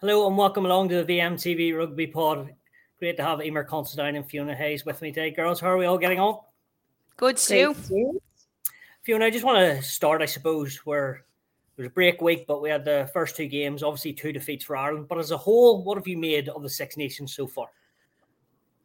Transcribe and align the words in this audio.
Hello 0.00 0.26
and 0.26 0.34
welcome 0.34 0.64
along 0.64 0.88
to 0.88 1.04
the 1.04 1.18
VMTV 1.18 1.76
Rugby 1.76 2.06
Pod. 2.06 2.54
Great 2.98 3.18
to 3.18 3.22
have 3.22 3.40
Eimear 3.40 3.66
Considine 3.66 4.16
and 4.16 4.26
Fiona 4.26 4.54
Hayes 4.54 4.86
with 4.86 5.02
me 5.02 5.12
today. 5.12 5.30
Girls, 5.30 5.60
how 5.60 5.66
are 5.66 5.76
we 5.76 5.84
all 5.84 5.98
getting 5.98 6.18
on? 6.18 6.38
Good, 7.18 7.38
Stu. 7.38 7.74
Fiona, 9.02 9.26
I 9.26 9.30
just 9.30 9.44
want 9.44 9.58
to 9.58 9.82
start, 9.82 10.22
I 10.22 10.24
suppose, 10.24 10.78
where 10.86 11.16
it 11.76 11.76
was 11.76 11.86
a 11.88 11.90
break 11.90 12.22
week, 12.22 12.46
but 12.48 12.62
we 12.62 12.70
had 12.70 12.82
the 12.82 13.10
first 13.12 13.36
two 13.36 13.46
games, 13.46 13.82
obviously 13.82 14.14
two 14.14 14.32
defeats 14.32 14.64
for 14.64 14.74
Ireland. 14.74 15.06
But 15.06 15.18
as 15.18 15.32
a 15.32 15.36
whole, 15.36 15.84
what 15.84 15.98
have 15.98 16.08
you 16.08 16.16
made 16.16 16.48
of 16.48 16.62
the 16.62 16.70
Six 16.70 16.96
Nations 16.96 17.34
so 17.34 17.46
far? 17.46 17.66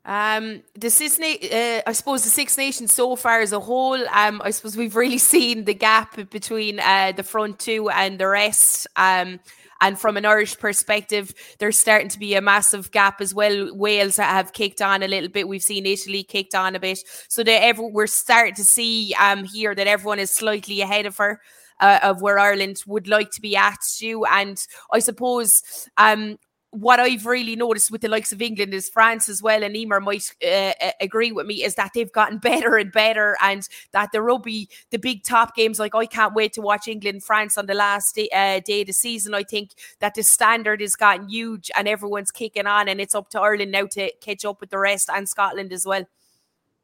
Um, 0.03 0.63
the 0.77 0.89
Six, 0.89 1.17
uh, 1.17 1.81
I 1.87 1.93
suppose 1.93 2.25
the 2.25 2.29
Six 2.29 2.57
Nations 2.57 2.91
so 2.91 3.15
far 3.15 3.39
as 3.39 3.53
a 3.53 3.59
whole, 3.61 4.05
um, 4.09 4.41
I 4.43 4.51
suppose 4.51 4.75
we've 4.75 4.97
really 4.97 5.17
seen 5.33 5.63
the 5.63 5.75
gap 5.75 6.29
between 6.29 6.81
uh, 6.81 7.13
the 7.15 7.23
front 7.23 7.59
two 7.59 7.89
and 7.89 8.19
the 8.19 8.27
rest. 8.27 8.87
Um, 8.97 9.39
and 9.81 9.99
from 9.99 10.17
an 10.17 10.25
Irish 10.25 10.57
perspective, 10.57 11.33
there's 11.59 11.77
starting 11.77 12.09
to 12.09 12.19
be 12.19 12.35
a 12.35 12.41
massive 12.41 12.91
gap 12.91 13.21
as 13.21 13.33
well. 13.33 13.75
Wales 13.75 14.17
have 14.17 14.53
kicked 14.53 14.81
on 14.81 15.03
a 15.03 15.07
little 15.07 15.29
bit. 15.29 15.47
We've 15.47 15.61
seen 15.61 15.85
Italy 15.85 16.23
kicked 16.23 16.55
on 16.55 16.75
a 16.75 16.79
bit. 16.79 16.99
So 17.27 17.43
that 17.43 17.63
ever, 17.63 17.83
we're 17.83 18.07
starting 18.07 18.55
to 18.55 18.63
see 18.63 19.13
um, 19.19 19.43
here 19.43 19.75
that 19.75 19.87
everyone 19.87 20.19
is 20.19 20.31
slightly 20.31 20.81
ahead 20.81 21.05
of 21.05 21.17
her. 21.17 21.41
Uh, 21.81 21.99
of 22.03 22.21
where 22.21 22.39
Ireland 22.39 22.77
would 22.87 23.09
like 23.09 23.31
to 23.31 23.41
be 23.41 23.57
at, 23.57 23.79
you. 23.99 24.23
And 24.23 24.57
I 24.93 24.99
suppose 24.99 25.61
um, 25.97 26.37
what 26.75 26.99
I've 26.99 27.25
really 27.25 27.55
noticed 27.55 27.89
with 27.89 28.01
the 28.01 28.09
likes 28.09 28.33
of 28.33 28.41
England 28.41 28.73
is 28.73 28.89
France 28.89 29.29
as 29.29 29.41
well, 29.41 29.63
and 29.63 29.75
Eimear 29.75 30.01
might 30.01 30.35
uh, 30.43 30.73
uh, 30.85 30.91
agree 30.99 31.31
with 31.31 31.45
me, 31.45 31.63
is 31.63 31.75
that 31.75 31.91
they've 31.95 32.11
gotten 32.11 32.37
better 32.39 32.75
and 32.75 32.91
better, 32.91 33.37
and 33.41 33.67
that 33.93 34.11
there 34.11 34.23
will 34.23 34.39
be 34.39 34.69
the 34.91 34.99
big 34.99 35.23
top 35.23 35.55
games, 35.55 35.79
like 35.79 35.95
I 35.95 36.05
can't 36.05 36.33
wait 36.33 36.53
to 36.53 36.61
watch 36.61 36.87
England 36.87 37.23
France 37.23 37.57
on 37.57 37.65
the 37.65 37.73
last 37.73 38.15
day, 38.15 38.29
uh, 38.33 38.59
day 38.59 38.81
of 38.81 38.87
the 38.87 38.93
season. 38.93 39.33
I 39.33 39.43
think 39.43 39.71
that 39.99 40.15
the 40.15 40.23
standard 40.23 40.81
has 40.81 40.95
gotten 40.95 41.29
huge, 41.29 41.71
and 41.75 41.87
everyone's 41.87 42.31
kicking 42.31 42.67
on, 42.67 42.89
and 42.89 42.99
it's 42.99 43.15
up 43.15 43.29
to 43.29 43.41
Ireland 43.41 43.71
now 43.71 43.85
to 43.91 44.11
catch 44.21 44.43
up 44.43 44.59
with 44.59 44.69
the 44.69 44.79
rest 44.79 45.09
and 45.13 45.29
Scotland 45.29 45.71
as 45.71 45.85
well. 45.85 46.05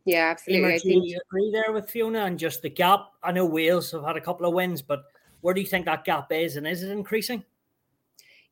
Yeah, 0.05 0.31
absolutely. 0.31 0.69
Eimear, 0.69 0.81
do 0.81 0.89
you 0.89 1.19
agree 1.27 1.51
there 1.51 1.73
with 1.73 1.89
Fiona 1.89 2.25
and 2.25 2.39
just 2.39 2.61
the 2.61 2.69
gap? 2.69 3.11
I 3.21 3.31
know 3.31 3.45
Wales 3.45 3.91
have 3.91 4.03
had 4.03 4.17
a 4.17 4.21
couple 4.21 4.47
of 4.47 4.53
wins, 4.53 4.81
but 4.81 5.03
where 5.41 5.53
do 5.53 5.61
you 5.61 5.67
think 5.67 5.85
that 5.85 6.05
gap 6.05 6.31
is, 6.31 6.55
and 6.55 6.65
is 6.65 6.81
it 6.81 6.91
increasing? 6.91 7.43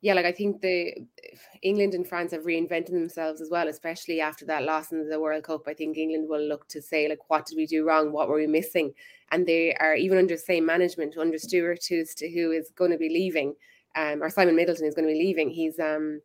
Yeah, 0.02 0.14
like 0.14 0.26
I 0.26 0.32
think 0.32 0.62
the 0.62 0.94
England 1.62 1.94
and 1.94 2.08
France 2.08 2.32
have 2.32 2.44
reinvented 2.44 2.92
themselves 2.92 3.42
as 3.42 3.50
well, 3.50 3.68
especially 3.68 4.22
after 4.22 4.46
that 4.46 4.64
loss 4.64 4.92
in 4.94 5.10
the 5.10 5.20
World 5.20 5.44
Cup. 5.44 5.64
I 5.68 5.74
think 5.74 5.98
England 5.98 6.30
will 6.30 6.42
look 6.42 6.68
to 6.70 6.82
say 6.82 7.10
like, 7.10 7.30
what 7.30 7.46
did 7.46 7.58
we 7.58 7.66
do 7.66 7.86
wrong? 7.86 8.14
What 8.14 8.30
were 8.30 8.38
we 8.38 8.48
missing? 8.48 8.94
And 9.32 9.46
they 9.46 9.76
are 9.76 9.96
even 9.96 10.18
under 10.18 10.36
the 10.36 10.42
same 10.42 10.66
management 10.66 11.18
under 11.18 11.38
Stuart, 11.38 11.86
who's 11.90 12.14
to, 12.16 12.32
who 12.32 12.52
is 12.52 12.72
going 12.76 12.92
to 12.92 12.98
be 12.98 13.10
leaving, 13.10 13.56
um, 13.96 14.24
or 14.24 14.30
Simon 14.30 14.56
Middleton 14.56 14.86
is 14.86 14.96
going 14.96 15.08
to 15.08 15.14
be 15.14 15.20
leaving. 15.20 15.50
He's 15.50 15.80
um 15.80 16.22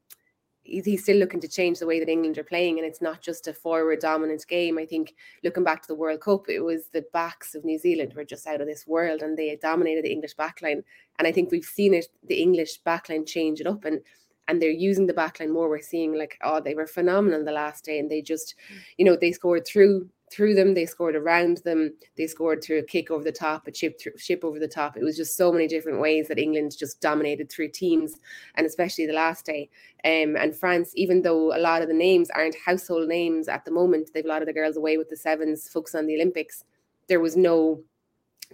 he's 0.65 1.03
still 1.03 1.19
looking 1.19 1.41
to 1.41 1.49
change 1.49 1.79
the 1.79 1.87
way 1.87 2.01
that 2.01 2.09
England 2.09 2.39
are 2.39 2.45
playing, 2.45 2.79
and 2.79 2.87
it's 2.87 3.03
not 3.03 3.21
just 3.21 3.47
a 3.47 3.53
forward 3.53 4.01
dominant 4.01 4.47
game. 4.49 4.79
I 4.79 4.87
think 4.87 5.15
looking 5.43 5.65
back 5.65 5.83
to 5.83 5.89
the 5.89 5.95
World 5.95 6.23
Cup, 6.23 6.49
it 6.49 6.61
was 6.61 6.89
the 6.89 7.05
backs 7.13 7.55
of 7.55 7.65
New 7.65 7.79
Zealand 7.79 8.15
were 8.15 8.25
just 8.25 8.47
out 8.47 8.61
of 8.61 8.67
this 8.67 8.87
world, 8.87 9.23
and 9.23 9.37
they 9.37 9.57
dominated 9.57 10.05
the 10.05 10.13
English 10.13 10.35
backline. 10.37 10.83
And 11.19 11.29
I 11.29 11.33
think 11.33 11.51
we've 11.51 11.65
seen 11.65 11.95
it, 11.95 12.07
the 12.27 12.43
English 12.43 12.83
backline 12.83 13.27
change 13.27 13.61
it 13.61 13.67
up, 13.67 13.85
and 13.85 14.01
and 14.49 14.61
they're 14.61 14.71
using 14.71 15.07
the 15.07 15.15
backline 15.15 15.51
more. 15.51 15.69
We're 15.69 15.81
seeing 15.81 16.19
like, 16.19 16.39
oh, 16.43 16.61
they 16.61 16.75
were 16.75 16.87
phenomenal 16.87 17.45
the 17.45 17.53
last 17.53 17.85
day, 17.85 17.99
and 17.99 18.11
they 18.11 18.21
just, 18.21 18.55
mm. 18.73 18.79
you 18.99 19.05
know, 19.05 19.17
they 19.17 19.33
scored 19.33 19.67
through 19.67 20.09
through 20.35 20.55
them, 20.55 20.75
they 20.75 20.87
scored 20.87 21.15
around 21.15 21.59
them, 21.59 21.95
they 22.17 22.27
scored 22.27 22.63
through 22.63 22.79
a 22.79 22.83
kick 22.83 23.11
over 23.11 23.23
the 23.23 23.33
top, 23.33 23.67
a 23.67 23.71
chip 23.71 24.01
through, 24.01 24.15
chip 24.19 24.45
over 24.45 24.59
the 24.59 24.67
top. 24.69 24.97
It 24.97 25.05
was 25.05 25.17
just 25.17 25.37
so 25.37 25.53
many 25.53 25.69
different 25.69 26.01
ways 26.01 26.29
that 26.29 26.39
England 26.39 26.77
just 26.77 27.01
dominated 27.01 27.51
through 27.51 27.69
teams, 27.69 28.17
and 28.57 28.67
especially 28.67 29.07
the 29.07 29.13
last 29.13 29.47
day. 29.47 29.71
Um, 30.05 30.37
and 30.37 30.57
France, 30.57 30.93
even 30.97 31.23
though 31.23 31.57
a 31.57 31.59
lot 31.59 31.83
of 31.83 31.89
the 31.89 31.95
names 31.95 32.31
aren't 32.31 32.57
household 32.65 33.09
names 33.09 33.49
at 33.49 33.65
the 33.65 33.71
moment, 33.71 34.11
they've 34.13 34.25
a 34.25 34.29
lot 34.29 34.43
of 34.43 34.47
the 34.47 34.53
girls 34.53 34.77
away 34.77 34.97
with 34.97 35.09
the 35.09 35.17
sevens, 35.17 35.69
focus 35.69 35.95
on 35.95 36.07
the 36.07 36.17
Olympics. 36.17 36.65
There 37.09 37.21
was 37.21 37.37
no 37.37 37.83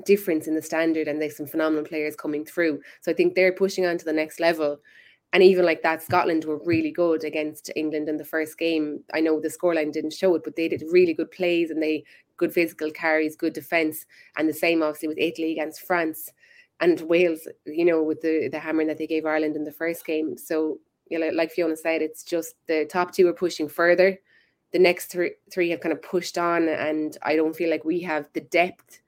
difference 0.04 0.46
in 0.46 0.54
the 0.54 0.62
standard, 0.62 1.08
and 1.08 1.20
there's 1.20 1.36
some 1.36 1.46
phenomenal 1.46 1.84
players 1.84 2.14
coming 2.14 2.44
through. 2.44 2.80
So 3.00 3.10
I 3.10 3.14
think 3.14 3.34
they're 3.34 3.52
pushing 3.52 3.86
on 3.86 3.98
to 3.98 4.04
the 4.04 4.12
next 4.12 4.38
level 4.38 4.80
and 5.32 5.42
even 5.42 5.64
like 5.64 5.82
that, 5.82 6.02
Scotland 6.02 6.44
were 6.44 6.60
really 6.64 6.90
good 6.90 7.22
against 7.24 7.70
England 7.76 8.08
in 8.08 8.16
the 8.16 8.24
first 8.24 8.58
game. 8.58 9.04
I 9.14 9.20
know 9.20 9.40
the 9.40 9.48
scoreline 9.48 9.92
didn't 9.92 10.12
show 10.12 10.34
it, 10.34 10.42
but 10.44 10.56
they 10.56 10.68
did 10.68 10.82
really 10.90 11.14
good 11.14 11.30
plays 11.30 11.70
and 11.70 11.82
they 11.82 12.04
good 12.36 12.52
physical 12.52 12.90
carries, 12.90 13.36
good 13.36 13.52
defense, 13.52 14.06
and 14.36 14.48
the 14.48 14.52
same 14.52 14.82
obviously 14.82 15.08
with 15.08 15.18
Italy 15.18 15.52
against 15.52 15.82
France 15.82 16.30
and 16.80 17.00
Wales. 17.02 17.46
You 17.64 17.84
know, 17.84 18.02
with 18.02 18.20
the 18.22 18.48
the 18.50 18.58
hammering 18.58 18.88
that 18.88 18.98
they 18.98 19.06
gave 19.06 19.24
Ireland 19.24 19.56
in 19.56 19.64
the 19.64 19.72
first 19.72 20.04
game. 20.04 20.36
So, 20.36 20.80
you 21.08 21.18
know, 21.18 21.28
like 21.28 21.52
Fiona 21.52 21.76
said, 21.76 22.02
it's 22.02 22.24
just 22.24 22.54
the 22.66 22.86
top 22.86 23.12
two 23.12 23.28
are 23.28 23.32
pushing 23.32 23.68
further. 23.68 24.18
The 24.72 24.78
next 24.80 25.06
three 25.06 25.32
three 25.52 25.70
have 25.70 25.80
kind 25.80 25.92
of 25.92 26.02
pushed 26.02 26.38
on, 26.38 26.68
and 26.68 27.16
I 27.22 27.36
don't 27.36 27.54
feel 27.54 27.70
like 27.70 27.84
we 27.84 28.00
have 28.00 28.28
the 28.32 28.40
depth 28.40 29.00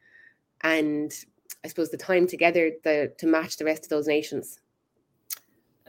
and 0.63 1.13
I 1.65 1.69
suppose 1.69 1.91
the 1.91 1.97
time 1.97 2.27
together 2.27 2.73
the, 2.85 3.13
to 3.19 3.27
match 3.27 3.57
the 3.57 3.65
rest 3.65 3.85
of 3.85 3.89
those 3.89 4.07
nations. 4.07 4.61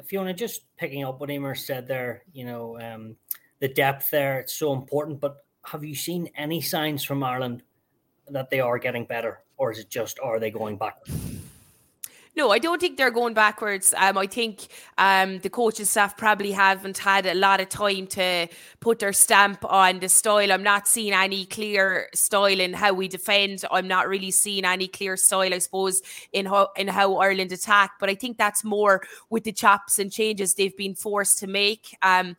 Fiona, 0.05 0.33
just 0.33 0.65
picking 0.77 1.03
up 1.03 1.19
what 1.19 1.29
Eimear 1.29 1.57
said 1.57 1.87
there, 1.87 2.23
you 2.33 2.45
know, 2.45 2.79
um, 2.79 3.15
the 3.59 3.67
depth 3.67 4.09
there, 4.09 4.39
it's 4.39 4.53
so 4.53 4.73
important. 4.73 5.19
But 5.19 5.45
have 5.65 5.83
you 5.83 5.95
seen 5.95 6.29
any 6.35 6.61
signs 6.61 7.03
from 7.03 7.23
Ireland 7.23 7.63
that 8.29 8.49
they 8.49 8.59
are 8.59 8.79
getting 8.79 9.05
better? 9.05 9.43
Or 9.57 9.71
is 9.71 9.79
it 9.79 9.89
just, 9.89 10.19
are 10.19 10.39
they 10.39 10.51
going 10.51 10.77
backwards? 10.77 11.22
No, 12.35 12.49
I 12.49 12.57
don't 12.57 12.81
think 12.81 12.97
they're 12.97 13.11
going 13.11 13.35
backwards. 13.35 13.93
Um, 13.95 14.17
I 14.17 14.25
think 14.25 14.65
um, 14.97 15.37
the 15.39 15.51
coaching 15.51 15.85
staff 15.85 16.17
probably 16.17 16.51
haven't 16.51 16.97
had 16.97 17.27
a 17.27 17.35
lot 17.35 17.61
of 17.61 17.69
time 17.69 18.07
to 18.07 18.47
put 18.79 18.97
their 18.97 19.13
stamp 19.13 19.63
on 19.65 19.99
the 19.99 20.09
style. 20.09 20.51
I'm 20.51 20.63
not 20.63 20.87
seeing 20.87 21.13
any 21.13 21.45
clear 21.45 22.09
style 22.15 22.59
in 22.59 22.73
how 22.73 22.93
we 22.93 23.07
defend. 23.07 23.63
I'm 23.69 23.87
not 23.87 24.07
really 24.07 24.31
seeing 24.31 24.65
any 24.65 24.87
clear 24.87 25.15
style, 25.15 25.53
I 25.53 25.59
suppose, 25.59 26.01
in 26.31 26.47
how 26.47 26.69
in 26.75 26.87
how 26.87 27.17
Ireland 27.17 27.51
attack. 27.51 27.91
But 27.99 28.09
I 28.09 28.15
think 28.15 28.39
that's 28.39 28.63
more 28.63 29.03
with 29.29 29.43
the 29.43 29.51
chops 29.51 29.99
and 29.99 30.11
changes 30.11 30.55
they've 30.55 30.75
been 30.75 30.95
forced 30.95 31.37
to 31.39 31.47
make. 31.47 31.95
Um, 32.01 32.35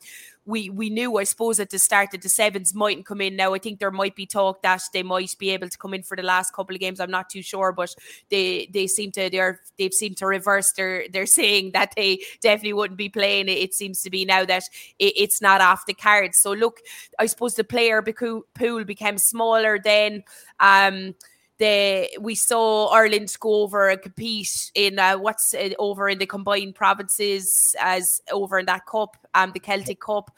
we 0.46 0.68
we 0.68 0.90
knew, 0.90 1.16
I 1.16 1.24
suppose, 1.24 1.58
at 1.58 1.70
the 1.70 1.78
start 1.78 2.10
that 2.10 2.22
the 2.22 2.28
sevens 2.28 2.74
mightn't 2.74 3.06
come 3.06 3.20
in. 3.20 3.36
Now 3.36 3.54
I 3.54 3.58
think 3.58 3.78
there 3.78 3.90
might 3.90 4.14
be 4.14 4.26
talk 4.26 4.62
that 4.62 4.82
they 4.92 5.02
might 5.02 5.34
be 5.38 5.50
able 5.50 5.68
to 5.68 5.78
come 5.78 5.94
in 5.94 6.02
for 6.02 6.16
the 6.16 6.22
last 6.22 6.52
couple 6.52 6.74
of 6.74 6.80
games. 6.80 7.00
I'm 7.00 7.10
not 7.10 7.30
too 7.30 7.42
sure, 7.42 7.72
but 7.72 7.94
they 8.30 8.68
they 8.72 8.86
seem 8.86 9.10
to 9.12 9.30
they're 9.30 9.60
they've 9.78 9.92
seemed 9.92 10.18
to 10.18 10.26
reverse 10.26 10.72
their 10.72 11.06
they're 11.12 11.26
saying 11.40 11.72
that 11.72 11.94
they 11.96 12.20
definitely 12.42 12.74
wouldn't 12.74 12.98
be 12.98 13.08
playing. 13.08 13.48
It, 13.48 13.58
it 13.58 13.74
seems 13.74 14.02
to 14.02 14.10
be 14.10 14.24
now 14.24 14.44
that 14.44 14.64
it, 14.98 15.14
it's 15.16 15.40
not 15.40 15.60
off 15.60 15.86
the 15.86 15.94
cards. 15.94 16.38
So 16.40 16.52
look, 16.52 16.80
I 17.18 17.26
suppose 17.26 17.54
the 17.54 17.64
player 17.64 18.02
pool 18.02 18.84
became 18.84 19.18
smaller 19.18 19.78
then. 19.82 20.24
Um, 20.60 21.14
the 21.58 22.08
we 22.20 22.34
saw 22.34 22.88
Ireland 22.88 23.34
go 23.38 23.62
over 23.62 23.88
and 23.88 24.02
compete 24.02 24.70
in 24.74 24.98
uh, 24.98 25.16
what's 25.18 25.54
over 25.78 26.08
in 26.08 26.18
the 26.18 26.26
combined 26.26 26.74
provinces 26.74 27.48
as 27.80 28.20
over 28.32 28.58
in 28.58 28.66
that 28.66 28.86
cup, 28.86 29.16
um, 29.34 29.52
the 29.52 29.60
Celtic 29.60 30.00
Cup. 30.00 30.30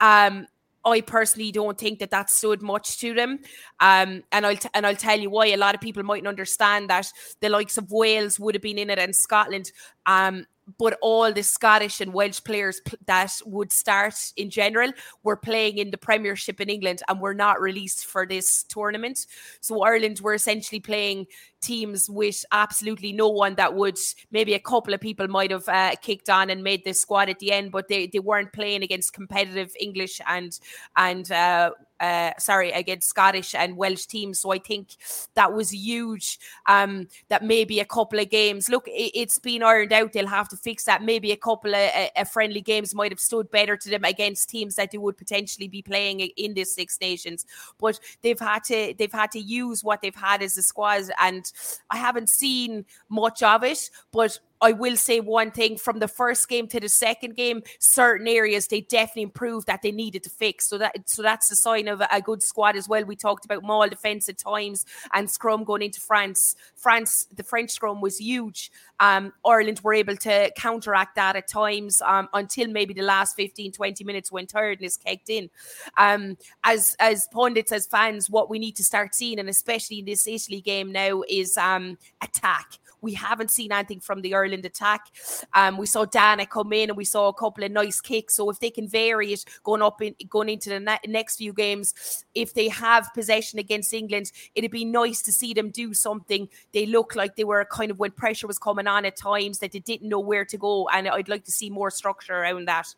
Um, 0.00 0.46
I 0.84 1.00
personally 1.00 1.52
don't 1.52 1.78
think 1.78 2.00
that 2.00 2.10
that 2.10 2.28
stood 2.28 2.60
much 2.60 2.98
to 2.98 3.14
them, 3.14 3.38
um, 3.80 4.22
and 4.32 4.46
I'll 4.46 4.56
t- 4.56 4.68
and 4.74 4.86
I'll 4.86 4.96
tell 4.96 5.18
you 5.18 5.30
why. 5.30 5.46
A 5.46 5.56
lot 5.56 5.74
of 5.74 5.80
people 5.80 6.02
mightn't 6.02 6.26
understand 6.26 6.90
that 6.90 7.06
the 7.40 7.48
likes 7.48 7.78
of 7.78 7.92
Wales 7.92 8.40
would 8.40 8.54
have 8.54 8.62
been 8.62 8.78
in 8.78 8.90
it 8.90 8.98
and 8.98 9.14
Scotland. 9.14 9.70
Um, 10.06 10.46
but 10.78 10.98
all 11.02 11.32
the 11.32 11.42
Scottish 11.42 12.00
and 12.00 12.12
Welsh 12.12 12.42
players 12.44 12.80
that 13.06 13.32
would 13.44 13.72
start 13.72 14.14
in 14.36 14.50
general 14.50 14.92
were 15.22 15.36
playing 15.36 15.78
in 15.78 15.90
the 15.90 15.98
Premiership 15.98 16.60
in 16.60 16.68
England 16.68 17.02
and 17.08 17.20
were 17.20 17.34
not 17.34 17.60
released 17.60 18.06
for 18.06 18.26
this 18.26 18.62
tournament. 18.64 19.26
So 19.60 19.82
Ireland 19.82 20.20
were 20.20 20.34
essentially 20.34 20.80
playing 20.80 21.26
teams 21.60 22.10
with 22.10 22.44
absolutely 22.52 23.12
no 23.12 23.28
one 23.28 23.54
that 23.54 23.74
would 23.74 23.98
maybe 24.30 24.54
a 24.54 24.60
couple 24.60 24.94
of 24.94 25.00
people 25.00 25.28
might 25.28 25.50
have 25.50 25.68
uh, 25.68 25.94
kicked 26.02 26.28
on 26.28 26.50
and 26.50 26.62
made 26.62 26.84
the 26.84 26.92
squad 26.92 27.28
at 27.28 27.38
the 27.38 27.52
end, 27.52 27.70
but 27.70 27.88
they, 27.88 28.06
they 28.06 28.18
weren't 28.18 28.52
playing 28.52 28.82
against 28.82 29.12
competitive 29.12 29.72
English 29.80 30.20
and 30.26 30.58
and 30.96 31.30
uh, 31.30 31.70
uh, 32.02 32.32
sorry, 32.36 32.72
against 32.72 33.08
Scottish 33.08 33.54
and 33.54 33.76
Welsh 33.76 34.06
teams. 34.06 34.40
So 34.40 34.50
I 34.50 34.58
think 34.58 34.96
that 35.34 35.52
was 35.52 35.72
huge. 35.72 36.40
Um, 36.66 37.06
that 37.28 37.44
maybe 37.44 37.78
a 37.78 37.84
couple 37.84 38.18
of 38.18 38.28
games. 38.28 38.68
Look, 38.68 38.84
it, 38.88 39.16
has 39.16 39.38
been 39.38 39.62
ironed 39.62 39.92
out. 39.92 40.12
They'll 40.12 40.26
have 40.26 40.48
to 40.48 40.56
fix 40.56 40.84
that. 40.84 41.04
Maybe 41.04 41.30
a 41.30 41.36
couple 41.36 41.74
of 41.74 41.90
uh, 42.16 42.24
friendly 42.24 42.60
games 42.60 42.92
might 42.92 43.12
have 43.12 43.20
stood 43.20 43.50
better 43.52 43.76
to 43.76 43.88
them 43.88 44.04
against 44.04 44.50
teams 44.50 44.74
that 44.74 44.90
they 44.90 44.98
would 44.98 45.16
potentially 45.16 45.68
be 45.68 45.80
playing 45.80 46.20
in 46.20 46.54
this 46.54 46.74
Six 46.74 46.98
Nations. 47.00 47.46
But 47.78 48.00
they've 48.22 48.38
had 48.38 48.64
to 48.64 48.94
they've 48.98 49.12
had 49.12 49.30
to 49.32 49.40
use 49.40 49.84
what 49.84 50.02
they've 50.02 50.14
had 50.14 50.42
as 50.42 50.58
a 50.58 50.62
squad, 50.62 51.04
and 51.20 51.44
I 51.88 51.98
haven't 51.98 52.30
seen 52.30 52.84
much 53.08 53.44
of 53.44 53.62
it. 53.62 53.90
But 54.10 54.40
I 54.62 54.72
will 54.72 54.96
say 54.96 55.20
one 55.20 55.50
thing 55.50 55.76
from 55.76 55.98
the 55.98 56.08
first 56.08 56.48
game 56.48 56.68
to 56.68 56.80
the 56.80 56.88
second 56.88 57.36
game, 57.36 57.62
certain 57.80 58.28
areas 58.28 58.68
they 58.68 58.82
definitely 58.82 59.22
improved 59.22 59.66
that 59.66 59.82
they 59.82 59.90
needed 59.90 60.22
to 60.22 60.30
fix. 60.30 60.68
So 60.68 60.78
that 60.78 61.08
so 61.08 61.22
that's 61.22 61.50
a 61.50 61.56
sign 61.56 61.88
of 61.88 62.00
a, 62.10 62.22
good 62.22 62.42
squad 62.42 62.76
as 62.76 62.88
well. 62.88 63.04
We 63.04 63.16
talked 63.16 63.44
about 63.44 63.64
Maul 63.64 63.88
defense 63.88 64.28
at 64.28 64.38
times 64.38 64.86
and 65.12 65.28
scrum 65.28 65.64
going 65.64 65.82
into 65.82 66.00
France. 66.00 66.54
France, 66.76 67.26
the 67.34 67.42
French 67.42 67.70
scrum 67.70 68.00
was 68.00 68.20
huge. 68.20 68.70
Um, 69.00 69.32
Ireland 69.44 69.80
were 69.82 69.94
able 69.94 70.16
to 70.18 70.52
counteract 70.56 71.16
that 71.16 71.34
at 71.34 71.48
times 71.48 72.00
um, 72.02 72.28
until 72.32 72.68
maybe 72.68 72.94
the 72.94 73.02
last 73.02 73.34
15, 73.34 73.72
20 73.72 74.04
minutes 74.04 74.30
when 74.30 74.46
tiredness 74.46 74.96
kicked 74.96 75.28
in. 75.28 75.50
Um, 75.96 76.38
as 76.62 76.96
as 77.00 77.26
pundits, 77.32 77.72
as 77.72 77.88
fans, 77.88 78.30
what 78.30 78.48
we 78.48 78.60
need 78.60 78.76
to 78.76 78.84
start 78.84 79.16
seeing, 79.16 79.40
and 79.40 79.48
especially 79.48 79.98
in 79.98 80.04
this 80.04 80.28
Italy 80.28 80.60
game 80.60 80.92
now, 80.92 81.24
is 81.28 81.56
um, 81.56 81.98
attack 82.22 82.78
we 83.02 83.12
haven't 83.14 83.50
seen 83.50 83.72
anything 83.72 84.00
from 84.00 84.22
the 84.22 84.34
Ireland 84.34 84.64
attack. 84.64 85.06
Um, 85.54 85.76
we 85.76 85.86
saw 85.86 86.06
Dannah 86.06 86.48
come 86.48 86.72
in 86.72 86.88
and 86.88 86.96
we 86.96 87.04
saw 87.04 87.28
a 87.28 87.34
couple 87.34 87.64
of 87.64 87.70
nice 87.72 88.00
kicks. 88.00 88.36
So 88.36 88.48
if 88.48 88.60
they 88.60 88.70
can 88.70 88.88
vary 88.88 89.32
it 89.32 89.44
going 89.64 89.82
up 89.82 90.00
in 90.00 90.14
going 90.28 90.48
into 90.48 90.70
the 90.70 90.80
ne- 90.80 90.98
next 91.06 91.36
few 91.36 91.52
games, 91.52 92.24
if 92.34 92.54
they 92.54 92.68
have 92.68 93.08
possession 93.12 93.58
against 93.58 93.92
England, 93.92 94.32
it'd 94.54 94.70
be 94.70 94.84
nice 94.84 95.20
to 95.22 95.32
see 95.32 95.52
them 95.52 95.70
do 95.70 95.92
something. 95.92 96.48
They 96.72 96.86
look 96.86 97.14
like 97.16 97.36
they 97.36 97.44
were 97.44 97.64
kind 97.64 97.90
of 97.90 97.98
when 97.98 98.12
pressure 98.12 98.46
was 98.46 98.58
coming 98.58 98.86
on 98.86 99.04
at 99.04 99.16
times 99.16 99.58
that 99.58 99.72
they 99.72 99.80
didn't 99.80 100.08
know 100.08 100.20
where 100.20 100.44
to 100.44 100.56
go, 100.56 100.88
and 100.88 101.08
I'd 101.08 101.28
like 101.28 101.44
to 101.44 101.52
see 101.52 101.70
more 101.70 101.90
structure 101.90 102.34
around 102.34 102.68
that. 102.68 102.94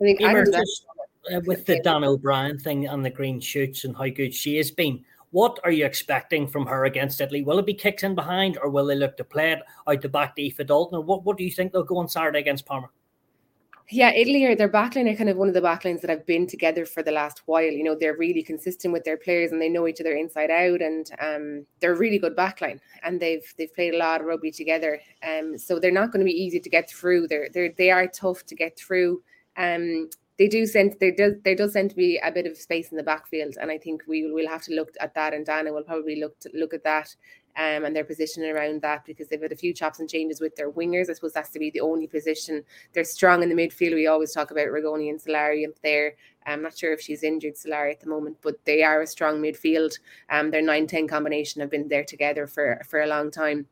I 0.00 0.04
think 0.04 0.22
I 0.22 0.44
just, 0.44 0.86
uh, 1.32 1.40
with 1.44 1.66
the 1.66 1.80
Dannah 1.80 2.06
O'Brien 2.06 2.58
thing 2.58 2.86
and 2.86 3.04
the 3.04 3.10
green 3.10 3.40
shoots 3.40 3.84
and 3.84 3.96
how 3.96 4.08
good 4.08 4.34
she 4.34 4.56
has 4.56 4.70
been. 4.70 5.04
What 5.30 5.60
are 5.62 5.70
you 5.70 5.84
expecting 5.84 6.46
from 6.46 6.66
her 6.66 6.84
against 6.86 7.20
Italy? 7.20 7.42
Will 7.42 7.58
it 7.58 7.66
be 7.66 7.74
kicks 7.74 8.02
in 8.02 8.14
behind, 8.14 8.58
or 8.62 8.70
will 8.70 8.86
they 8.86 8.94
look 8.94 9.16
to 9.18 9.24
play 9.24 9.52
it 9.52 9.60
out 9.86 10.00
the 10.00 10.08
back 10.08 10.36
to 10.36 10.42
Aoife 10.42 10.66
Dalton? 10.66 11.04
What 11.04 11.24
What 11.24 11.36
do 11.36 11.44
you 11.44 11.50
think 11.50 11.72
they'll 11.72 11.84
go 11.84 11.98
on 11.98 12.08
Saturday 12.08 12.40
against 12.40 12.66
Parma? 12.66 12.88
Yeah, 13.90 14.10
Italy 14.10 14.44
are 14.44 14.54
their 14.54 14.68
backline 14.68 15.10
are 15.10 15.16
kind 15.16 15.30
of 15.30 15.38
one 15.38 15.48
of 15.48 15.54
the 15.54 15.62
backlines 15.62 16.02
that 16.02 16.10
have 16.10 16.26
been 16.26 16.46
together 16.46 16.84
for 16.84 17.02
the 17.02 17.10
last 17.10 17.42
while. 17.46 17.62
You 17.62 17.82
know, 17.82 17.96
they're 17.98 18.18
really 18.18 18.42
consistent 18.42 18.92
with 18.92 19.04
their 19.04 19.16
players 19.16 19.50
and 19.50 19.62
they 19.62 19.70
know 19.70 19.88
each 19.88 20.00
other 20.00 20.12
inside 20.12 20.50
out, 20.50 20.82
and 20.82 21.10
um, 21.20 21.66
they're 21.80 21.94
a 21.94 21.98
really 21.98 22.18
good 22.18 22.36
backline. 22.36 22.80
And 23.02 23.18
they've 23.18 23.42
they've 23.56 23.74
played 23.74 23.94
a 23.94 23.98
lot 23.98 24.20
of 24.20 24.26
rugby 24.26 24.50
together. 24.50 25.00
Um, 25.26 25.56
so 25.56 25.78
they're 25.78 25.90
not 25.90 26.12
going 26.12 26.20
to 26.20 26.30
be 26.30 26.38
easy 26.38 26.60
to 26.60 26.68
get 26.68 26.90
through. 26.90 27.28
They're 27.28 27.48
they're 27.52 27.72
they 27.78 27.90
are 27.90 28.06
tough 28.06 28.44
to 28.46 28.54
get 28.54 28.78
through. 28.78 29.22
Um, 29.56 30.10
they 30.38 30.46
do 30.46 30.66
send 30.66 30.96
there 31.00 31.14
does 31.14 31.34
there 31.44 31.56
does 31.56 31.72
tend 31.72 31.90
to 31.90 31.96
be 31.96 32.18
a 32.22 32.30
bit 32.30 32.46
of 32.46 32.56
space 32.56 32.90
in 32.90 32.96
the 32.96 33.02
backfield, 33.02 33.56
and 33.60 33.70
I 33.70 33.78
think 33.78 34.04
we 34.06 34.30
will 34.30 34.48
have 34.48 34.62
to 34.62 34.74
look 34.74 34.90
at 35.00 35.14
that, 35.14 35.34
and 35.34 35.44
Dannah 35.44 35.74
will 35.74 35.82
probably 35.82 36.20
look 36.20 36.38
to 36.40 36.50
look 36.54 36.72
at 36.72 36.84
that. 36.84 37.14
Um, 37.56 37.84
and 37.84 37.96
their 37.96 38.04
position 38.04 38.44
around 38.44 38.82
that 38.82 39.04
because 39.04 39.26
they've 39.26 39.42
had 39.42 39.50
a 39.50 39.56
few 39.56 39.74
chops 39.74 39.98
and 39.98 40.08
changes 40.08 40.40
with 40.40 40.54
their 40.54 40.70
wingers. 40.70 41.10
I 41.10 41.14
suppose 41.14 41.32
that's 41.32 41.50
to 41.50 41.58
be 41.58 41.70
the 41.70 41.80
only 41.80 42.06
position. 42.06 42.62
They're 42.92 43.02
strong 43.02 43.42
in 43.42 43.48
the 43.48 43.56
midfield. 43.56 43.94
We 43.94 44.06
always 44.06 44.32
talk 44.32 44.52
about 44.52 44.68
Rigoni 44.68 45.10
and 45.10 45.20
Sillari 45.20 45.66
up 45.66 45.74
there. 45.82 46.14
I'm 46.46 46.62
not 46.62 46.78
sure 46.78 46.92
if 46.92 47.00
she's 47.00 47.24
injured, 47.24 47.54
Sillari, 47.56 47.90
at 47.90 48.00
the 48.00 48.08
moment, 48.08 48.36
but 48.42 48.64
they 48.64 48.84
are 48.84 49.02
a 49.02 49.08
strong 49.08 49.42
midfield. 49.42 49.98
Um, 50.30 50.52
their 50.52 50.62
9 50.62 50.86
10 50.86 51.08
combination 51.08 51.60
have 51.60 51.70
been 51.70 51.88
there 51.88 52.04
together 52.04 52.46
for, 52.46 52.80
for 52.88 53.00
a 53.00 53.08
long 53.08 53.32
time 53.32 53.66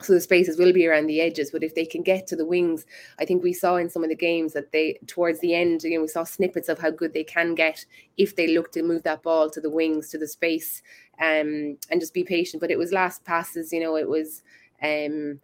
so 0.00 0.12
the 0.12 0.20
spaces 0.20 0.58
will 0.58 0.72
be 0.72 0.86
around 0.86 1.06
the 1.06 1.20
edges 1.20 1.50
but 1.50 1.62
if 1.64 1.74
they 1.74 1.84
can 1.86 2.02
get 2.02 2.26
to 2.26 2.36
the 2.36 2.46
wings 2.46 2.86
i 3.18 3.24
think 3.24 3.42
we 3.42 3.52
saw 3.52 3.76
in 3.76 3.90
some 3.90 4.02
of 4.04 4.08
the 4.10 4.16
games 4.16 4.52
that 4.52 4.72
they 4.72 4.98
towards 5.06 5.40
the 5.40 5.54
end 5.54 5.82
you 5.82 5.96
know 5.96 6.02
we 6.02 6.08
saw 6.08 6.24
snippets 6.24 6.68
of 6.68 6.78
how 6.78 6.90
good 6.90 7.12
they 7.12 7.24
can 7.24 7.54
get 7.54 7.84
if 8.16 8.36
they 8.36 8.48
look 8.48 8.72
to 8.72 8.82
move 8.82 9.02
that 9.02 9.22
ball 9.22 9.50
to 9.50 9.60
the 9.60 9.70
wings 9.70 10.08
to 10.10 10.18
the 10.18 10.28
space 10.28 10.82
um 11.20 11.76
and 11.90 12.00
just 12.00 12.14
be 12.14 12.24
patient. 12.24 12.60
But 12.60 12.70
it 12.70 12.78
was 12.78 12.92
last 12.92 13.24
passes 13.24 13.72
you 13.72 13.80
know 13.80 13.96
it 13.96 14.08
was 14.08 14.42
um 14.82 15.40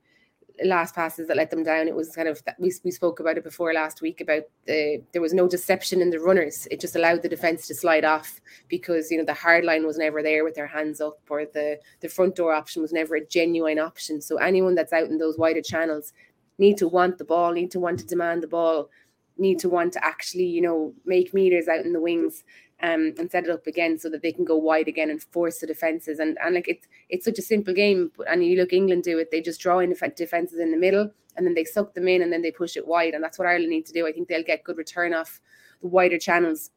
last 0.62 0.94
passes 0.94 1.26
that 1.26 1.36
let 1.36 1.50
them 1.50 1.64
down. 1.64 1.88
It 1.88 1.94
was 1.94 2.14
kind 2.14 2.28
of 2.28 2.42
we 2.58 2.72
we 2.84 2.90
spoke 2.90 3.20
about 3.20 3.36
it 3.36 3.44
before 3.44 3.72
last 3.72 4.00
week 4.00 4.20
about 4.20 4.42
the 4.66 5.02
there 5.12 5.22
was 5.22 5.34
no 5.34 5.48
deception 5.48 6.00
in 6.00 6.10
the 6.10 6.20
runners. 6.20 6.68
It 6.70 6.80
just 6.80 6.96
allowed 6.96 7.22
the 7.22 7.28
defense 7.28 7.66
to 7.66 7.74
slide 7.74 8.04
off 8.04 8.40
because 8.68 9.10
you 9.10 9.18
know 9.18 9.24
the 9.24 9.34
hard 9.34 9.64
line 9.64 9.86
was 9.86 9.98
never 9.98 10.22
there 10.22 10.44
with 10.44 10.54
their 10.54 10.66
hands 10.66 11.00
up, 11.00 11.18
or 11.28 11.46
the 11.46 11.78
the 12.00 12.08
front 12.08 12.36
door 12.36 12.52
option 12.52 12.82
was 12.82 12.92
never 12.92 13.16
a 13.16 13.26
genuine 13.26 13.78
option. 13.78 14.20
So 14.20 14.36
anyone 14.36 14.74
that's 14.74 14.92
out 14.92 15.08
in 15.08 15.18
those 15.18 15.38
wider 15.38 15.62
channels 15.62 16.12
need 16.58 16.78
to 16.78 16.88
want 16.88 17.18
the 17.18 17.24
ball, 17.24 17.52
need 17.52 17.70
to 17.72 17.80
want 17.80 17.98
to 17.98 18.06
demand 18.06 18.42
the 18.42 18.48
ball, 18.48 18.90
need 19.36 19.58
to 19.58 19.68
want 19.68 19.92
to 19.94 20.04
actually 20.04 20.46
you 20.46 20.62
know 20.62 20.94
make 21.04 21.34
meters 21.34 21.68
out 21.68 21.84
in 21.84 21.92
the 21.92 22.00
wings 22.00 22.44
um, 22.84 23.14
and 23.18 23.30
set 23.30 23.44
it 23.44 23.50
up 23.50 23.66
again 23.66 23.98
so 23.98 24.10
that 24.10 24.20
they 24.20 24.30
can 24.30 24.44
go 24.44 24.56
wide 24.56 24.88
again 24.88 25.08
and 25.08 25.22
force 25.22 25.60
the 25.60 25.66
defenses. 25.66 26.18
And 26.18 26.36
and 26.44 26.54
like 26.54 26.68
it's 26.68 26.86
it's 27.08 27.24
such 27.24 27.38
a 27.38 27.42
simple 27.42 27.72
game. 27.72 28.12
And 28.28 28.44
you 28.44 28.58
look 28.58 28.74
England 28.74 29.04
do 29.04 29.18
it; 29.18 29.30
they 29.30 29.40
just 29.40 29.60
draw 29.60 29.78
in 29.78 29.94
defenses 30.16 30.58
in 30.58 30.70
the 30.70 30.76
middle, 30.76 31.10
and 31.36 31.46
then 31.46 31.54
they 31.54 31.64
suck 31.64 31.94
them 31.94 32.08
in, 32.08 32.20
and 32.20 32.30
then 32.30 32.42
they 32.42 32.50
push 32.50 32.76
it 32.76 32.86
wide. 32.86 33.14
And 33.14 33.24
that's 33.24 33.38
what 33.38 33.48
Ireland 33.48 33.70
need 33.70 33.86
to 33.86 33.92
do. 33.94 34.06
I 34.06 34.12
think 34.12 34.28
they'll 34.28 34.44
get 34.44 34.64
good 34.64 34.76
return 34.76 35.14
off 35.14 35.40
the 35.80 35.88
wider 35.88 36.18
channels 36.18 36.70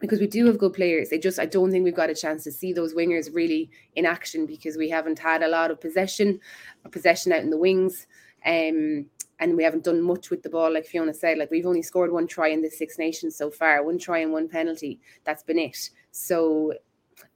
because 0.00 0.18
we 0.18 0.26
do 0.26 0.46
have 0.46 0.58
good 0.58 0.72
players. 0.72 1.10
They 1.10 1.18
just 1.18 1.38
I 1.38 1.46
don't 1.46 1.70
think 1.70 1.84
we've 1.84 1.94
got 1.94 2.10
a 2.10 2.14
chance 2.14 2.42
to 2.44 2.52
see 2.52 2.72
those 2.72 2.92
wingers 2.92 3.32
really 3.32 3.70
in 3.94 4.04
action 4.04 4.46
because 4.46 4.76
we 4.76 4.90
haven't 4.90 5.20
had 5.20 5.44
a 5.44 5.48
lot 5.48 5.70
of 5.70 5.80
possession, 5.80 6.40
possession 6.90 7.32
out 7.32 7.42
in 7.42 7.50
the 7.50 7.56
wings. 7.56 8.08
Um, 8.44 9.06
and 9.38 9.56
we 9.56 9.64
haven't 9.64 9.84
done 9.84 10.00
much 10.00 10.30
with 10.30 10.42
the 10.42 10.48
ball, 10.48 10.72
like 10.72 10.86
Fiona 10.86 11.12
said. 11.12 11.38
Like 11.38 11.50
we've 11.50 11.66
only 11.66 11.82
scored 11.82 12.12
one 12.12 12.26
try 12.26 12.48
in 12.48 12.62
the 12.62 12.70
Six 12.70 12.98
Nations 12.98 13.36
so 13.36 13.50
far, 13.50 13.82
one 13.82 13.98
try 13.98 14.18
and 14.18 14.32
one 14.32 14.48
penalty. 14.48 15.00
That's 15.24 15.42
been 15.42 15.58
it. 15.58 15.90
So, 16.10 16.72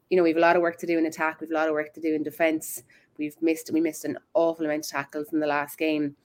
you 0.08 0.16
know, 0.16 0.22
we've 0.22 0.36
a 0.36 0.40
lot 0.40 0.56
of 0.56 0.62
work 0.62 0.78
to 0.78 0.86
do 0.86 0.98
in 0.98 1.06
attack. 1.06 1.40
We've 1.40 1.50
a 1.50 1.54
lot 1.54 1.68
of 1.68 1.74
work 1.74 1.92
to 1.94 2.00
do 2.00 2.14
in 2.14 2.22
defence. 2.22 2.82
We've 3.18 3.40
missed 3.42 3.70
we 3.72 3.80
missed 3.80 4.04
an 4.04 4.18
awful 4.34 4.64
amount 4.64 4.86
of 4.86 4.90
tackles 4.90 5.32
in 5.32 5.40
the 5.40 5.46
last 5.46 5.76
game. 5.78 6.16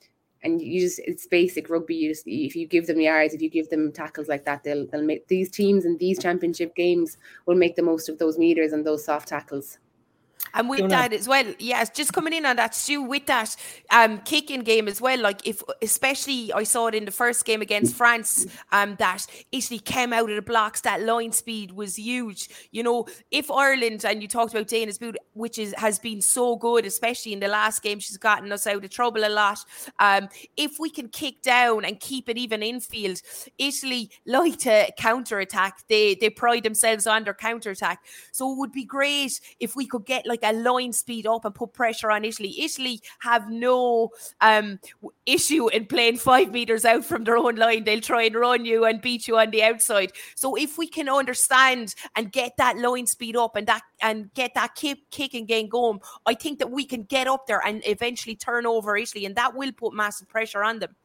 And 0.44 0.62
you 0.62 0.80
just 0.80 1.00
it's 1.00 1.28
basic 1.28 1.70
rugby. 1.70 1.96
You 1.96 2.12
just 2.12 2.24
if 2.26 2.56
you 2.56 2.68
give 2.68 2.88
them 2.88 3.02
yards, 3.02 3.34
if 3.34 3.42
you 3.42 3.50
give 3.50 3.70
them 3.70 3.92
tackles 3.92 4.28
like 4.28 4.46
that, 4.46 4.64
they'll 4.64 4.88
they'll 4.88 5.04
make 5.04 5.28
these 5.28 5.50
teams 5.50 5.86
and 5.86 6.00
these 6.00 6.20
championship 6.20 6.76
games 6.76 7.18
will 7.46 7.56
make 7.56 7.76
the 7.76 7.82
most 7.82 8.08
of 8.08 8.18
those 8.18 8.38
meters 8.38 8.72
and 8.72 8.86
those 8.86 9.04
soft 9.04 9.28
tackles. 9.28 9.80
And 10.54 10.70
with 10.70 10.90
that 10.90 11.12
as 11.12 11.28
well, 11.28 11.46
yes, 11.60 11.90
just 11.90 12.14
coming 12.14 12.32
in 12.32 12.46
on 12.46 12.56
that, 12.56 12.74
Stu, 12.74 13.02
with 13.02 13.26
that 13.26 13.56
um, 13.92 14.20
kicking 14.20 14.62
game 14.62 14.88
as 14.88 15.02
well, 15.02 15.20
like 15.20 15.46
if 15.46 15.62
especially 15.82 16.54
I 16.54 16.64
saw 16.64 16.88
it 16.88 16.96
in 16.96 17.04
the 17.04 17.12
first 17.12 17.44
game 17.44 17.62
against 17.62 17.96
France, 17.96 18.48
um, 18.72 18.96
that 19.00 19.28
Italy 19.52 19.80
came 19.80 20.14
out 20.14 20.30
of 20.30 20.36
the 20.36 20.42
blocks, 20.42 20.82
that 20.82 21.02
line 21.02 21.34
speed 21.34 21.72
was 21.74 21.98
huge. 21.98 22.50
You 22.72 22.84
know, 22.84 23.06
if 23.32 23.52
Ireland 23.52 24.06
and 24.06 24.22
you 24.22 24.30
talked 24.30 24.54
about 24.54 24.68
Dannah's 24.68 24.98
boot, 24.98 25.18
which 25.34 25.58
is 25.58 25.74
has 25.78 26.00
been 26.00 26.22
so 26.22 26.56
good, 26.56 26.86
especially 26.86 27.34
in 27.34 27.42
the 27.42 27.50
last 27.50 27.84
game, 27.84 28.00
she's 28.00 28.18
gotten 28.18 28.52
us 28.54 28.66
out 28.66 28.86
of 28.86 28.90
trouble 28.90 29.26
a 29.26 29.30
lot. 29.30 29.60
Um, 30.00 30.30
if 30.56 30.80
we 30.80 30.90
can 30.90 31.10
kick 31.10 31.42
down 31.42 31.84
and 31.84 32.00
keep 32.00 32.30
it 32.30 32.38
even 32.38 32.64
infield, 32.64 33.22
Italy 33.58 34.10
like 34.26 34.60
to 34.60 34.90
counter 34.98 35.40
attack. 35.40 35.80
They 35.90 36.16
they 36.16 36.30
pride 36.30 36.64
themselves 36.64 37.08
on 37.08 37.26
their 37.26 37.34
counter 37.34 37.72
attack. 37.72 38.00
So 38.32 38.54
it 38.54 38.58
would 38.58 38.72
be 38.72 38.86
great 38.86 39.42
if 39.60 39.76
we 39.76 39.86
could 39.86 40.06
get 40.06 40.25
like 40.26 40.42
a 40.44 40.54
line 40.54 40.94
speed 40.94 41.28
up 41.28 41.46
and 41.46 41.56
put 41.56 41.74
pressure 41.74 42.12
on 42.12 42.26
Italy. 42.26 42.56
Italy 42.60 43.02
have 43.20 43.50
no 43.50 44.10
um, 44.42 44.80
issue 45.26 45.68
in 45.70 45.86
playing 45.86 46.18
five 46.18 46.52
meters 46.52 46.86
out 46.86 47.06
from 47.06 47.24
their 47.24 47.38
own 47.38 47.56
line. 47.56 47.84
They'll 47.84 48.02
try 48.02 48.24
and 48.24 48.36
run 48.36 48.66
you 48.66 48.86
and 48.86 49.02
beat 49.02 49.28
you 49.28 49.38
on 49.38 49.52
the 49.52 49.64
outside. 49.64 50.12
So 50.36 50.56
if 50.56 50.78
we 50.78 50.88
can 50.88 51.10
understand 51.10 51.96
and 52.16 52.32
get 52.32 52.58
that 52.58 52.78
line 52.78 53.08
speed 53.08 53.36
up 53.36 53.56
and 53.56 53.68
that 53.68 53.82
and 54.02 54.34
get 54.34 54.54
that 54.56 54.76
kick, 54.76 55.00
kicking 55.12 55.46
game 55.46 55.70
going, 55.70 56.00
I 56.26 56.34
think 56.34 56.60
that 56.60 56.72
we 56.72 56.86
can 56.86 57.04
get 57.04 57.28
up 57.28 57.48
there 57.48 57.62
and 57.66 57.82
eventually 57.86 58.36
turn 58.36 58.66
over 58.66 58.98
Italy, 58.98 59.26
and 59.26 59.36
that 59.36 59.56
will 59.56 59.72
put 59.72 59.94
massive 59.94 60.28
pressure 60.28 60.64
on 60.64 60.80
them. 60.80 60.96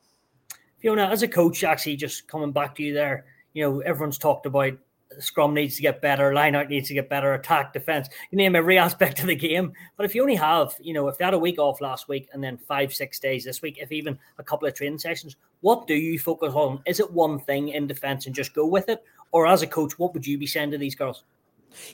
Fiona, 0.78 1.06
as 1.06 1.22
a 1.22 1.28
coach, 1.28 1.62
actually, 1.62 1.96
just 1.96 2.26
coming 2.26 2.52
back 2.52 2.74
to 2.76 2.82
you 2.82 2.94
there, 2.94 3.26
you 3.52 3.62
know, 3.62 3.80
everyone's 3.80 4.18
talked 4.18 4.46
about 4.46 4.72
scrum 5.18 5.54
needs 5.54 5.76
to 5.76 5.82
get 5.82 6.00
better, 6.00 6.32
line 6.32 6.54
out 6.54 6.68
needs 6.68 6.88
to 6.88 6.94
get 6.94 7.08
better, 7.08 7.34
attack, 7.34 7.72
defense. 7.72 8.08
You 8.30 8.36
name 8.38 8.54
every 8.54 8.78
aspect 8.86 9.20
of 9.20 9.26
the 9.26 9.34
game. 9.34 9.72
But 9.96 10.06
if 10.06 10.14
you 10.14 10.22
only 10.22 10.36
have, 10.36 10.74
you 10.80 10.94
know, 10.94 11.08
if 11.08 11.18
they 11.18 11.24
had 11.24 11.34
a 11.34 11.38
week 11.38 11.58
off 11.58 11.80
last 11.80 12.08
week 12.08 12.28
and 12.32 12.42
then 12.42 12.56
five, 12.56 12.94
six 12.94 13.18
days 13.18 13.44
this 13.44 13.62
week, 13.62 13.78
if 13.80 13.92
even 13.92 14.18
a 14.38 14.42
couple 14.42 14.68
of 14.68 14.74
training 14.74 14.98
sessions, 14.98 15.36
what 15.60 15.86
do 15.86 15.94
you 15.94 16.18
focus 16.18 16.54
on? 16.54 16.80
Is 16.86 17.00
it 17.00 17.12
one 17.12 17.40
thing 17.40 17.70
in 17.70 17.86
defense 17.86 18.26
and 18.26 18.34
just 18.34 18.54
go 18.54 18.66
with 18.66 18.88
it? 18.88 19.02
Or 19.32 19.46
as 19.46 19.62
a 19.62 19.66
coach, 19.66 19.98
what 19.98 20.14
would 20.14 20.26
you 20.26 20.38
be 20.38 20.46
saying 20.46 20.70
to 20.72 20.78
these 20.78 20.94
girls? 20.94 21.24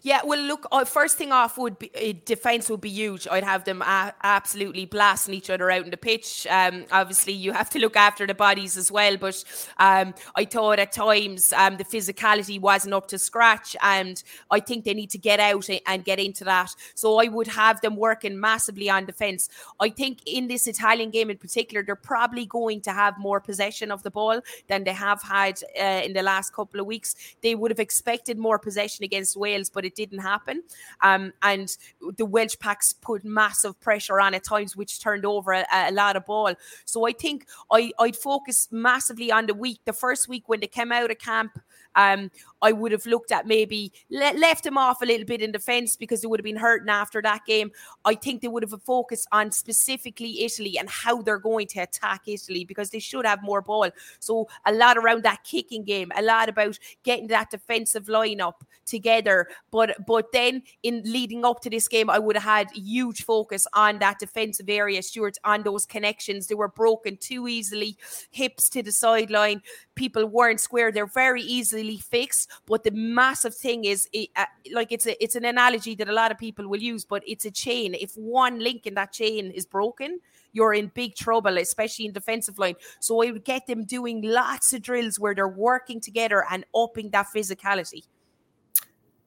Yeah, 0.03 0.21
well, 0.25 0.41
look, 0.41 0.67
uh, 0.73 0.85
first 0.85 1.17
thing 1.17 1.33
off 1.33 1.59
would 1.59 1.79
be 1.79 1.91
uh, 1.95 2.19
defense 2.25 2.69
would 2.71 2.81
be 2.81 2.91
huge. 2.91 3.27
I'd 3.31 3.45
have 3.45 3.65
them 3.65 3.83
absolutely 3.87 4.87
blasting 4.87 5.35
each 5.35 5.51
other 5.51 5.71
out 5.71 5.85
in 5.85 5.91
the 5.91 5.97
pitch. 5.97 6.47
Um, 6.51 6.87
obviously, 6.93 7.33
you 7.33 7.53
have 7.53 7.71
to 7.71 7.79
look 7.79 7.97
after 7.97 8.27
the 8.27 8.35
bodies 8.35 8.77
as 8.77 8.91
well, 8.91 9.17
but 9.17 9.43
um, 9.79 10.15
I 10.35 10.45
thought 10.45 10.79
at 10.79 10.93
times 10.93 11.53
um, 11.53 11.77
the 11.77 11.85
physicality 11.85 12.61
wasn't 12.61 12.95
up 12.95 13.09
to 13.09 13.19
scratch, 13.19 13.77
and 13.83 14.23
I 14.51 14.61
think 14.61 14.85
they 14.85 14.95
need 14.95 15.11
to 15.11 15.19
get 15.19 15.41
out 15.41 15.69
and 15.87 16.05
get 16.05 16.19
into 16.19 16.45
that. 16.45 16.71
So 16.95 17.19
I 17.19 17.29
would 17.29 17.49
have 17.49 17.81
them 17.81 17.97
working 17.97 18.39
massively 18.39 18.89
on 18.91 19.07
defense. 19.07 19.49
I 19.81 19.91
think 19.91 20.21
in 20.27 20.49
this 20.49 20.67
Italian 20.67 21.11
game 21.11 21.31
in 21.31 21.39
particular, 21.39 21.83
they're 21.85 21.97
probably 21.97 22.47
going 22.47 22.81
to 22.83 22.93
have 22.93 23.19
more 23.19 23.41
possession 23.41 23.91
of 23.91 24.03
the 24.03 24.11
ball 24.11 24.41
than 24.69 24.85
they 24.85 24.93
have 24.93 25.23
had 25.23 25.61
uh, 25.79 26.03
in 26.05 26.13
the 26.13 26.23
last 26.23 26.53
couple 26.53 26.81
of 26.81 26.87
weeks. 26.87 27.15
They 27.43 27.55
would 27.55 27.71
have 27.71 27.81
expected 27.81 28.39
more 28.39 28.59
possession 28.59 29.05
against 29.05 29.37
Wales 29.37 29.66
but 29.71 29.85
it 29.85 29.95
didn't 29.95 30.21
happen. 30.21 30.63
Um, 31.03 31.33
and 31.43 31.77
the 32.17 32.27
Welsh 32.27 32.59
packs 32.59 32.93
put 32.93 33.25
massive 33.25 33.79
pressure 33.81 34.21
on 34.21 34.35
at 34.35 34.45
times, 34.45 34.77
which 34.77 35.01
turned 35.01 35.25
over 35.25 35.53
a, 35.53 35.67
a 35.73 35.93
lot 35.93 36.17
of 36.17 36.27
ball. 36.27 36.55
So 36.85 37.07
I 37.07 37.13
think 37.13 37.47
I, 37.71 37.93
I'd 37.99 38.17
focus 38.17 38.69
massively 38.71 39.31
on 39.33 39.47
the 39.47 39.55
week, 39.55 39.81
the 39.85 39.93
first 39.93 40.29
week 40.29 40.49
when 40.49 40.61
they 40.61 40.67
came 40.67 40.93
out 40.93 41.11
of 41.11 41.19
camp. 41.19 41.59
Um, 41.95 42.31
I 42.61 42.73
would 42.73 42.93
have 42.93 43.07
looked 43.07 43.33
at 43.33 43.47
maybe 43.47 43.91
le- 44.11 44.39
left 44.39 44.67
him 44.67 44.77
off 44.77 45.01
a 45.01 45.07
little 45.07 45.25
bit 45.25 45.41
in 45.41 45.51
defence 45.51 45.97
because 45.97 46.21
they 46.21 46.27
would 46.29 46.41
have 46.41 46.45
been 46.45 46.57
hurting 46.57 46.91
after 46.91 47.23
that 47.23 47.47
game. 47.47 47.71
I 48.05 48.15
think 48.15 48.43
they 48.43 48.49
would 48.49 48.63
have 48.69 48.83
focused 48.83 49.27
on 49.33 49.51
specifically 49.51 50.43
Italy 50.45 50.79
and 50.79 50.91
how 50.91 51.23
they're 51.23 51.39
going 51.39 51.69
to 51.69 51.81
attack 51.81 52.23
Italy 52.27 52.65
because 52.65 52.91
they 52.91 52.99
should 52.99 53.25
have 53.25 53.43
more 53.43 53.63
ball. 53.63 53.89
So 54.21 54.47
a 54.67 54.73
lot 54.73 54.99
around 54.99 55.23
that 55.23 55.43
kicking 55.45 55.85
game, 55.85 56.13
a 56.15 56.23
lot 56.23 56.51
about 56.51 56.79
getting 57.03 57.29
that 57.29 57.51
defensive 57.51 58.07
lineup 58.07 58.61
together. 58.85 59.49
But 59.71 60.07
but 60.07 60.33
then 60.33 60.63
in 60.83 61.03
leading 61.05 61.45
up 61.45 61.61
to 61.63 61.71
this 61.71 61.89
game, 61.89 62.11
I 62.11 62.19
would 62.19 62.37
have 62.37 62.45
had 62.45 62.71
huge 62.73 63.25
focus 63.25 63.67
on 63.73 63.99
that 63.99 64.19
defensive 64.19 64.69
area, 64.69 65.03
Stuart, 65.03 65.39
on 65.45 65.63
those 65.63 65.87
connections. 65.87 66.47
They 66.47 66.55
were 66.55 66.69
broken 66.69 67.17
too 67.17 67.49
easily, 67.49 67.97
hips 68.31 68.69
to 68.71 68.83
the 68.83 68.93
sideline. 68.93 69.63
People 69.95 70.27
weren't 70.27 70.61
square. 70.61 70.93
They're 70.93 71.07
very 71.07 71.43
easily 71.43 71.99
fixed. 71.99 72.51
But 72.67 72.85
the 72.85 72.91
massive 72.91 73.55
thing 73.55 73.85
is, 73.85 74.09
it, 74.13 74.31
uh, 74.37 74.47
like 74.73 74.93
it's 74.93 75.07
a 75.07 75.23
it's 75.23 75.37
an 75.37 75.45
analogy 75.45 75.95
that 75.97 76.09
a 76.09 76.13
lot 76.13 76.31
of 76.31 76.39
people 76.39 76.69
will 76.69 76.83
use, 76.83 77.05
but 77.05 77.23
it's 77.27 77.45
a 77.45 77.51
chain. 77.51 77.95
If 77.95 78.15
one 78.17 78.59
link 78.61 78.87
in 78.87 78.95
that 78.95 79.13
chain 79.13 79.51
is 79.51 79.67
broken, 79.67 80.21
you're 80.53 80.75
in 80.75 80.91
big 80.95 81.15
trouble, 81.15 81.59
especially 81.59 82.07
in 82.07 82.13
defensive 82.13 82.59
line. 82.59 82.77
So 82.99 83.23
I 83.23 83.31
would 83.31 83.45
get 83.45 83.67
them 83.67 83.85
doing 83.85 84.23
lots 84.23 84.73
of 84.73 84.83
drills 84.83 85.21
where 85.21 85.35
they're 85.35 85.47
working 85.47 86.01
together 86.01 86.45
and 86.51 86.65
upping 86.75 87.11
that 87.11 87.27
physicality. 87.35 88.05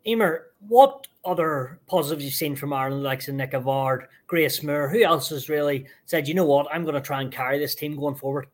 Eimear, 0.06 0.44
what 0.68 1.08
other 1.26 1.80
positives 1.88 2.24
you've 2.24 2.34
seen 2.34 2.56
from 2.56 2.74
Ireland, 2.74 3.04
like 3.04 3.28
Nic 3.28 3.54
a 3.54 3.60
Bhaird, 3.60 4.08
Grace 4.28 4.64
Moore? 4.64 4.90
Who 4.90 5.04
else 5.04 5.30
has 5.30 5.50
really 5.50 5.86
said, 6.06 6.28
you 6.28 6.34
know 6.34 6.46
what, 6.46 6.68
I'm 6.72 6.84
going 6.84 6.96
to 6.96 7.02
try 7.02 7.22
and 7.22 7.32
carry 7.32 7.60
this 7.60 7.76
team 7.76 7.96
going 7.96 8.16
forward? 8.16 8.48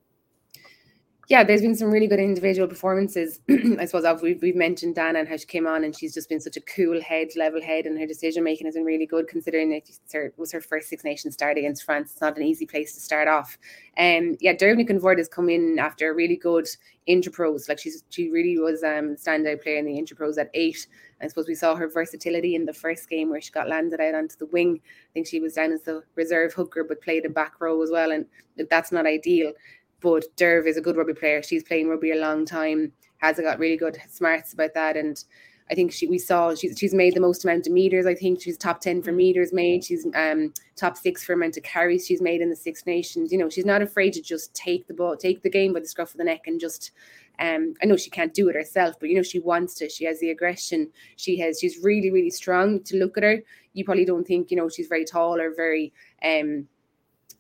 Yeah, 1.28 1.44
there's 1.44 1.62
been 1.62 1.76
some 1.76 1.90
really 1.90 2.06
good 2.06 2.20
individual 2.20 2.68
performances. 2.68 3.40
I 3.50 3.86
suppose 3.86 4.22
we've, 4.22 4.40
we've 4.44 4.56
mentioned 4.56 4.96
Dannah 4.96 5.22
and 5.22 5.28
how 5.28 5.38
she 5.38 5.48
came 5.48 5.66
on 5.66 5.84
and 5.84 5.98
she's 5.98 6.14
just 6.14 6.30
been 6.30 6.40
such 6.40 6.56
a 6.56 6.62
cool 6.62 7.02
head, 7.02 7.30
level 7.36 7.62
head, 7.64 7.88
and 7.88 8.00
her 8.00 8.06
decision 8.06 8.44
making 8.44 8.68
has 8.68 8.76
been 8.76 8.86
really 8.86 9.08
good 9.08 9.28
considering 9.28 9.72
it 9.72 9.90
was 10.38 10.52
her 10.52 10.62
first 10.62 10.88
Six 10.88 11.04
Nations 11.04 11.34
start 11.34 11.58
against 11.58 11.84
France. 11.84 12.12
It's 12.12 12.22
not 12.22 12.38
an 12.38 12.44
easy 12.44 12.68
place 12.68 12.94
to 12.94 13.00
start 13.00 13.28
off. 13.28 13.58
And 13.98 14.32
um, 14.34 14.38
yeah, 14.40 14.54
Deirbhile 14.54 14.78
Nic 14.78 14.90
a 14.92 14.94
Bhaird 14.94 15.18
has 15.18 15.28
come 15.28 15.50
in 15.50 15.80
after 15.80 16.12
a 16.12 16.14
really 16.14 16.36
good 16.36 16.68
interpros. 17.08 17.70
Like 17.70 17.80
she's 17.80 18.04
she 18.10 18.30
really 18.30 18.58
was 18.60 18.84
um 18.84 19.16
standout 19.16 19.64
player 19.64 19.78
in 19.78 19.86
the 19.86 20.00
interpros 20.00 20.38
at 20.38 20.50
eight. 20.54 20.88
I 21.22 21.28
suppose 21.28 21.48
we 21.48 21.56
saw 21.56 21.76
her 21.76 21.88
versatility 21.88 22.56
in 22.56 22.66
the 22.66 22.74
first 22.74 23.10
game 23.10 23.30
where 23.30 23.40
she 23.40 23.52
got 23.52 23.70
landed 23.70 24.02
out 24.02 24.16
onto 24.16 24.36
the 24.36 24.48
wing. 24.48 24.82
I 24.84 25.10
think 25.14 25.28
she 25.28 25.40
was 25.40 25.54
down 25.54 25.72
as 25.72 25.82
the 25.84 26.04
reserve 26.16 26.54
hooker, 26.54 26.84
but 26.84 27.02
played 27.02 27.26
a 27.26 27.30
back 27.30 27.62
row 27.62 27.82
as 27.82 27.90
well, 27.90 28.12
and 28.12 28.26
that's 28.70 28.92
not 28.92 29.06
ideal. 29.06 29.54
But 30.02 30.26
Derv 30.38 30.68
is 30.68 30.78
a 30.78 30.82
good 30.82 30.98
rugby 30.98 31.14
player. 31.14 31.42
She's 31.42 31.64
playing 31.64 31.90
rugby 31.90 32.12
a 32.12 32.16
long 32.16 32.46
time, 32.46 32.92
has 33.18 33.40
got 33.40 33.60
really 33.60 33.78
good 33.78 33.98
smarts 34.10 34.54
about 34.54 34.74
that. 34.74 34.98
And 34.98 35.24
I 35.70 35.74
think 35.74 35.92
she 35.92 36.08
we 36.08 36.20
saw 36.20 36.54
she's 36.54 36.78
she's 36.78 36.94
made 36.94 37.16
the 37.16 37.20
most 37.20 37.44
amount 37.44 37.66
of 37.66 37.74
meters. 37.74 38.06
I 38.06 38.14
think 38.14 38.42
she's 38.42 38.58
top 38.58 38.82
ten 38.82 39.02
for 39.02 39.12
meters 39.12 39.52
made. 39.52 39.84
She's 39.84 40.06
um 40.14 40.54
top 40.76 40.96
six 40.96 41.24
for 41.24 41.34
amount 41.34 41.58
of 41.58 41.64
carries 41.64 42.06
she's 42.06 42.22
made 42.22 42.42
in 42.42 42.50
the 42.50 42.56
Six 42.56 42.86
Nations. 42.86 43.32
You 43.32 43.40
know, 43.40 43.50
she's 43.50 43.66
not 43.66 43.82
afraid 43.82 44.14
to 44.14 44.22
just 44.22 44.54
take 44.54 44.88
the 44.88 44.94
ball, 44.94 45.18
take 45.18 45.42
the 45.42 45.50
game 45.50 45.74
by 45.74 45.80
the 45.80 45.88
scruff 45.88 46.12
of 46.12 46.18
the 46.18 46.24
neck, 46.24 46.42
and 46.46 46.60
just 46.60 46.92
um. 47.40 47.74
I 47.82 47.88
know 47.88 47.98
she 47.98 48.12
can't 48.12 48.34
do 48.34 48.48
it 48.50 48.56
herself, 48.56 48.96
but 49.00 49.10
you 49.10 49.16
know 49.16 49.24
she 49.24 49.40
wants 49.40 49.74
to. 49.76 49.90
She 49.90 50.06
has 50.06 50.20
the 50.20 50.30
aggression. 50.30 50.92
She 51.16 51.40
has. 51.40 51.60
She's 51.60 51.84
really 51.84 52.12
really 52.12 52.30
strong. 52.30 52.84
To 52.84 52.98
look 52.98 53.18
at 53.18 53.24
her, 53.24 53.42
you 53.74 53.86
probably 53.86 54.06
don't 54.06 54.28
think 54.28 54.52
you 54.52 54.58
know 54.58 54.70
she's 54.70 54.88
very 54.88 55.06
tall 55.06 55.40
or 55.42 55.52
very 55.56 55.94
um 56.24 56.68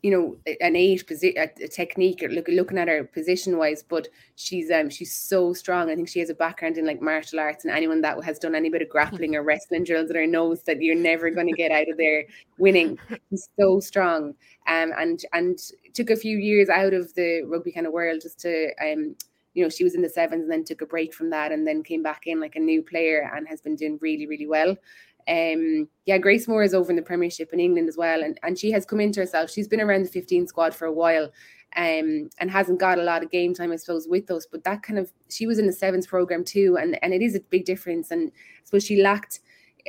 you 0.06 0.12
know 0.12 0.38
an 0.62 0.76
eight 0.76 1.08
position 1.08 1.36
a, 1.36 1.68
technique 1.68 2.22
or 2.22 2.30
look, 2.30 2.48
looking 2.48 2.78
at 2.78 2.88
her 2.88 3.04
position 3.04 3.58
wise 3.58 3.82
but 3.82 4.08
she's 4.36 4.70
um 4.70 4.88
she's 4.88 5.12
so 5.12 5.52
strong. 5.52 5.90
I 5.90 5.96
think 5.96 6.08
she 6.08 6.20
has 6.20 6.30
a 6.30 6.36
background 6.36 6.78
in 6.78 6.86
like 6.86 7.02
martial 7.02 7.40
arts 7.40 7.66
and 7.66 7.74
anyone 7.74 8.02
that 8.02 8.24
has 8.24 8.38
done 8.38 8.54
any 8.54 8.70
bit 8.70 8.84
of 8.84 8.90
grappling 8.90 9.36
or 9.36 9.42
wrestling 9.42 9.84
drills 9.84 10.10
that 10.10 10.28
knows 10.28 10.62
that 10.64 10.80
you're 10.80 10.94
never 10.94 11.32
going 11.32 11.48
to 11.48 11.54
get 11.54 11.72
out 11.72 11.90
of 11.90 11.98
there 11.98 12.26
winning. 12.60 13.00
She's 13.32 13.50
so 13.60 13.80
strong. 13.80 14.36
Um 14.68 14.94
and 14.96 15.20
and 15.34 15.58
took 15.96 16.12
a 16.12 16.16
few 16.16 16.38
years 16.38 16.70
out 16.70 16.94
of 16.94 17.12
the 17.16 17.42
rugby 17.48 17.72
kind 17.72 17.88
of 17.88 17.94
world 17.94 18.22
just 18.22 18.40
to 18.42 18.74
um 18.84 19.16
you 19.56 19.64
know 19.64 19.70
she 19.70 19.84
was 19.84 19.96
in 19.96 20.04
the 20.04 20.10
sevens 20.10 20.44
and 20.44 20.52
then 20.52 20.64
took 20.64 20.82
a 20.82 20.86
break 20.86 21.16
from 21.16 21.32
that 21.32 21.52
and 21.52 21.66
then 21.66 21.82
came 21.82 22.04
back 22.04 22.28
in 22.28 22.40
like 22.40 22.56
a 22.56 22.60
new 22.60 22.84
player 22.84 23.32
and 23.36 23.48
has 23.48 23.60
been 23.60 23.76
doing 23.76 23.98
really 24.04 24.28
really 24.28 24.46
well 24.46 24.78
um, 25.28 25.90
yeah, 26.06 26.18
Grace 26.18 26.48
Moore 26.48 26.64
is 26.64 26.74
over 26.74 26.92
in 26.92 26.96
the 26.96 27.02
Premiership 27.02 27.52
in 27.52 27.60
England 27.60 27.90
as 27.90 27.98
well, 27.98 28.24
and, 28.24 28.40
and 28.44 28.58
she 28.58 28.72
has 28.72 28.86
come 28.86 29.00
into 29.00 29.20
herself. 29.20 29.50
She's 29.50 29.68
been 29.68 29.82
around 29.82 30.04
the 30.04 30.10
15 30.10 30.48
squad 30.48 30.76
for 30.76 30.86
a 30.86 30.92
while, 30.92 31.32
um, 31.76 32.30
and 32.38 32.52
hasn't 32.52 32.80
got 32.80 33.00
a 33.00 33.04
lot 33.04 33.24
of 33.24 33.32
game 33.32 33.54
time, 33.54 33.72
I 33.72 33.76
suppose, 33.78 34.08
with 34.08 34.30
us. 34.30 34.46
But 34.50 34.64
that 34.64 34.84
kind 34.84 35.00
of 35.00 35.12
she 35.30 35.48
was 35.48 35.58
in 35.58 35.68
the 35.68 35.74
sevens 35.74 36.08
program 36.08 36.44
too, 36.44 36.78
and 36.80 36.98
and 37.04 37.14
it 37.14 37.22
is 37.22 37.36
a 37.36 37.40
big 37.40 37.66
difference. 37.66 38.12
And 38.12 38.32
I 38.32 38.66
suppose 38.66 38.86
she 38.86 39.02
lacked 39.02 39.40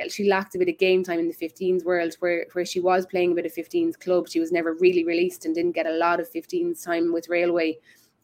she 0.09 0.29
lacked 0.29 0.55
a 0.55 0.59
bit 0.59 0.69
of 0.69 0.79
game 0.79 1.03
time 1.03 1.19
in 1.19 1.29
the 1.29 1.35
15s 1.35 1.85
world 1.85 2.15
where 2.21 2.47
where 2.53 2.67
she 2.67 2.81
was 2.81 3.07
playing 3.07 3.33
a 3.33 3.35
bit 3.35 3.47
of 3.47 3.55
15s 3.55 3.99
club. 3.99 4.29
She 4.29 4.41
was 4.41 4.53
never 4.53 4.75
really 4.75 5.05
released 5.05 5.45
and 5.45 5.55
didn't 5.55 5.73
get 5.73 5.87
a 5.87 5.93
lot 5.93 6.21
of 6.21 6.31
15s 6.33 6.85
time 6.85 7.13
with 7.13 7.29
Railway. 7.29 7.79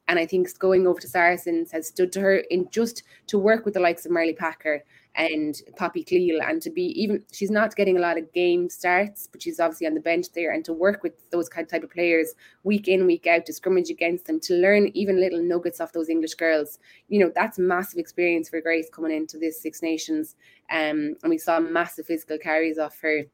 And 0.09 0.19
I 0.19 0.27
think 0.27 0.59
going 0.59 0.87
over 0.87 1.01
to 1.01 1.09
Saracens 1.09 1.71
has 1.73 1.87
stood 1.87 2.13
to 2.13 2.21
her 2.21 2.37
in 2.51 2.69
just 2.71 3.05
to 3.29 3.39
work 3.39 3.65
with 3.65 3.75
the 3.75 3.81
likes 3.81 4.05
of 4.05 4.13
Marlie 4.13 4.35
Packer 4.35 4.83
and 5.15 5.61
Poppy 5.77 6.05
Cleall, 6.05 6.41
and 6.43 6.63
to 6.63 6.71
be 6.71 6.85
even 7.01 7.23
she's 7.33 7.51
not 7.51 7.77
getting 7.77 7.97
a 7.97 8.01
lot 8.01 8.19
of 8.19 8.33
game 8.33 8.71
starts, 8.71 9.29
but 9.31 9.43
she's 9.43 9.61
obviously 9.61 9.87
on 9.87 9.95
the 9.95 10.01
bench 10.01 10.33
there, 10.33 10.53
and 10.53 10.65
to 10.65 10.73
work 10.73 11.03
with 11.03 11.13
those 11.31 11.49
kind 11.49 11.65
of 11.65 11.71
type 11.71 11.83
of 11.83 11.91
players 11.91 12.35
week 12.63 12.89
in 12.89 13.07
week 13.07 13.27
out 13.27 13.45
to 13.47 13.53
scrimmage 13.53 13.91
against 13.91 14.27
them, 14.27 14.41
to 14.41 14.55
learn 14.55 14.91
even 14.95 15.21
little 15.21 15.43
nuggets 15.43 15.81
off 15.81 15.93
those 15.93 16.09
English 16.09 16.35
girls, 16.35 16.79
you 17.09 17.21
know 17.21 17.31
that's 17.35 17.59
massive 17.59 17.99
experience 17.99 18.49
for 18.49 18.61
Grace 18.61 18.89
coming 18.91 19.13
into 19.15 19.39
this 19.39 19.61
Six 19.61 19.83
Nations, 19.83 20.37
um, 20.71 21.15
and 21.23 21.31
we 21.31 21.39
saw 21.39 21.61
massive 21.61 22.07
physical 22.07 22.39
carries 22.39 22.79
off 22.79 22.99
her. 23.01 23.25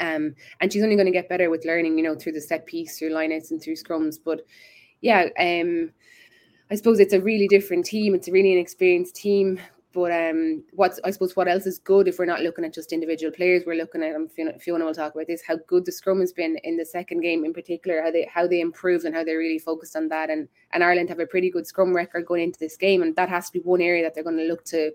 Um, 0.00 0.34
and 0.60 0.72
she's 0.72 0.82
only 0.82 0.96
going 0.96 1.06
to 1.06 1.12
get 1.12 1.28
better 1.28 1.50
with 1.50 1.66
learning, 1.66 1.98
you 1.98 2.04
know, 2.04 2.14
through 2.14 2.32
the 2.32 2.40
set 2.40 2.64
piece, 2.64 2.98
through 2.98 3.10
lineouts, 3.10 3.50
and 3.50 3.62
through 3.62 3.74
scrums. 3.74 4.16
But 4.24 4.40
yeah, 5.02 5.26
um, 5.38 5.90
I 6.70 6.76
suppose 6.76 6.98
it's 6.98 7.12
a 7.12 7.20
really 7.20 7.46
different 7.48 7.84
team. 7.84 8.14
It's 8.14 8.28
a 8.28 8.32
really 8.32 8.52
inexperienced 8.52 9.14
team. 9.14 9.60
But 9.92 10.10
um, 10.12 10.64
what's 10.72 10.98
I 11.04 11.10
suppose 11.10 11.36
what 11.36 11.48
else 11.48 11.66
is 11.66 11.78
good 11.78 12.08
if 12.08 12.18
we're 12.18 12.24
not 12.24 12.40
looking 12.40 12.64
at 12.64 12.72
just 12.72 12.92
individual 12.92 13.32
players, 13.32 13.64
we're 13.66 13.76
looking 13.76 14.02
at. 14.02 14.14
Um, 14.14 14.28
Fiona, 14.28 14.58
Fiona 14.58 14.84
will 14.84 14.94
talk 14.94 15.14
about 15.14 15.26
this. 15.26 15.42
How 15.46 15.56
good 15.66 15.84
the 15.84 15.92
scrum 15.92 16.20
has 16.20 16.32
been 16.32 16.56
in 16.64 16.76
the 16.76 16.84
second 16.84 17.20
game, 17.20 17.44
in 17.44 17.52
particular, 17.52 18.02
how 18.02 18.10
they 18.10 18.28
how 18.32 18.46
they 18.46 18.60
improved 18.60 19.04
and 19.04 19.14
how 19.14 19.24
they 19.24 19.34
really 19.34 19.58
focused 19.58 19.96
on 19.96 20.08
that. 20.08 20.30
And 20.30 20.48
and 20.72 20.82
Ireland 20.82 21.08
have 21.10 21.20
a 21.20 21.26
pretty 21.26 21.50
good 21.50 21.66
scrum 21.66 21.94
record 21.94 22.26
going 22.26 22.42
into 22.42 22.58
this 22.58 22.76
game, 22.76 23.02
and 23.02 23.14
that 23.16 23.28
has 23.28 23.46
to 23.50 23.52
be 23.52 23.60
one 23.60 23.82
area 23.82 24.02
that 24.02 24.14
they're 24.14 24.24
going 24.24 24.38
to 24.38 24.44
look 24.44 24.64
to 24.66 24.92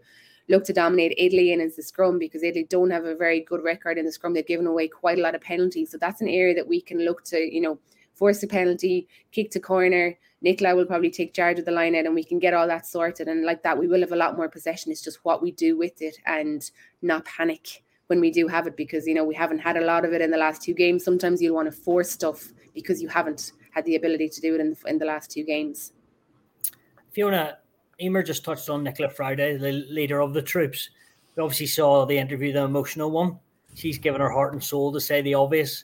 look 0.50 0.64
to 0.64 0.74
dominate 0.74 1.14
Italy 1.18 1.52
in 1.52 1.62
is 1.62 1.76
the 1.76 1.84
scrum 1.84 2.18
because 2.18 2.42
Italy 2.42 2.66
don't 2.70 2.90
have 2.90 3.06
a 3.06 3.16
very 3.16 3.42
good 3.42 3.64
record 3.64 3.98
in 3.98 4.06
the 4.06 4.12
scrum. 4.12 4.34
They've 4.34 4.46
given 4.46 4.66
away 4.66 4.88
quite 4.88 5.20
a 5.20 5.22
lot 5.22 5.36
of 5.36 5.42
penalties, 5.42 5.92
so 5.92 5.98
that's 5.98 6.22
an 6.22 6.30
area 6.30 6.56
that 6.56 6.68
we 6.68 6.82
can 6.82 7.04
look 7.04 7.24
to. 7.26 7.38
You 7.38 7.62
know, 7.62 7.80
force 8.18 8.42
a 8.44 8.48
penalty, 8.48 9.08
kick 9.32 9.52
to 9.52 9.60
corner, 9.60 10.18
Nichola 10.44 10.76
will 10.76 10.86
probably 10.86 11.10
take 11.10 11.34
charge 11.34 11.60
of 11.60 11.66
the 11.66 11.72
line 11.72 11.96
out 11.96 12.06
and 12.06 12.16
we 12.16 12.24
can 12.24 12.40
get 12.40 12.54
all 12.54 12.68
that 12.68 12.86
sorted. 12.86 13.28
And 13.28 13.46
like 13.46 13.64
that, 13.64 13.78
we 13.78 13.88
will 13.88 14.02
have 14.02 14.12
a 14.12 14.16
lot 14.16 14.36
more 14.36 14.50
possession. 14.50 14.92
It's 14.92 15.02
just 15.02 15.24
what 15.24 15.42
we 15.42 15.52
do 15.52 15.78
with 15.78 16.02
it 16.02 16.18
and 16.26 16.70
not 17.02 17.26
panic 17.26 17.84
when 18.08 18.20
we 18.20 18.32
do 18.32 18.48
have 18.48 18.68
it 18.68 18.78
because, 18.78 19.06
you 19.06 19.14
know, 19.14 19.26
we 19.26 19.36
haven't 19.36 19.60
had 19.60 19.78
a 19.78 19.86
lot 19.86 20.06
of 20.06 20.14
it 20.14 20.22
in 20.22 20.32
the 20.32 20.38
last 20.38 20.62
two 20.62 20.74
games. 20.74 21.04
Sometimes 21.04 21.42
you'll 21.42 21.56
want 21.56 21.72
to 21.72 21.72
force 21.72 22.10
stuff 22.10 22.54
because 22.74 23.02
you 23.02 23.08
haven't 23.08 23.54
had 23.72 23.86
the 23.86 23.96
ability 23.96 24.30
to 24.30 24.42
do 24.42 24.56
it 24.56 24.62
in, 24.62 24.76
in 24.86 24.98
the 24.98 25.06
last 25.06 25.30
two 25.30 25.44
games. 25.44 25.94
Fiona, 27.12 27.58
Eimear 28.02 28.26
just 28.26 28.46
touched 28.46 28.70
on 28.70 28.84
Nichola 28.84 29.14
Fryday, 29.14 29.60
the 29.60 29.72
leader 29.72 30.22
of 30.22 30.34
the 30.34 30.42
troops. 30.42 30.90
We 31.36 31.44
obviously 31.44 31.66
saw 31.68 32.06
the 32.06 32.18
interview, 32.18 32.54
the 32.54 32.62
emotional 32.62 33.12
one. 33.12 33.40
She's 33.74 33.98
given 33.98 34.22
her 34.22 34.30
heart 34.30 34.54
and 34.54 34.64
soul 34.64 34.92
to 34.94 35.02
say 35.02 35.22
the 35.22 35.34
obvious. 35.34 35.84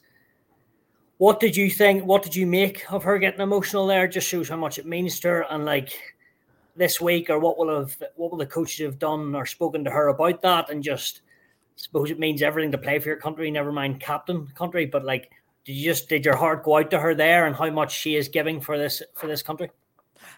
What 1.17 1.39
did 1.39 1.55
you 1.55 1.70
think? 1.70 2.05
What 2.05 2.24
did 2.24 2.36
you 2.36 2.48
make 2.48 2.91
of 2.91 3.03
her 3.03 3.20
getting 3.20 3.41
emotional 3.41 3.88
there? 3.88 4.08
Just 4.08 4.27
shows 4.27 4.50
how 4.50 4.58
much 4.58 4.77
it 4.77 4.86
means 4.86 5.20
to 5.22 5.29
her. 5.29 5.46
And 5.50 5.65
like 5.65 5.93
this 6.75 7.00
week, 7.00 7.29
or 7.29 7.39
what 7.39 7.58
will 7.58 7.79
have 7.79 7.96
what 8.15 8.32
will 8.32 8.38
the 8.38 8.46
coaches 8.46 8.86
have 8.86 9.00
done 9.00 9.36
or 9.36 9.46
spoken 9.46 9.84
to 9.84 9.91
her 9.91 10.08
about 10.08 10.41
that? 10.41 10.70
And 10.70 10.84
just 10.84 11.22
suppose 11.75 12.12
it 12.12 12.20
means 12.20 12.41
everything 12.41 12.72
to 12.72 12.77
play 12.77 13.00
for 13.00 13.10
your 13.10 13.17
country, 13.17 13.50
never 13.51 13.72
mind 13.72 14.00
captain 14.00 14.48
country. 14.55 14.86
But 14.86 15.05
like, 15.05 15.32
did 15.65 15.74
you 15.74 15.84
just 15.84 16.10
did 16.10 16.25
your 16.25 16.36
heart 16.36 16.63
go 16.63 16.77
out 16.77 16.91
to 16.91 17.00
her 17.00 17.15
there 17.15 17.46
and 17.46 17.55
how 17.55 17.70
much 17.70 17.96
she 17.96 18.15
is 18.15 18.27
giving 18.27 18.60
for 18.60 18.77
this 18.77 19.01
for 19.15 19.27
this 19.27 19.43
country? 19.43 19.70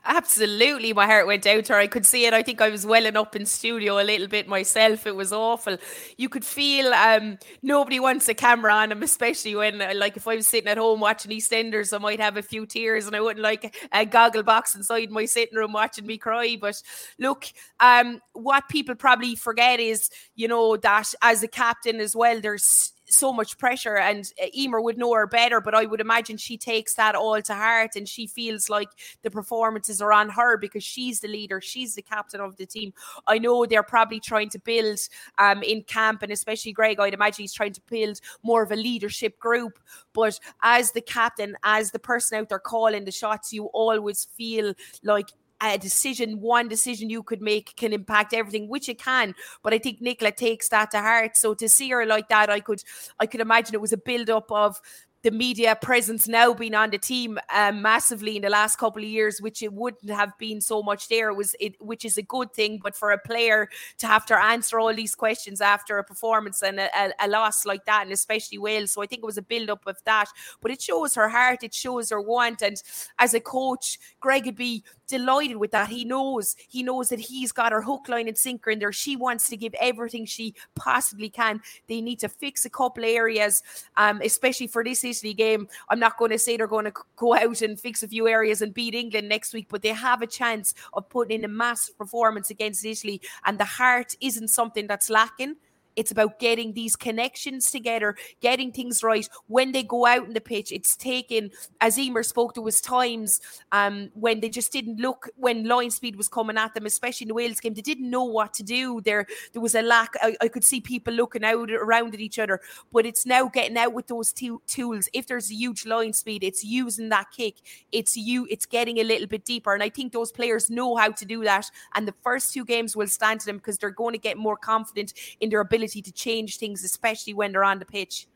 Absolutely, 0.06 0.94
my 0.94 1.06
heart 1.06 1.26
went 1.28 1.48
out 1.48 1.68
her. 1.68 1.76
I 1.76 1.88
could 1.88 2.06
see 2.06 2.26
it. 2.26 2.34
I 2.34 2.44
think 2.44 2.62
I 2.62 2.70
was 2.70 2.86
welling 2.86 3.18
up 3.18 3.36
in 3.36 3.46
studio 3.46 4.00
a 4.00 4.04
little 4.04 4.28
bit 4.28 4.48
myself. 4.48 5.08
It 5.08 5.16
was 5.16 5.34
awful. 5.34 5.78
You 6.18 6.30
could 6.30 6.46
feel 6.46 6.94
um, 6.94 7.38
nobody 7.64 8.00
wants 8.00 8.28
a 8.30 8.34
camera 8.34 8.74
on 8.74 8.90
them, 8.90 9.02
especially 9.04 9.56
when, 9.56 9.82
uh, 9.82 9.94
like, 9.96 10.16
if 10.18 10.28
I 10.28 10.36
was 10.36 10.48
sitting 10.48 10.70
at 10.70 10.78
home 10.78 11.00
watching 11.00 11.32
EastEnders, 11.32 11.94
I 11.94 11.98
might 11.98 12.20
have 12.20 12.38
a 12.38 12.44
few 12.44 12.66
tears, 12.66 13.08
and 13.08 13.16
I 13.16 13.22
wouldn't 13.22 13.44
like 13.44 13.76
a 13.92 14.06
goggle 14.06 14.44
box 14.44 14.76
inside 14.76 15.10
my 15.12 15.26
sitting 15.26 15.58
room 15.58 15.74
watching 15.74 16.06
me 16.06 16.18
cry. 16.18 16.58
But 16.60 16.82
look, 17.20 17.46
um, 17.80 18.22
what 18.34 18.70
people 18.70 18.96
probably 18.96 19.36
forget 19.36 19.80
is, 19.80 20.10
you 20.36 20.48
know, 20.48 20.78
that 20.78 21.14
as 21.22 21.42
a 21.44 21.48
captain 21.48 22.00
as 22.00 22.16
well, 22.16 22.40
there's 22.42 22.92
so 23.16 23.32
much 23.34 23.58
pressure 23.58 23.98
and 23.98 24.32
uh, 24.42 24.46
Eimear 24.58 24.84
would 24.84 24.98
know 24.98 25.14
her 25.14 25.28
better 25.28 25.62
but 25.62 25.74
I 25.74 25.86
would 25.86 26.02
imagine 26.02 26.38
she 26.38 26.58
takes 26.58 26.96
that 26.96 27.16
all 27.16 27.42
to 27.42 27.54
heart 27.54 27.96
and 27.96 28.08
she 28.08 28.28
feels 28.28 28.70
like 28.70 28.90
the 29.22 29.32
performances 29.32 30.02
are 30.02 30.14
on 30.14 30.30
her 30.30 30.58
because 30.58 30.84
she's 30.84 31.20
the 31.20 31.28
leader 31.28 31.62
she's 31.62 31.96
the 31.96 32.02
captain 32.02 32.42
of 32.42 32.58
the 32.58 32.66
team. 32.66 32.94
I 33.28 33.38
know 33.38 33.66
they're 33.66 33.84
probably 33.84 34.20
trying 34.20 34.50
to 34.50 34.60
build 34.60 35.00
um, 35.38 35.64
in 35.64 35.84
camp 35.84 36.22
and 36.22 36.32
especially 36.32 36.74
Greg 36.74 37.00
I'd 37.00 37.14
imagine 37.14 37.44
he's 37.44 37.54
trying 37.54 37.74
to 37.74 37.82
build 37.90 38.20
more 38.44 38.64
of 38.64 38.72
a 38.72 38.76
leadership 38.76 39.40
group 39.40 39.80
but 40.14 40.40
as 40.62 40.92
the 40.92 41.02
captain 41.02 41.56
as 41.64 41.92
the 41.92 42.00
person 42.00 42.40
out 42.40 42.50
there 42.50 42.60
calling 42.60 43.06
the 43.06 43.12
shots 43.12 43.54
you 43.54 43.66
always 43.66 44.28
feel 44.36 44.74
like 45.04 45.30
a 45.62 45.78
decision, 45.78 46.42
one 46.42 46.68
decision 46.68 47.10
you 47.10 47.24
could 47.24 47.42
make 47.42 47.76
can 47.76 47.94
impact 47.94 48.34
everything, 48.34 48.68
which 48.68 48.90
it 48.90 49.00
can. 49.00 49.34
But 49.64 49.74
I 49.74 49.78
think 49.78 50.02
Nichola 50.02 50.36
takes 50.36 50.70
that 50.70 50.92
to 50.92 51.00
heart. 51.00 51.38
So 51.38 51.54
to 51.56 51.70
see 51.70 51.90
her 51.90 52.06
like 52.06 52.30
that, 52.30 52.50
I 52.50 52.60
could 52.60 52.84
I 53.20 53.26
could 53.26 53.42
imagine 53.42 53.74
it 53.74 53.82
was 53.82 53.94
a 53.94 53.98
build 53.98 54.30
up 54.30 54.52
of 54.52 54.82
the 55.26 55.32
media 55.32 55.76
presence 55.82 56.28
now 56.28 56.54
being 56.54 56.76
on 56.76 56.92
the 56.92 57.00
team 57.00 57.40
um, 57.52 57.82
massively 57.82 58.36
in 58.36 58.44
the 58.44 58.50
last 58.50 58.78
couple 58.78 59.02
of 59.02 59.10
years, 59.10 59.42
which 59.42 59.64
it 59.64 59.74
wouldn't 59.74 60.12
have 60.12 60.38
been 60.38 60.62
so 60.62 60.84
much 60.84 61.08
there. 61.08 61.34
Was 61.34 61.56
it, 61.60 61.74
which 61.82 62.06
is 62.06 62.20
a 62.20 62.22
good 62.22 62.54
thing, 62.54 62.80
but 62.82 62.96
for 62.96 63.10
a 63.10 63.18
player 63.18 63.68
to 63.98 64.06
have 64.06 64.28
to 64.28 64.38
answer 64.38 64.80
all 64.80 64.94
these 64.94 65.16
questions 65.16 65.62
after 65.62 65.98
a 65.98 66.04
performance 66.04 66.62
and 66.62 66.80
a, 66.80 66.90
a, 66.96 67.12
a 67.22 67.28
loss 67.28 67.66
like 67.66 67.86
that, 67.86 68.04
and 68.04 68.12
especially 68.12 68.60
Wales, 68.60 68.92
so 68.92 69.02
I 69.02 69.08
think 69.08 69.24
it 69.24 69.26
was 69.26 69.40
a 69.40 69.42
build 69.42 69.72
up 69.72 69.88
of 69.88 69.98
that. 70.06 70.30
But 70.62 70.70
it 70.70 70.80
shows 70.80 71.16
her 71.16 71.28
heart, 71.28 71.64
it 71.64 71.74
shows 71.74 72.12
her 72.12 72.22
want, 72.22 72.62
and 72.62 72.80
as 73.18 73.34
a 73.34 73.40
coach, 73.40 73.98
Greg 74.20 74.46
would 74.46 74.56
be 74.56 74.84
delighted 75.08 75.58
with 75.58 75.72
that. 75.72 75.90
He 75.90 76.06
knows 76.06 76.56
he 76.68 76.84
knows 76.84 77.10
that 77.10 77.20
he's 77.20 77.52
got 77.52 77.72
her 77.72 77.82
hook, 77.82 78.10
line, 78.10 78.28
and 78.28 78.38
sinker 78.38 78.70
in 78.70 78.80
there. 78.80 78.92
She 78.92 79.16
wants 79.16 79.50
to 79.50 79.58
give 79.58 79.74
everything 79.80 80.26
she 80.26 80.54
possibly 80.76 81.30
can. 81.30 81.62
They 81.88 82.02
need 82.02 82.20
to 82.20 82.30
fix 82.30 82.66
a 82.66 82.70
couple 82.70 83.06
areas, 83.06 83.64
um, 83.98 84.22
especially 84.24 84.68
for 84.68 84.84
this 84.84 85.04
Italy 85.16 85.34
game. 85.34 85.68
I'm 85.90 86.00
not 86.00 86.18
going 86.18 86.32
to 86.32 86.40
say 86.40 86.58
they're 86.58 86.68
going 86.68 86.86
to 86.86 86.94
go 87.16 87.34
out 87.36 87.62
and 87.62 87.80
fix 87.80 88.04
a 88.04 88.08
few 88.08 88.28
areas 88.28 88.62
and 88.62 88.74
beat 88.74 88.96
England 88.96 89.30
next 89.30 89.54
week, 89.54 89.68
but 89.70 89.82
they 89.82 89.90
have 89.90 90.22
a 90.22 90.28
chance 90.28 90.74
of 90.94 91.10
putting 91.10 91.40
in 91.40 91.46
a 91.46 91.48
massive 91.48 91.98
performance 91.98 92.50
against 92.50 92.86
Italy, 92.86 93.22
and 93.46 93.60
the 93.60 93.66
heart 93.66 94.16
isn't 94.22 94.50
something 94.50 94.88
that's 94.88 95.10
lacking. 95.10 95.56
It's 95.96 96.12
about 96.12 96.40
getting 96.40 96.74
these 96.74 96.96
connections 96.96 97.72
together, 97.72 98.16
getting 98.42 98.72
things 98.72 99.04
right 99.04 99.28
when 99.48 99.72
they 99.72 99.84
go 99.84 100.06
out 100.06 100.28
in 100.28 100.34
the 100.34 100.42
pitch. 100.42 100.72
It's 100.72 100.96
taken, 100.96 101.52
as 101.82 101.98
Eimear 101.98 102.26
spoke, 102.26 102.54
there 102.54 102.64
was 102.64 102.82
times 102.82 103.42
um, 103.72 104.10
when 104.14 104.40
they 104.40 104.50
just 104.50 104.72
didn't 104.72 105.00
look 105.00 105.30
when 105.36 105.68
line 105.68 105.92
speed 105.92 106.16
was 106.16 106.28
coming 106.28 106.58
at 106.58 106.74
them, 106.74 106.86
especially 106.86 107.26
in 107.26 107.30
the 107.30 107.34
Wales 107.34 107.60
game. 107.60 107.74
They 107.74 107.82
didn't 107.82 108.10
know 108.10 108.24
what 108.24 108.54
to 108.56 108.64
do. 108.64 109.00
There, 109.02 109.26
there 109.54 109.62
was 109.62 109.76
a 109.76 109.82
lack. 109.82 110.14
I, 110.22 110.36
I 110.42 110.48
could 110.48 110.64
see 110.64 110.82
people 110.82 111.14
looking 111.14 111.44
out 111.44 111.72
around 111.72 112.14
at 112.14 112.20
each 112.20 112.40
other, 112.40 112.60
but 112.92 113.06
it's 113.06 113.26
now 113.26 113.48
getting 113.48 113.78
out 113.78 113.94
with 113.94 114.08
those 114.08 114.34
two 114.34 114.62
tools. 114.68 115.08
If 115.14 115.28
there's 115.28 115.50
a 115.50 115.56
huge 115.56 115.86
line 115.86 116.14
speed, 116.14 116.44
it's 116.44 116.64
using 116.64 117.10
that 117.10 117.28
kick. 117.36 117.56
It's 117.92 118.18
you. 118.18 118.48
It's 118.50 118.66
getting 118.66 118.98
a 118.98 119.04
little 119.04 119.28
bit 119.28 119.46
deeper, 119.46 119.74
and 119.74 119.84
I 119.84 119.90
think 119.90 120.12
those 120.12 120.32
players 120.32 120.70
know 120.70 120.96
how 120.96 121.12
to 121.12 121.26
do 121.26 121.44
that. 121.44 121.70
And 121.94 122.08
the 122.08 122.16
first 122.24 122.54
two 122.54 122.66
games 122.66 122.96
will 122.96 123.08
stand 123.08 123.40
to 123.42 123.46
them 123.46 123.58
because 123.58 123.78
they're 123.78 123.92
going 123.92 124.14
to 124.14 124.20
get 124.20 124.38
more 124.38 124.58
confident 124.58 125.14
in 125.40 125.50
their 125.50 125.62
ability 125.62 125.85
ability 125.86 126.02
to 126.02 126.12
change 126.12 126.58
things, 126.58 126.84
especially 126.84 127.34
when 127.34 127.52
they're 127.52 127.64
on 127.64 127.80
the 127.80 127.86
pitch. 127.86 128.28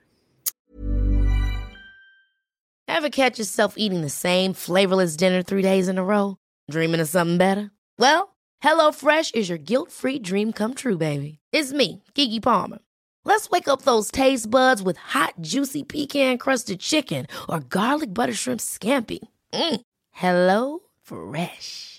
Ever 2.88 3.09
catch 3.09 3.39
yourself 3.39 3.75
eating 3.77 4.01
the 4.01 4.09
same 4.09 4.53
flavorless 4.53 5.15
dinner 5.15 5.43
three 5.43 5.62
days 5.62 5.88
in 5.88 5.97
a 5.97 6.03
row? 6.03 6.38
Dreaming 6.69 7.01
of 7.01 7.07
something 7.07 7.38
better? 7.38 7.71
Well, 7.97 8.35
HelloFresh 8.63 9.35
is 9.35 9.49
your 9.49 9.57
guilt 9.57 9.91
free 9.91 10.19
dream 10.19 10.51
come 10.53 10.73
true, 10.73 10.97
baby. 10.97 11.39
It's 11.53 11.71
me, 11.71 12.03
Keke 12.15 12.41
Palmer. 12.41 12.79
Let's 13.25 13.49
wake 13.49 13.67
up 13.67 13.83
those 13.83 14.12
taste 14.12 14.49
buds 14.49 14.81
with 14.81 14.97
hot, 14.97 15.33
juicy 15.41 15.83
pecan 15.83 16.38
crusted 16.38 16.79
chicken 16.79 17.27
or 17.47 17.59
garlic 17.59 18.13
butter 18.13 18.33
shrimp 18.33 18.59
scampi. 18.59 19.19
Mm. 19.53 19.81
Hello 20.12 20.79
Fresh. 21.03 21.98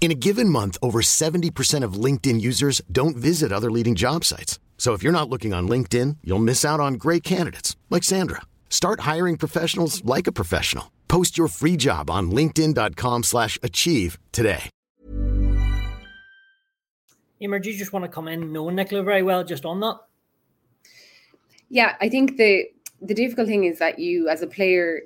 In 0.00 0.10
a 0.10 0.14
given 0.14 0.48
month, 0.48 0.78
over 0.80 1.00
70% 1.00 1.84
of 1.84 2.02
LinkedIn 2.04 2.40
users 2.40 2.80
don't 2.90 3.16
visit 3.16 3.52
other 3.52 3.70
leading 3.70 3.94
job 3.94 4.24
sites. 4.24 4.58
So 4.78 4.94
if 4.94 5.02
you're 5.02 5.12
not 5.12 5.28
looking 5.28 5.52
on 5.52 5.68
LinkedIn, 5.68 6.18
you'll 6.24 6.38
miss 6.38 6.64
out 6.64 6.80
on 6.80 6.94
great 6.94 7.22
candidates 7.22 7.76
like 7.90 8.04
Sandra. 8.04 8.42
Start 8.70 9.00
hiring 9.00 9.36
professionals 9.36 10.02
like 10.04 10.26
a 10.26 10.32
professional. 10.32 10.92
Post 11.08 11.36
your 11.36 11.48
free 11.48 11.76
job 11.76 12.08
on 12.08 12.30
linkedin.com/achieve 12.30 14.18
today. 14.30 14.70
Eimear, 17.40 17.62
do 17.62 17.70
you 17.70 17.78
just 17.78 17.92
want 17.92 18.04
to 18.04 18.08
come 18.08 18.28
in 18.28 18.52
knowing 18.52 18.76
Nichola 18.76 19.04
very 19.04 19.22
well 19.22 19.44
just 19.44 19.64
on 19.64 19.80
that? 19.80 19.98
Yeah, 21.68 21.96
I 22.00 22.08
think 22.08 22.36
the 22.36 22.66
the 23.00 23.14
difficult 23.14 23.48
thing 23.48 23.64
is 23.64 23.78
that 23.78 23.98
you 23.98 24.28
as 24.28 24.42
a 24.42 24.46
player 24.46 25.02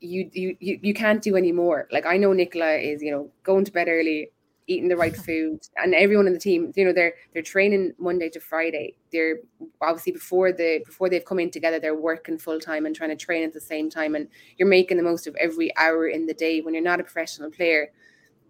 you 0.00 0.30
you 0.32 0.56
you 0.60 0.94
can't 0.94 1.22
do 1.22 1.36
any 1.36 1.52
more. 1.52 1.88
Like 1.90 2.06
I 2.06 2.16
know 2.16 2.30
Nichola 2.30 2.82
is, 2.82 3.02
you 3.02 3.10
know, 3.10 3.30
going 3.42 3.64
to 3.64 3.72
bed 3.72 3.88
early, 3.88 4.30
eating 4.66 4.88
the 4.88 4.96
right 4.96 5.16
food, 5.26 5.60
and 5.76 5.94
everyone 5.94 6.26
in 6.26 6.32
the 6.32 6.38
team, 6.38 6.72
you 6.76 6.84
know, 6.84 6.92
they're 6.92 7.14
they're 7.32 7.42
training 7.42 7.92
Monday 7.98 8.28
to 8.30 8.40
Friday. 8.40 8.96
They're 9.12 9.38
obviously 9.80 10.12
before 10.12 10.52
the 10.52 10.82
before 10.84 11.08
they've 11.08 11.24
come 11.24 11.38
in 11.38 11.50
together, 11.50 11.80
they're 11.80 12.00
working 12.00 12.38
full 12.38 12.60
time 12.60 12.86
and 12.86 12.94
trying 12.94 13.10
to 13.10 13.16
train 13.16 13.44
at 13.44 13.52
the 13.52 13.60
same 13.60 13.90
time, 13.90 14.14
and 14.14 14.28
you're 14.56 14.68
making 14.68 14.96
the 14.96 15.02
most 15.02 15.26
of 15.26 15.36
every 15.36 15.76
hour 15.76 16.08
in 16.08 16.26
the 16.26 16.34
day 16.34 16.60
when 16.60 16.74
you're 16.74 16.82
not 16.82 17.00
a 17.00 17.04
professional 17.04 17.50
player. 17.50 17.90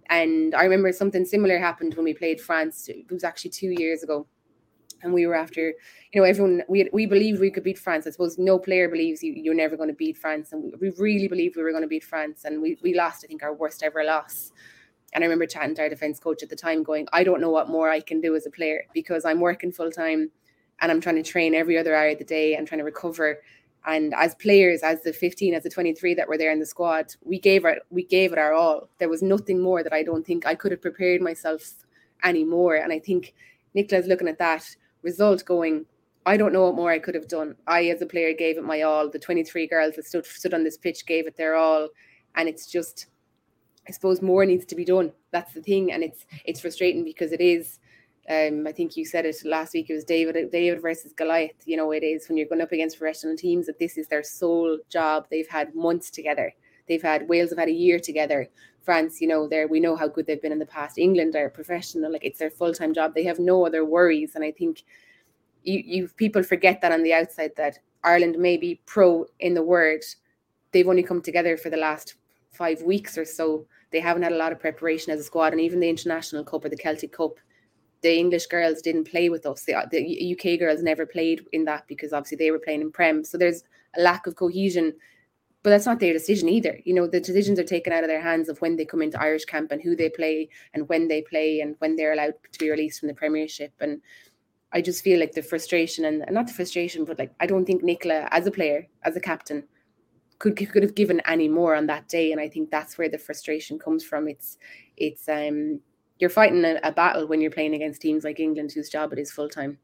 And 0.09 0.55
I 0.55 0.63
remember 0.63 0.93
something 0.93 1.25
similar 1.25 1.59
happened 1.59 1.95
when 1.95 2.05
we 2.05 2.15
played 2.15 2.41
France. 2.41 2.89
It 2.89 3.11
was 3.11 3.25
actually 3.25 3.51
two 3.51 3.75
years 3.77 4.05
ago 4.05 4.27
and 5.03 5.13
we 5.13 5.27
were 5.27 5.35
after, 5.35 5.75
you 6.13 6.21
know, 6.21 6.25
everyone 6.25 6.63
we 6.69 6.89
we 6.93 7.07
believed 7.07 7.41
we 7.41 7.51
could 7.51 7.65
beat 7.65 7.79
France. 7.79 8.07
I 8.07 8.11
suppose 8.11 8.39
no 8.39 8.59
player 8.59 8.89
believes 8.89 9.23
you 9.23 9.33
you're 9.33 9.55
never 9.55 9.77
going 9.77 9.89
to 9.89 9.95
beat 9.95 10.17
France, 10.17 10.53
and 10.53 10.73
we, 10.81 10.91
we 10.91 10.97
really 10.99 11.29
believed 11.29 11.57
we 11.57 11.63
were 11.63 11.71
going 11.71 11.83
to 11.83 11.89
beat 11.89 12.05
France, 12.05 12.45
and 12.45 12.63
we 12.63 12.79
we 12.83 12.95
lost. 12.95 13.25
I 13.25 13.29
think 13.29 13.43
our 13.43 13.55
worst 13.55 13.83
ever 13.83 14.05
loss. 14.05 14.53
And 15.13 15.23
I 15.23 15.27
remember 15.27 15.47
chatting 15.47 15.75
to 15.77 15.83
our 15.83 15.89
defense 15.89 16.19
coach 16.19 16.43
at 16.43 16.51
the 16.51 16.57
time, 16.57 16.83
going, 16.83 17.07
I 17.13 17.25
don't 17.25 17.41
know 17.41 17.51
what 17.51 17.71
more 17.71 17.89
I 17.89 18.01
can 18.01 18.21
do 18.21 18.35
as 18.35 18.45
a 18.45 18.51
player 18.51 18.85
because 18.93 19.25
I'm 19.25 19.41
working 19.41 19.73
full 19.73 19.91
time, 19.91 20.31
and 20.81 20.93
I'm 20.93 21.01
trying 21.01 21.17
to 21.17 21.23
train 21.23 21.55
every 21.55 21.79
other 21.79 21.95
hour 21.95 22.09
of 22.09 22.19
the 22.19 22.25
day. 22.25 22.57
I'm 22.57 22.67
trying 22.67 22.81
to 22.81 22.85
recover. 22.85 23.39
And 23.87 24.13
as 24.15 24.35
players, 24.35 24.83
as 24.83 25.03
the 25.03 25.13
15, 25.13 25.55
as 25.55 25.63
the 25.63 25.71
23 25.71 26.15
that 26.15 26.29
were 26.29 26.37
there 26.37 26.51
in 26.51 26.59
the 26.59 26.67
squad, 26.67 27.15
we 27.25 27.39
gave 27.39 27.65
it 27.65 27.79
we 27.91 28.05
gave 28.05 28.33
it 28.33 28.39
our 28.39 28.53
all. 28.53 28.89
There 28.99 29.09
was 29.09 29.23
nothing 29.23 29.61
more 29.61 29.83
that 29.83 29.93
I 29.93 30.03
don't 30.03 30.27
think 30.27 30.45
I 30.45 30.57
could 30.57 30.73
have 30.73 30.83
prepared 30.83 31.23
myself 31.23 31.63
anymore. 32.25 32.77
And 32.77 32.93
I 32.93 32.99
think 32.99 33.35
Nichola's 33.77 34.07
looking 34.09 34.29
at 34.29 34.39
that 34.39 34.65
result 35.11 35.41
going, 35.45 35.87
I 36.27 36.37
don't 36.37 36.53
know 36.53 36.65
what 36.67 36.75
more 36.81 36.93
I 36.93 36.99
could 37.05 37.15
have 37.15 37.29
done. 37.29 37.55
I, 37.67 37.81
as 37.95 38.03
a 38.03 38.07
player, 38.07 38.33
gave 38.35 38.59
it 38.59 38.65
my 38.73 38.83
all. 38.83 39.09
The 39.09 39.19
23 39.19 39.67
girls 39.69 39.95
that 39.95 40.07
stood, 40.07 40.27
stood 40.27 40.55
on 40.55 40.65
this 40.65 40.77
pitch 40.77 41.07
gave 41.07 41.27
it 41.27 41.37
their 41.37 41.55
all. 41.55 41.89
And 42.35 42.49
it's 42.49 42.67
just, 42.77 43.07
I 43.89 43.93
suppose 43.93 44.21
more 44.21 44.45
needs 44.45 44.67
to 44.67 44.77
be 44.77 44.85
done. 44.85 45.13
That's 45.31 45.53
the 45.55 45.63
thing. 45.63 45.93
And 45.93 46.03
it's, 46.03 46.27
it's 46.45 46.61
frustrating 46.61 47.05
because 47.05 47.33
it 47.33 47.41
is, 47.41 47.79
Um, 48.29 48.67
I 48.67 48.73
think 48.73 48.97
you 48.97 49.05
said 49.07 49.25
it 49.25 49.37
last 49.45 49.73
week. 49.75 49.89
It 49.89 49.95
was 49.95 50.05
David 50.05 50.51
David 50.51 50.83
versus 50.83 51.13
Goliath. 51.21 51.63
You 51.65 51.77
know, 51.77 51.93
it 51.93 52.03
is 52.03 52.29
when 52.29 52.37
you're 52.37 52.51
going 52.53 52.65
up 52.67 52.73
against 52.73 52.99
professional 52.99 53.37
teams 53.37 53.67
that 53.67 53.79
this 53.79 53.97
is 53.97 54.09
their 54.09 54.25
sole 54.25 54.79
job. 54.97 55.19
They've 55.31 55.53
had 55.59 55.75
months 55.75 56.11
together. 56.11 56.49
They've 56.89 57.03
had 57.03 57.29
Wales 57.29 57.51
have 57.51 57.59
had 57.59 57.69
a 57.69 57.73
year 57.73 57.99
together. 57.99 58.49
France, 58.83 59.21
you 59.21 59.27
know, 59.27 59.49
there 59.49 59.67
we 59.67 59.81
know 59.81 59.97
how 59.97 60.07
good 60.07 60.27
they've 60.27 60.41
been 60.41 60.53
in 60.53 60.61
the 60.61 60.67
past. 60.67 60.99
England 60.99 61.35
are 61.35 61.51
professional, 61.51 62.13
like 62.13 62.25
it's 62.25 62.39
their 62.39 62.51
full 62.51 62.73
time 62.73 62.95
job. 62.95 63.15
They 63.15 63.25
have 63.25 63.39
no 63.39 63.67
other 63.67 63.85
worries, 63.85 64.35
and 64.35 64.45
I 64.45 64.53
think 64.53 64.85
you 65.65 65.83
you 65.85 66.09
people 66.17 66.43
forget 66.43 66.81
that 66.81 66.93
on 66.93 67.03
the 67.03 67.13
outside 67.13 67.53
that 67.57 67.79
Ireland 68.05 68.39
may 68.39 68.57
be 68.57 68.81
pro 68.87 69.27
in 69.41 69.55
the 69.55 69.63
word. 69.63 70.05
They've 70.73 70.89
only 70.89 71.03
come 71.03 71.21
together 71.21 71.57
for 71.57 71.71
the 71.71 71.77
last 71.77 72.15
five 72.53 72.83
weeks 72.83 73.19
or 73.19 73.25
so. 73.25 73.67
They 73.91 74.01
haven't 74.01 74.23
had 74.23 74.33
a 74.33 74.37
lot 74.37 74.53
of 74.53 74.61
preparation 74.61 75.13
as 75.13 75.21
a 75.21 75.25
squad, 75.25 75.53
and 75.53 75.61
even 75.61 75.81
the 75.81 75.89
international 75.89 76.45
cup 76.45 76.65
or 76.65 76.69
the 76.69 76.77
Celtic 76.77 77.13
Cup, 77.13 77.35
the 78.03 78.17
English 78.17 78.47
girls 78.47 78.83
didn't 78.83 79.11
play 79.11 79.29
with 79.29 79.47
us. 79.47 79.65
The, 79.65 79.85
the 79.91 80.37
UK 80.37 80.59
girls 80.59 80.83
never 80.83 81.07
played 81.07 81.45
in 81.53 81.65
that 81.65 81.87
because 81.89 82.13
obviously 82.13 82.37
they 82.37 82.51
were 82.51 82.59
playing 82.59 82.83
in 82.83 82.93
Prem. 82.93 83.25
So 83.25 83.37
there's 83.39 83.65
a 83.97 84.03
lack 84.03 84.27
of 84.27 84.37
cohesion 84.37 84.95
but 85.67 85.71
that's 85.71 85.87
not 85.87 85.99
their 85.99 86.13
decision 86.13 86.49
either. 86.49 86.79
You 86.85 86.95
know, 86.95 87.09
the 87.09 87.19
decisions 87.19 87.59
are 87.59 87.65
taken 87.65 87.93
out 87.93 88.05
of 88.05 88.09
their 88.09 88.23
hands 88.23 88.49
of 88.49 88.61
when 88.61 88.77
they 88.77 88.85
come 88.85 89.03
into 89.03 89.21
Irish 89.21 89.47
camp 89.47 89.73
and 89.73 89.83
who 89.83 89.97
they 89.97 90.09
play 90.09 90.49
and 90.75 90.89
when 90.89 91.09
they 91.09 91.23
play 91.23 91.59
and 91.59 91.75
when 91.81 91.97
they're 91.97 92.13
allowed 92.13 92.35
to 92.53 92.59
be 92.61 92.71
released 92.71 93.01
from 93.01 93.09
the 93.09 93.15
Premiership. 93.15 93.73
And 93.81 94.01
I 94.73 94.81
just 94.81 95.03
feel 95.03 95.19
like 95.19 95.33
the 95.33 95.43
frustration 95.43 96.05
and, 96.05 96.25
not 96.31 96.47
the 96.47 96.53
frustration, 96.53 97.05
but 97.05 97.19
like 97.19 97.33
I 97.41 97.47
don't 97.47 97.65
think 97.65 97.83
Nichola, 97.83 98.29
as 98.31 98.47
a 98.47 98.53
player, 98.53 98.87
as 99.03 99.17
a 99.17 99.21
captain, 99.21 99.65
could 100.39 100.57
could 100.57 100.85
have 100.85 100.95
given 100.95 101.21
any 101.27 101.49
more 101.49 101.75
on 101.75 101.89
that 101.89 102.07
day. 102.07 102.31
And 102.31 102.41
I 102.41 102.49
think 102.49 102.71
that's 102.71 102.97
where 102.97 103.09
the 103.09 103.19
frustration 103.19 103.77
comes 103.77 104.05
from. 104.05 104.29
It's 104.29 104.59
it's 104.97 105.29
um 105.29 105.81
you're 106.21 106.31
fighting 106.31 106.65
a, 106.65 106.79
a 106.85 106.93
battle 106.93 107.27
when 107.27 107.41
you're 107.41 107.51
playing 107.51 107.75
against 107.75 108.03
teams 108.03 108.23
like 108.23 108.39
England, 108.39 108.71
whose 108.71 108.89
job 108.89 109.13
it 109.13 109.19
is 109.19 109.33
full 109.33 109.49
time. 109.49 109.79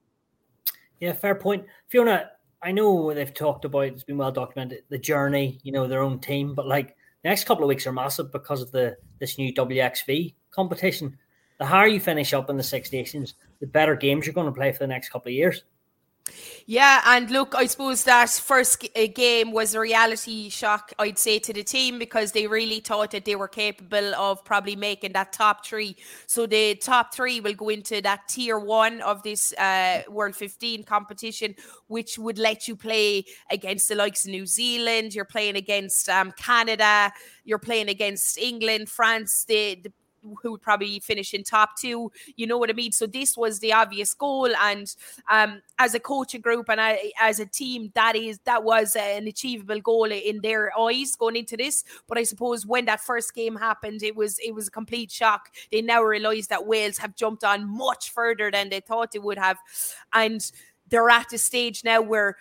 Yeah, 1.01 1.12
fair 1.12 1.35
point, 1.35 1.64
Fiona. 1.88 2.31
I 2.62 2.70
know 2.70 3.12
they've 3.12 3.35
talked 3.35 3.64
about 3.64 3.87
it's 3.87 4.05
been 4.05 4.16
well 4.16 4.31
documented 4.31 4.85
the 4.88 4.98
journey, 4.98 5.59
you 5.64 5.72
know, 5.72 5.88
their 5.88 6.03
own 6.03 6.20
team, 6.20 6.55
but 6.55 6.68
like 6.68 6.96
the 7.22 7.29
next 7.29 7.44
couple 7.44 7.64
of 7.64 7.68
weeks 7.68 7.87
are 7.87 7.92
massive 7.92 8.31
because 8.31 8.62
of 8.62 8.70
the 8.70 8.96
this 9.18 9.37
new 9.37 9.53
WXV 9.53 10.35
competition. 10.53 11.18
The 11.59 11.66
higher 11.66 11.88
you 11.88 12.01
finish 12.01 12.33
up 12.33 12.51
in 12.51 12.57
the 12.57 12.62
Six 12.62 12.92
Nations, 12.92 13.35
the 13.61 13.66
better 13.66 13.96
games 13.96 14.27
you're 14.27 14.35
going 14.35 14.46
to 14.46 14.53
play 14.53 14.72
for 14.72 14.79
the 14.79 14.87
next 14.87 15.11
couple 15.11 15.31
of 15.31 15.35
years. 15.35 15.64
Yeah, 16.67 17.03
and 17.07 17.31
look, 17.31 17.55
I 17.55 17.67
suppose 17.67 18.05
that 18.05 18.31
first 18.31 18.89
uh, 18.97 19.07
game 19.13 19.53
was 19.53 19.75
a 19.75 19.81
reality 19.81 20.49
shock, 20.49 20.93
I'd 20.99 21.19
say, 21.19 21.39
to 21.41 21.53
the 21.53 21.65
team 21.65 21.99
because 21.99 22.33
they 22.33 22.47
really 22.47 22.81
thought 22.81 23.11
that 23.11 23.25
they 23.25 23.37
were 23.37 23.49
capable 23.49 24.15
of 24.15 24.45
probably 24.45 24.77
making 24.77 25.13
that 25.13 25.33
top 25.33 25.67
three. 25.67 25.97
So 26.27 26.47
the 26.47 26.77
top 26.77 27.15
three 27.15 27.41
will 27.41 27.55
go 27.55 27.69
into 27.69 28.01
that 28.03 28.29
tier 28.29 28.59
one 28.59 29.01
of 29.03 29.23
this 29.23 29.53
uh, 29.55 30.03
World 30.09 30.37
15 30.37 30.85
competition, 30.85 31.55
which 31.89 32.19
would 32.19 32.39
let 32.39 32.69
you 32.69 32.77
play 32.77 33.25
against 33.51 33.89
the 33.89 33.97
likes 33.97 34.25
of 34.25 34.31
New 34.31 34.47
Zealand. 34.47 35.15
You're 35.15 35.25
playing 35.25 35.57
against 35.57 36.09
um, 36.09 36.33
Canada. 36.37 37.13
You're 37.45 37.59
playing 37.59 37.89
against 37.89 38.39
England, 38.39 38.89
France. 38.89 39.45
The, 39.47 39.81
the 39.83 39.93
who 40.43 40.53
would 40.53 40.63
probably 40.63 41.01
finish 41.01 41.35
in 41.35 41.43
top 41.43 41.79
two. 41.79 42.11
You 42.37 42.47
know 42.47 42.59
what 42.59 42.71
I 42.71 42.73
mean? 42.73 42.93
So 42.93 43.07
this 43.07 43.37
was 43.37 43.59
the 43.59 43.73
obvious 43.73 44.15
goal, 44.15 44.49
and 44.57 44.95
um, 45.31 45.63
as 45.79 45.95
a 45.95 46.01
coaching 46.01 46.41
group 46.41 46.69
and 46.69 46.81
I, 46.81 47.13
as 47.21 47.41
a 47.41 47.47
team, 47.47 47.91
that 47.95 48.17
is 48.17 48.39
that 48.45 48.65
was 48.65 48.97
an 48.97 49.27
achievable 49.27 49.81
goal 49.81 50.11
in 50.11 50.41
their 50.41 50.71
eyes 50.79 51.17
going 51.17 51.37
into 51.37 51.57
this. 51.57 51.85
But 52.09 52.19
I 52.19 52.23
suppose 52.23 52.67
when 52.67 52.85
that 52.87 53.01
first 53.01 53.35
game 53.35 53.57
happened, 53.57 54.03
it 54.03 54.17
was 54.17 54.39
it 54.39 54.55
was 54.55 54.69
a 54.69 54.71
complete 54.73 55.11
shock. 55.11 55.51
They 55.71 55.83
now 55.83 56.03
realise 56.03 56.47
that 56.49 56.67
Wales 56.67 56.99
have 56.99 57.17
jumped 57.17 57.45
on 57.45 57.69
much 57.69 58.11
further 58.11 58.51
than 58.51 58.69
they 58.69 58.81
thought 58.81 59.13
they 59.13 59.19
would 59.19 59.39
have, 59.39 59.59
and 60.13 60.41
they're 60.89 61.11
at 61.11 61.33
a 61.33 61.39
stage 61.39 61.85
now 61.85 62.03
where 62.03 62.37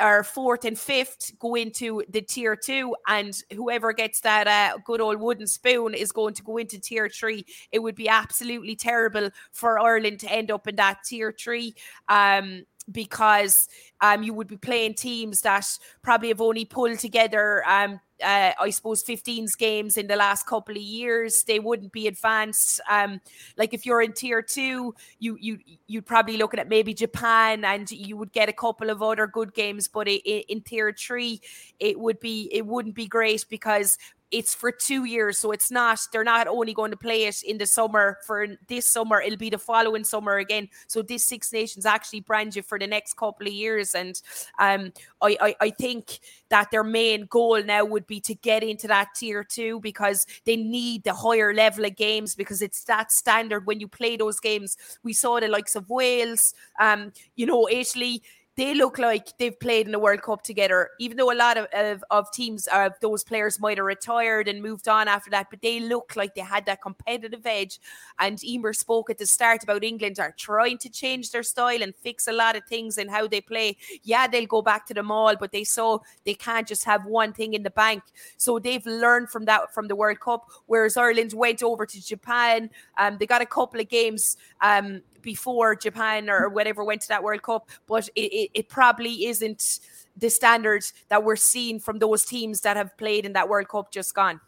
or 0.00 0.22
fourth 0.22 0.64
and 0.64 0.78
fifth 0.78 1.32
go 1.38 1.54
into 1.54 2.02
the 2.08 2.20
tier 2.20 2.56
two, 2.56 2.94
and 3.08 3.36
whoever 3.54 3.92
gets 3.92 4.20
that 4.20 4.46
uh, 4.46 4.78
good 4.84 5.00
old 5.00 5.20
wooden 5.20 5.46
spoon 5.46 5.94
is 5.94 6.12
going 6.12 6.34
to 6.34 6.42
go 6.42 6.58
into 6.58 6.80
tier 6.80 7.08
three. 7.08 7.44
It 7.72 7.80
would 7.80 7.94
be 7.94 8.08
absolutely 8.08 8.76
terrible 8.76 9.30
for 9.52 9.78
Ireland 9.78 10.20
to 10.20 10.32
end 10.32 10.50
up 10.50 10.68
in 10.68 10.76
that 10.76 10.98
tier 11.04 11.32
three. 11.32 11.74
Um, 12.08 12.64
because 12.92 13.66
um, 14.00 14.22
you 14.22 14.32
would 14.32 14.46
be 14.46 14.56
playing 14.56 14.94
teams 14.94 15.40
that 15.40 15.66
probably 16.02 16.28
have 16.28 16.40
only 16.40 16.64
pulled 16.64 16.98
together 17.00 17.68
um, 17.68 17.98
uh, 18.22 18.52
I 18.58 18.70
suppose 18.70 19.02
15s 19.04 19.56
games 19.58 19.96
in 19.96 20.06
the 20.06 20.16
last 20.16 20.46
couple 20.46 20.76
of 20.76 20.82
years, 20.82 21.44
they 21.46 21.58
wouldn't 21.58 21.92
be 21.92 22.06
advanced. 22.06 22.80
Um, 22.90 23.20
like 23.56 23.74
if 23.74 23.84
you're 23.84 24.02
in 24.02 24.12
tier 24.12 24.42
two, 24.42 24.94
you 25.18 25.36
you 25.40 25.58
you'd 25.86 26.06
probably 26.06 26.36
looking 26.36 26.60
at 26.60 26.68
maybe 26.68 26.94
Japan, 26.94 27.64
and 27.64 27.90
you 27.90 28.16
would 28.16 28.32
get 28.32 28.48
a 28.48 28.52
couple 28.52 28.90
of 28.90 29.02
other 29.02 29.26
good 29.26 29.54
games. 29.54 29.88
But 29.88 30.08
in, 30.08 30.20
in 30.48 30.60
tier 30.62 30.92
three, 30.92 31.40
it 31.78 31.98
would 31.98 32.20
be 32.20 32.48
it 32.52 32.66
wouldn't 32.66 32.94
be 32.94 33.06
great 33.06 33.44
because 33.48 33.98
it's 34.30 34.54
for 34.54 34.72
two 34.72 35.04
years 35.04 35.38
so 35.38 35.52
it's 35.52 35.70
not 35.70 36.00
they're 36.12 36.24
not 36.24 36.48
only 36.48 36.74
going 36.74 36.90
to 36.90 36.96
play 36.96 37.24
it 37.24 37.42
in 37.42 37.58
the 37.58 37.66
summer 37.66 38.18
for 38.26 38.46
this 38.68 38.86
summer 38.86 39.20
it'll 39.20 39.36
be 39.36 39.50
the 39.50 39.58
following 39.58 40.04
summer 40.04 40.38
again. 40.38 40.68
So 40.88 41.02
this 41.02 41.24
six 41.24 41.52
nations 41.52 41.86
actually 41.86 42.20
brand 42.20 42.56
you 42.56 42.62
for 42.62 42.78
the 42.78 42.86
next 42.86 43.16
couple 43.16 43.46
of 43.46 43.52
years 43.52 43.94
and 43.94 44.20
um 44.58 44.92
I, 45.22 45.36
I 45.40 45.54
i 45.60 45.70
think 45.70 46.18
that 46.48 46.70
their 46.70 46.84
main 46.84 47.26
goal 47.26 47.62
now 47.62 47.84
would 47.84 48.06
be 48.06 48.20
to 48.20 48.34
get 48.34 48.62
into 48.62 48.88
that 48.88 49.08
tier 49.16 49.44
two 49.44 49.80
because 49.80 50.26
they 50.44 50.56
need 50.56 51.04
the 51.04 51.14
higher 51.14 51.54
level 51.54 51.84
of 51.84 51.96
games 51.96 52.34
because 52.34 52.62
it's 52.62 52.84
that 52.84 53.12
standard 53.12 53.66
when 53.66 53.80
you 53.80 53.88
play 53.88 54.16
those 54.16 54.38
games. 54.40 54.76
We 55.02 55.12
saw 55.12 55.40
the 55.40 55.48
likes 55.48 55.76
of 55.76 55.88
wales 55.88 56.54
um 56.80 57.12
you 57.36 57.46
know 57.46 57.68
italy 57.68 58.22
they 58.56 58.74
look 58.74 58.98
like 58.98 59.36
they've 59.36 59.58
played 59.60 59.84
in 59.84 59.92
the 59.92 59.98
World 59.98 60.22
Cup 60.22 60.42
together, 60.42 60.88
even 60.98 61.18
though 61.18 61.30
a 61.30 61.34
lot 61.36 61.58
of, 61.58 61.66
of, 61.74 62.02
of 62.10 62.32
teams, 62.32 62.66
uh, 62.72 62.88
those 63.02 63.22
players 63.22 63.60
might 63.60 63.76
have 63.76 63.84
retired 63.84 64.48
and 64.48 64.62
moved 64.62 64.88
on 64.88 65.08
after 65.08 65.30
that, 65.30 65.48
but 65.50 65.60
they 65.60 65.78
look 65.78 66.16
like 66.16 66.34
they 66.34 66.40
had 66.40 66.64
that 66.64 66.80
competitive 66.80 67.44
edge. 67.44 67.78
And 68.18 68.38
Eimear 68.38 68.74
spoke 68.74 69.10
at 69.10 69.18
the 69.18 69.26
start 69.26 69.62
about 69.62 69.84
England 69.84 70.18
are 70.18 70.34
trying 70.38 70.78
to 70.78 70.88
change 70.88 71.32
their 71.32 71.42
style 71.42 71.82
and 71.82 71.94
fix 71.94 72.28
a 72.28 72.32
lot 72.32 72.56
of 72.56 72.64
things 72.64 72.96
in 72.96 73.08
how 73.08 73.26
they 73.26 73.42
play. 73.42 73.76
Yeah, 74.02 74.26
they'll 74.26 74.46
go 74.46 74.62
back 74.62 74.86
to 74.86 74.94
the 74.94 75.02
maul, 75.02 75.36
but 75.36 75.52
they 75.52 75.64
saw 75.64 75.98
they 76.24 76.34
can't 76.34 76.66
just 76.66 76.84
have 76.86 77.04
one 77.04 77.34
thing 77.34 77.52
in 77.52 77.62
the 77.62 77.70
bank. 77.70 78.04
So 78.38 78.58
they've 78.58 78.86
learned 78.86 79.28
from 79.28 79.44
that 79.44 79.74
from 79.74 79.88
the 79.88 79.96
World 79.96 80.20
Cup, 80.20 80.48
whereas 80.64 80.96
Ireland 80.96 81.34
went 81.34 81.62
over 81.62 81.84
to 81.84 82.02
Japan. 82.02 82.70
Um, 82.96 83.18
they 83.18 83.26
got 83.26 83.42
a 83.42 83.46
couple 83.46 83.80
of 83.80 83.88
games 83.90 84.38
um, 84.62 85.02
before 85.26 85.74
Japan 85.74 86.30
or 86.30 86.48
whatever 86.48 86.84
went 86.84 87.02
to 87.02 87.08
that 87.08 87.22
World 87.22 87.42
Cup, 87.42 87.68
but 87.86 88.08
it, 88.14 88.32
it, 88.32 88.50
it 88.54 88.68
probably 88.68 89.26
isn't 89.26 89.80
the 90.16 90.30
standard 90.30 90.84
that 91.08 91.24
we're 91.24 91.36
seeing 91.36 91.80
from 91.80 91.98
those 91.98 92.24
teams 92.24 92.60
that 92.60 92.76
have 92.76 92.96
played 92.96 93.26
in 93.26 93.32
that 93.34 93.48
World 93.48 93.68
Cup 93.68 93.92
just 93.92 94.14
gone. 94.14 94.40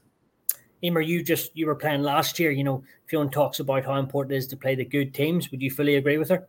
Eimear, 0.83 1.05
you 1.05 1.25
just 1.25 1.51
you 1.57 1.67
were 1.67 1.75
playing 1.75 2.03
last 2.03 2.39
year. 2.39 2.53
You 2.53 2.63
know, 2.63 2.85
Fionn 3.07 3.29
talks 3.29 3.59
about 3.59 3.85
how 3.85 3.97
important 3.97 4.35
it 4.35 4.37
is 4.37 4.47
to 4.47 4.57
play 4.57 4.77
the 4.77 4.85
good 4.85 5.13
teams. 5.13 5.51
Would 5.51 5.61
you 5.61 5.71
fully 5.73 5.97
agree 5.97 6.17
with 6.17 6.29
her? 6.29 6.47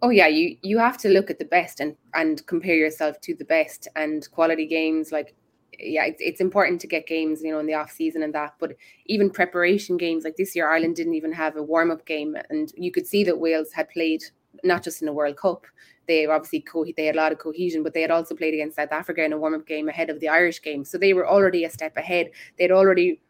Oh 0.00 0.08
yeah, 0.08 0.28
you 0.28 0.56
you 0.62 0.78
have 0.78 0.96
to 0.98 1.10
look 1.10 1.30
at 1.30 1.38
the 1.38 1.44
best 1.44 1.80
and 1.80 1.94
and 2.14 2.44
compare 2.46 2.74
yourself 2.74 3.20
to 3.20 3.34
the 3.34 3.44
best 3.44 3.86
and 3.94 4.28
quality 4.30 4.66
games 4.66 5.12
like 5.12 5.34
yeah, 5.82 6.04
it's, 6.04 6.20
it's 6.20 6.40
important 6.40 6.80
to 6.80 6.86
get 6.86 7.06
games, 7.06 7.42
you 7.42 7.52
know, 7.52 7.58
in 7.58 7.66
the 7.66 7.74
off 7.74 7.90
season 7.90 8.22
and 8.22 8.34
that. 8.34 8.54
But 8.58 8.76
even 9.06 9.30
preparation 9.30 9.96
games 9.96 10.24
like 10.24 10.36
this 10.36 10.54
year, 10.54 10.70
Ireland 10.70 10.96
didn't 10.96 11.14
even 11.14 11.32
have 11.32 11.56
a 11.56 11.62
warm 11.62 11.90
up 11.90 12.04
game, 12.06 12.36
and 12.50 12.72
you 12.76 12.92
could 12.92 13.06
see 13.06 13.24
that 13.24 13.38
Wales 13.38 13.72
had 13.72 13.88
played 13.90 14.22
not 14.64 14.82
just 14.82 15.02
in 15.02 15.06
the 15.06 15.12
World 15.12 15.36
Cup. 15.36 15.66
They 16.06 16.26
obviously 16.26 16.60
co- 16.60 16.86
they 16.96 17.06
had 17.06 17.14
a 17.14 17.18
lot 17.18 17.32
of 17.32 17.38
cohesion, 17.38 17.82
but 17.82 17.94
they 17.94 18.02
had 18.02 18.10
also 18.10 18.34
played 18.34 18.54
against 18.54 18.76
South 18.76 18.92
Africa 18.92 19.24
in 19.24 19.32
a 19.32 19.38
warm 19.38 19.54
up 19.54 19.66
game 19.66 19.88
ahead 19.88 20.10
of 20.10 20.20
the 20.20 20.28
Irish 20.28 20.60
game. 20.62 20.84
So 20.84 20.98
they 20.98 21.14
were 21.14 21.28
already 21.28 21.64
a 21.64 21.70
step 21.70 21.96
ahead. 21.96 22.30
They'd 22.58 22.72
already 22.72 23.20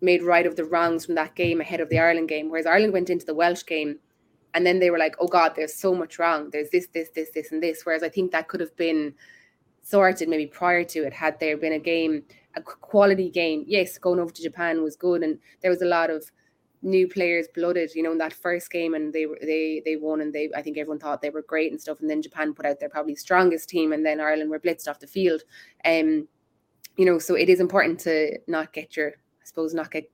made 0.00 0.22
right 0.22 0.46
of 0.46 0.56
the 0.56 0.64
wrongs 0.64 1.06
from 1.06 1.14
that 1.14 1.34
game 1.34 1.60
ahead 1.60 1.80
of 1.80 1.88
the 1.88 1.98
Ireland 1.98 2.28
game. 2.28 2.50
Whereas 2.50 2.66
Ireland 2.66 2.92
went 2.92 3.10
into 3.10 3.26
the 3.26 3.34
Welsh 3.34 3.64
game 3.64 3.98
and 4.54 4.66
then 4.66 4.78
they 4.78 4.90
were 4.90 4.98
like, 4.98 5.16
oh 5.20 5.26
God, 5.26 5.52
there's 5.56 5.74
so 5.74 5.94
much 5.94 6.18
wrong. 6.18 6.50
There's 6.50 6.70
this, 6.70 6.86
this, 6.88 7.10
this, 7.10 7.30
this, 7.34 7.52
and 7.52 7.62
this. 7.62 7.84
Whereas 7.84 8.02
I 8.02 8.08
think 8.08 8.32
that 8.32 8.48
could 8.48 8.60
have 8.60 8.74
been 8.76 9.14
sorted 9.86 10.28
maybe 10.28 10.46
prior 10.46 10.84
to 10.84 11.04
it. 11.06 11.12
Had 11.12 11.38
there 11.40 11.56
been 11.56 11.74
a 11.74 11.78
game 11.78 12.24
a 12.56 12.62
quality 12.62 13.30
game 13.30 13.64
yes 13.66 13.98
going 13.98 14.18
over 14.18 14.32
to 14.32 14.42
japan 14.42 14.82
was 14.82 14.96
good 14.96 15.22
and 15.22 15.38
there 15.60 15.70
was 15.70 15.82
a 15.82 15.86
lot 15.86 16.10
of 16.10 16.24
new 16.82 17.06
players 17.08 17.46
blooded 17.54 17.94
you 17.94 18.02
know 18.02 18.12
in 18.12 18.18
that 18.18 18.32
first 18.32 18.70
game 18.70 18.94
and 18.94 19.12
they 19.12 19.26
were 19.26 19.38
they 19.42 19.82
they 19.84 19.96
won 19.96 20.20
and 20.20 20.32
they 20.32 20.48
i 20.56 20.62
think 20.62 20.78
everyone 20.78 20.98
thought 20.98 21.20
they 21.20 21.30
were 21.30 21.42
great 21.42 21.70
and 21.70 21.80
stuff 21.80 22.00
and 22.00 22.08
then 22.08 22.22
japan 22.22 22.54
put 22.54 22.66
out 22.66 22.78
their 22.80 22.88
probably 22.88 23.14
strongest 23.14 23.68
team 23.68 23.92
and 23.92 24.04
then 24.04 24.20
ireland 24.20 24.50
were 24.50 24.60
blitzed 24.60 24.88
off 24.88 25.00
the 25.00 25.06
field. 25.06 25.42
Um 25.84 26.28
you 26.96 27.04
know 27.04 27.18
so 27.18 27.34
it 27.34 27.48
is 27.48 27.60
important 27.60 28.00
to 28.00 28.38
not 28.46 28.72
get 28.72 28.96
your 28.96 29.08
i 29.08 29.44
suppose 29.44 29.74
not 29.74 29.90
get 29.90 30.10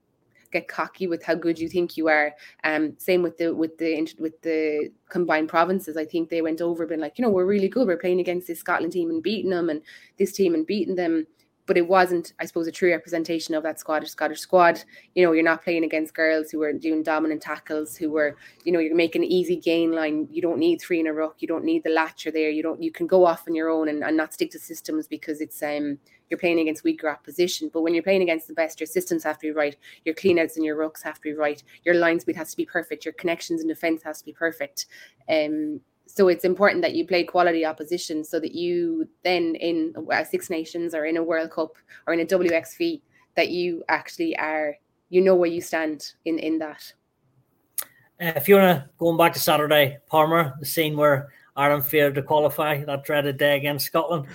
get 0.53 0.69
cocky 0.69 1.07
with 1.07 1.23
how 1.25 1.35
good 1.35 1.59
you 1.59 1.69
think 1.69 1.97
you 1.97 2.09
are. 2.09 2.35
Um, 2.63 2.95
same 2.99 3.23
with 3.23 3.39
the 3.39 3.55
with 3.55 3.79
the 3.79 4.07
with 4.19 4.41
the 4.43 4.91
combined 5.09 5.49
provinces. 5.49 5.97
I 5.97 6.05
think 6.05 6.29
they 6.29 6.43
went 6.43 6.61
over, 6.61 6.87
been 6.87 7.01
like, 7.01 7.19
you 7.19 7.25
know, 7.25 7.31
we're 7.31 7.47
really 7.47 7.69
good. 7.69 7.87
We're 7.87 7.97
playing 7.97 8.21
against 8.21 8.47
this 8.47 8.61
Scotland 8.61 8.93
team 8.93 9.11
and 9.11 9.23
beating 9.23 9.51
them, 9.51 9.71
and 9.71 9.83
this 10.19 10.33
team 10.33 10.55
and 10.55 10.67
beating 10.67 10.95
them. 10.97 11.27
but 11.67 11.77
it 11.77 11.87
wasn't, 11.87 12.33
I 12.41 12.47
suppose, 12.47 12.67
a 12.67 12.73
true 12.73 12.91
representation 12.91 13.55
of 13.55 13.63
that 13.63 13.79
Scottish 13.79 14.11
Scottish 14.11 14.41
squad. 14.41 14.83
You 15.15 15.25
know, 15.25 15.33
you're 15.33 15.45
not 15.45 15.63
playing 15.63 15.85
against 15.85 16.15
girls 16.15 16.51
who 16.51 16.61
are 16.63 16.73
doing 16.73 17.03
dominant 17.03 17.41
tackles, 17.41 17.97
who 17.97 18.11
were, 18.11 18.37
you 18.65 18.73
know, 18.73 18.81
you're 18.81 18.97
making 18.97 19.25
easy 19.25 19.57
gain 19.57 19.93
line. 19.93 20.29
You 20.31 20.43
don't 20.43 20.59
need 20.59 20.81
three 20.81 21.01
in 21.01 21.07
a 21.07 21.13
ruck. 21.13 21.37
You 21.39 21.49
don't 21.49 21.65
need 21.65 21.85
the 21.85 21.91
latcher 21.91 22.33
there. 22.33 22.51
You 22.51 22.63
don't. 22.63 22.83
You 22.83 22.91
can 22.91 23.07
go 23.07 23.25
off 23.25 23.45
on 23.47 23.55
your 23.55 23.71
own 23.71 23.89
and, 23.89 24.03
and 24.03 24.17
not 24.17 24.35
stick 24.35 24.51
to 24.53 24.59
systems 24.59 25.07
because 25.07 25.41
it's 25.41 25.63
um 25.63 25.99
you're 26.33 26.39
playing 26.39 26.61
against 26.61 26.83
weaker 26.83 27.11
opposition. 27.11 27.71
But 27.71 27.83
when 27.83 27.93
you're 27.93 28.03
playing 28.03 28.23
against 28.23 28.49
the 28.49 28.55
best, 28.55 28.81
your 28.81 28.87
systems 28.87 29.23
have 29.23 29.37
to 29.37 29.49
be 29.49 29.51
right. 29.51 29.77
Your 30.07 30.15
cleanouts 30.15 30.57
and 30.57 30.65
your 30.65 30.77
rucks 30.77 31.03
have 31.03 31.17
to 31.17 31.21
be 31.21 31.35
right. 31.35 31.63
Your 31.85 31.95
line 31.95 32.19
speed 32.19 32.37
has 32.37 32.53
to 32.53 32.57
be 32.57 32.65
perfect. 32.65 33.05
Your 33.05 33.13
connections 33.13 33.61
and 33.61 33.69
defence 33.69 34.03
has 34.03 34.21
to 34.21 34.25
be 34.25 34.33
perfect. 34.33 34.87
Um, 35.29 35.83
so 36.07 36.29
it's 36.29 36.47
important 36.47 36.81
that 36.83 36.95
you 36.95 37.07
play 37.07 37.25
quality 37.25 37.67
opposition 37.67 38.25
so 38.25 38.41
that 38.41 38.55
you 38.55 39.07
then 39.25 39.57
in 39.57 39.95
a 40.11 40.25
Six 40.25 40.49
Nations 40.49 40.95
or 40.95 41.05
in 41.05 41.19
a 41.19 41.23
World 41.23 41.51
Cup 41.51 41.77
or 42.07 42.15
in 42.15 42.21
a 42.21 42.25
WXV 42.25 43.03
that 43.37 43.51
you 43.51 43.85
actually 43.91 44.35
are 44.39 44.79
you 45.11 45.21
know 45.21 45.35
where 45.35 45.51
you 45.51 45.61
stand 45.61 46.15
in 46.25 46.39
in 46.39 46.59
that. 46.61 46.95
Uh, 48.19 48.41
Fiona, 48.41 48.89
going 48.97 49.19
back 49.19 49.35
to 49.35 49.39
Saturday, 49.39 49.99
Parma, 50.07 50.55
the 50.59 50.65
scene 50.65 50.97
where 50.97 51.29
Ireland 51.55 51.85
failed 51.85 52.15
to 52.15 52.23
qualify 52.23 52.83
that 52.85 53.05
dreaded 53.05 53.37
day 53.37 53.59
against 53.59 53.87
Scotland. 53.87 54.27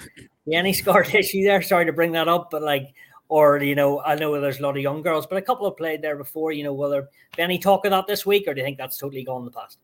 Any 0.55 0.73
scar 0.73 1.03
tissue 1.03 1.43
there? 1.43 1.61
Sorry 1.61 1.85
to 1.85 1.93
bring 1.93 2.11
that 2.13 2.27
up, 2.27 2.49
but 2.51 2.61
like, 2.61 2.93
or 3.29 3.57
you 3.61 3.75
know, 3.75 4.01
I 4.01 4.15
know 4.15 4.39
there's 4.39 4.59
a 4.59 4.63
lot 4.63 4.77
of 4.77 4.81
young 4.81 5.01
girls, 5.01 5.27
but 5.27 5.37
a 5.37 5.41
couple 5.41 5.69
have 5.69 5.77
played 5.77 6.01
there 6.01 6.15
before. 6.15 6.51
You 6.51 6.63
know, 6.63 6.73
will 6.73 6.89
there 6.89 7.09
be 7.35 7.43
any 7.43 7.59
talk 7.59 7.85
of 7.85 7.91
that 7.91 8.07
this 8.07 8.25
week, 8.25 8.47
or 8.47 8.53
do 8.53 8.61
you 8.61 8.65
think 8.65 8.77
that's 8.77 8.97
totally 8.97 9.23
gone 9.23 9.41
in 9.41 9.45
the 9.45 9.51
past? 9.51 9.79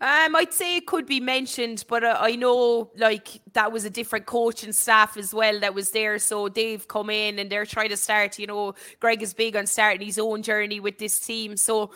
Um, 0.00 0.36
I'd 0.36 0.52
say 0.52 0.76
it 0.76 0.86
could 0.86 1.06
be 1.06 1.18
mentioned, 1.18 1.84
but 1.88 2.04
uh, 2.04 2.16
I 2.20 2.36
know 2.36 2.92
like 2.96 3.40
that 3.54 3.72
was 3.72 3.84
a 3.84 3.90
different 3.90 4.26
coach 4.26 4.62
and 4.62 4.72
staff 4.72 5.16
as 5.16 5.34
well 5.34 5.58
that 5.58 5.74
was 5.74 5.90
there. 5.90 6.20
So 6.20 6.48
they've 6.48 6.86
come 6.86 7.10
in 7.10 7.40
and 7.40 7.50
they're 7.50 7.66
trying 7.66 7.88
to 7.88 7.96
start. 7.96 8.38
You 8.38 8.46
know, 8.46 8.76
Greg 9.00 9.22
is 9.22 9.34
big 9.34 9.56
on 9.56 9.66
starting 9.66 10.06
his 10.06 10.20
own 10.20 10.42
journey 10.42 10.78
with 10.78 10.98
this 10.98 11.18
team. 11.18 11.56
So 11.56 11.90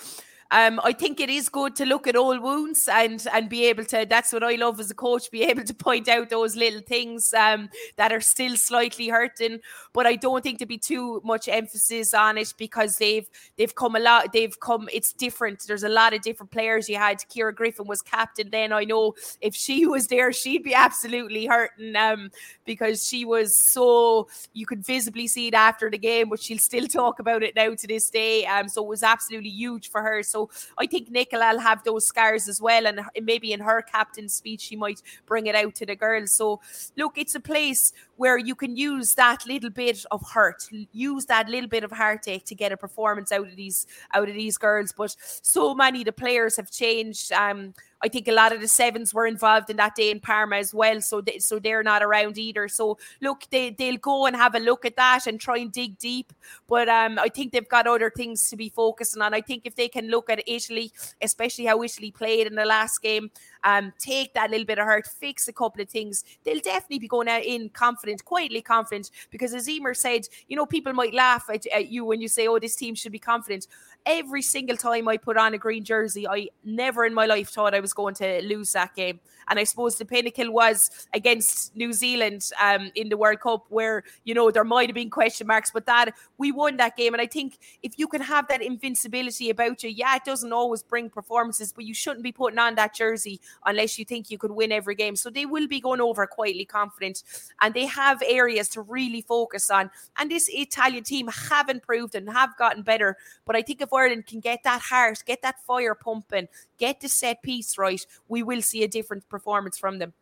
um, 0.52 0.80
I 0.84 0.92
think 0.92 1.18
it 1.18 1.30
is 1.30 1.48
good 1.48 1.74
to 1.76 1.86
look 1.86 2.06
at 2.06 2.14
all 2.14 2.38
wounds 2.38 2.86
and 2.86 3.26
and 3.32 3.48
be 3.48 3.64
able 3.64 3.86
to. 3.86 4.06
That's 4.08 4.34
what 4.34 4.44
I 4.44 4.56
love 4.56 4.78
as 4.80 4.90
a 4.90 4.94
coach, 4.94 5.30
be 5.30 5.42
able 5.50 5.64
to 5.64 5.74
point 5.74 6.08
out 6.08 6.28
those 6.28 6.56
little 6.56 6.82
things 6.82 7.32
um, 7.32 7.70
that 7.96 8.12
are 8.12 8.20
still 8.20 8.54
slightly 8.56 9.08
hurting. 9.08 9.60
But 9.94 10.06
I 10.06 10.16
don't 10.16 10.42
think 10.42 10.58
to 10.58 10.66
be 10.66 10.76
too 10.76 11.22
much 11.24 11.48
emphasis 11.48 12.12
on 12.12 12.36
it 12.36 12.52
because 12.58 12.98
they've 12.98 13.26
they've 13.56 13.74
come 13.74 13.96
a 13.96 13.98
lot. 13.98 14.34
They've 14.34 14.58
come. 14.60 14.90
It's 14.92 15.14
different. 15.14 15.64
There's 15.66 15.84
a 15.84 15.88
lot 15.88 16.12
of 16.12 16.20
different 16.20 16.52
players. 16.52 16.86
You 16.86 16.96
had 16.96 17.24
Ciara 17.32 17.54
Griffin 17.54 17.86
was 17.86 18.02
captain. 18.02 18.50
Then 18.50 18.74
I 18.74 18.84
know 18.84 19.14
if 19.40 19.54
she 19.54 19.86
was 19.94 20.08
there, 20.08 20.32
she'd 20.32 20.64
be 20.64 20.74
absolutely 20.74 21.46
hurting 21.46 21.96
um, 21.96 22.30
because 22.66 23.08
she 23.08 23.24
was 23.24 23.58
so. 23.58 24.28
You 24.52 24.66
could 24.66 24.84
visibly 24.84 25.28
see 25.28 25.48
it 25.48 25.54
after 25.54 25.90
the 25.90 25.96
game, 25.96 26.28
but 26.28 26.42
she'll 26.42 26.58
still 26.58 26.86
talk 26.86 27.20
about 27.20 27.42
it 27.42 27.56
now 27.56 27.74
to 27.74 27.86
this 27.86 28.10
day. 28.10 28.44
Um, 28.44 28.68
so 28.68 28.82
it 28.82 28.88
was 28.88 29.02
absolutely 29.02 29.48
huge 29.48 29.90
for 29.90 30.02
her. 30.02 30.22
So 30.22 30.41
I 30.78 30.86
think 30.86 31.12
Nichola 31.12 31.52
will 31.52 31.60
have 31.60 31.84
those 31.84 32.06
scars 32.06 32.48
as 32.48 32.60
well. 32.60 32.86
And 32.86 33.00
maybe 33.22 33.52
in 33.52 33.60
her 33.60 33.82
captain's 33.82 34.34
speech, 34.34 34.62
she 34.62 34.76
might 34.76 35.02
bring 35.26 35.46
it 35.46 35.54
out 35.54 35.74
to 35.76 35.86
the 35.86 35.96
girls. 35.96 36.32
So, 36.32 36.60
look, 36.96 37.16
it's 37.16 37.34
a 37.34 37.40
place 37.40 37.92
where 38.16 38.38
you 38.38 38.54
can 38.54 38.76
use 38.76 39.14
that 39.14 39.46
little 39.46 39.70
bit 39.70 40.04
of 40.10 40.22
hurt, 40.32 40.68
use 40.92 41.26
that 41.26 41.48
little 41.48 41.68
bit 41.68 41.84
of 41.84 41.90
heartache 41.90 42.44
to 42.46 42.54
get 42.54 42.72
a 42.72 42.76
performance 42.76 43.32
out 43.32 43.48
of 43.48 43.56
these 43.56 43.86
out 44.14 44.28
of 44.28 44.34
these 44.34 44.58
girls. 44.58 44.92
But 44.96 45.16
so 45.42 45.74
many 45.74 46.04
the 46.04 46.12
players 46.12 46.56
have 46.56 46.70
changed. 46.70 47.32
Um, 47.32 47.74
I 48.02 48.08
think 48.08 48.28
a 48.28 48.32
lot 48.32 48.52
of 48.52 48.60
the 48.60 48.68
sevens 48.68 49.14
were 49.14 49.26
involved 49.26 49.70
in 49.70 49.76
that 49.76 49.94
day 49.94 50.10
in 50.10 50.20
Parma 50.20 50.56
as 50.56 50.74
well, 50.74 51.00
so 51.00 51.20
they, 51.20 51.38
so 51.38 51.58
they're 51.58 51.82
not 51.82 52.02
around 52.02 52.38
either. 52.38 52.68
So 52.68 52.98
look, 53.20 53.44
they 53.50 53.70
they'll 53.70 53.96
go 53.96 54.26
and 54.26 54.36
have 54.36 54.54
a 54.54 54.58
look 54.58 54.84
at 54.84 54.96
that 54.96 55.26
and 55.26 55.40
try 55.40 55.58
and 55.58 55.70
dig 55.70 55.98
deep. 55.98 56.32
But 56.66 56.88
um, 56.88 57.18
I 57.18 57.28
think 57.28 57.52
they've 57.52 57.68
got 57.68 57.86
other 57.86 58.10
things 58.10 58.48
to 58.50 58.56
be 58.56 58.68
focusing 58.68 59.22
on. 59.22 59.34
I 59.34 59.40
think 59.40 59.62
if 59.64 59.76
they 59.76 59.88
can 59.88 60.08
look 60.08 60.30
at 60.30 60.42
Italy, 60.46 60.92
especially 61.20 61.66
how 61.66 61.82
Italy 61.82 62.10
played 62.10 62.46
in 62.46 62.54
the 62.54 62.64
last 62.64 63.00
game, 63.02 63.30
um, 63.64 63.92
take 63.98 64.34
that 64.34 64.50
little 64.50 64.66
bit 64.66 64.78
of 64.78 64.86
hurt, 64.86 65.06
fix 65.06 65.46
a 65.48 65.52
couple 65.52 65.82
of 65.82 65.88
things, 65.88 66.24
they'll 66.44 66.60
definitely 66.60 66.98
be 66.98 67.08
going 67.08 67.28
out 67.28 67.44
in 67.44 67.68
confident, 67.68 68.24
quietly 68.24 68.62
confident. 68.62 69.10
Because 69.30 69.54
as 69.54 69.68
Eimear 69.68 69.96
said, 69.96 70.28
you 70.48 70.56
know, 70.56 70.66
people 70.66 70.92
might 70.92 71.14
laugh 71.14 71.48
at, 71.52 71.66
at 71.68 71.88
you 71.88 72.04
when 72.04 72.20
you 72.20 72.28
say, 72.28 72.48
"Oh, 72.48 72.58
this 72.58 72.76
team 72.76 72.94
should 72.94 73.12
be 73.12 73.18
confident." 73.18 73.66
Every 74.04 74.42
single 74.42 74.76
time 74.76 75.06
I 75.06 75.16
put 75.16 75.36
on 75.36 75.54
a 75.54 75.58
green 75.58 75.84
jersey, 75.84 76.26
I 76.26 76.48
never 76.64 77.04
in 77.04 77.14
my 77.14 77.26
life 77.26 77.50
thought 77.50 77.72
I 77.72 77.78
was 77.78 77.91
going 77.94 78.14
to 78.16 78.42
lose 78.42 78.72
that 78.72 78.94
game. 78.94 79.20
And 79.48 79.58
I 79.58 79.64
suppose 79.64 79.96
the 79.96 80.04
pinnacle 80.04 80.52
was 80.52 80.90
against 81.12 81.74
New 81.76 81.92
Zealand 81.92 82.48
um, 82.60 82.90
in 82.94 83.08
the 83.08 83.16
World 83.16 83.40
Cup, 83.40 83.66
where 83.68 84.04
you 84.24 84.34
know 84.34 84.50
there 84.50 84.64
might 84.64 84.88
have 84.88 84.94
been 84.94 85.10
question 85.10 85.46
marks, 85.46 85.70
but 85.70 85.86
that 85.86 86.14
we 86.38 86.52
won 86.52 86.76
that 86.76 86.96
game. 86.96 87.12
And 87.12 87.20
I 87.20 87.26
think 87.26 87.58
if 87.82 87.98
you 87.98 88.06
can 88.06 88.20
have 88.20 88.48
that 88.48 88.62
invincibility 88.62 89.50
about 89.50 89.82
you, 89.82 89.90
yeah, 89.90 90.16
it 90.16 90.24
doesn't 90.24 90.52
always 90.52 90.82
bring 90.82 91.10
performances, 91.10 91.72
but 91.72 91.84
you 91.84 91.94
shouldn't 91.94 92.22
be 92.22 92.32
putting 92.32 92.58
on 92.58 92.76
that 92.76 92.94
jersey 92.94 93.40
unless 93.66 93.98
you 93.98 94.04
think 94.04 94.30
you 94.30 94.38
could 94.38 94.52
win 94.52 94.72
every 94.72 94.94
game. 94.94 95.16
So 95.16 95.28
they 95.28 95.46
will 95.46 95.66
be 95.66 95.80
going 95.80 96.00
over 96.00 96.26
quietly 96.26 96.64
confident, 96.64 97.22
and 97.60 97.74
they 97.74 97.86
have 97.86 98.22
areas 98.26 98.68
to 98.70 98.82
really 98.82 99.22
focus 99.22 99.70
on. 99.70 99.90
And 100.18 100.30
this 100.30 100.48
Italian 100.48 101.04
team 101.04 101.28
have 101.50 101.68
improved 101.68 102.14
and 102.14 102.30
have 102.30 102.56
gotten 102.56 102.82
better. 102.82 103.16
But 103.44 103.56
I 103.56 103.62
think 103.62 103.80
if 103.80 103.92
Ireland 103.92 104.26
can 104.26 104.40
get 104.40 104.62
that 104.64 104.80
heart, 104.82 105.22
get 105.26 105.42
that 105.42 105.62
fire 105.66 105.94
pumping, 105.94 106.48
get 106.82 107.00
the 107.00 107.08
set 107.08 107.40
piece 107.42 107.78
right, 107.78 108.04
we 108.28 108.42
will 108.42 108.60
see 108.60 108.82
a 108.82 108.88
different 108.88 109.28
performance 109.28 109.78
from 109.78 110.00
them. 110.00 110.12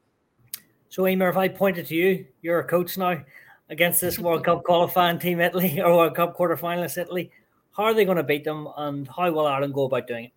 So, 0.90 1.04
Eimear, 1.04 1.30
if 1.30 1.38
I 1.38 1.48
pointed 1.48 1.86
to 1.86 1.94
you, 1.94 2.26
you're 2.42 2.60
a 2.60 2.64
coach 2.64 2.98
now 2.98 3.22
against 3.70 4.02
this 4.02 4.18
World 4.18 4.44
Cup 4.44 4.62
qualifying 4.68 5.18
team, 5.18 5.40
Italy, 5.40 5.80
or 5.84 5.96
World 5.96 6.14
Cup 6.14 6.36
quarterfinalist 6.36 6.98
Italy. 6.98 7.30
How 7.74 7.84
are 7.84 7.94
they 7.94 8.04
going 8.04 8.18
to 8.18 8.22
beat 8.22 8.44
them, 8.44 8.68
and 8.76 9.08
how 9.08 9.30
will 9.30 9.46
Ireland 9.46 9.72
go 9.72 9.84
about 9.84 10.06
doing 10.06 10.26
it? 10.26 10.32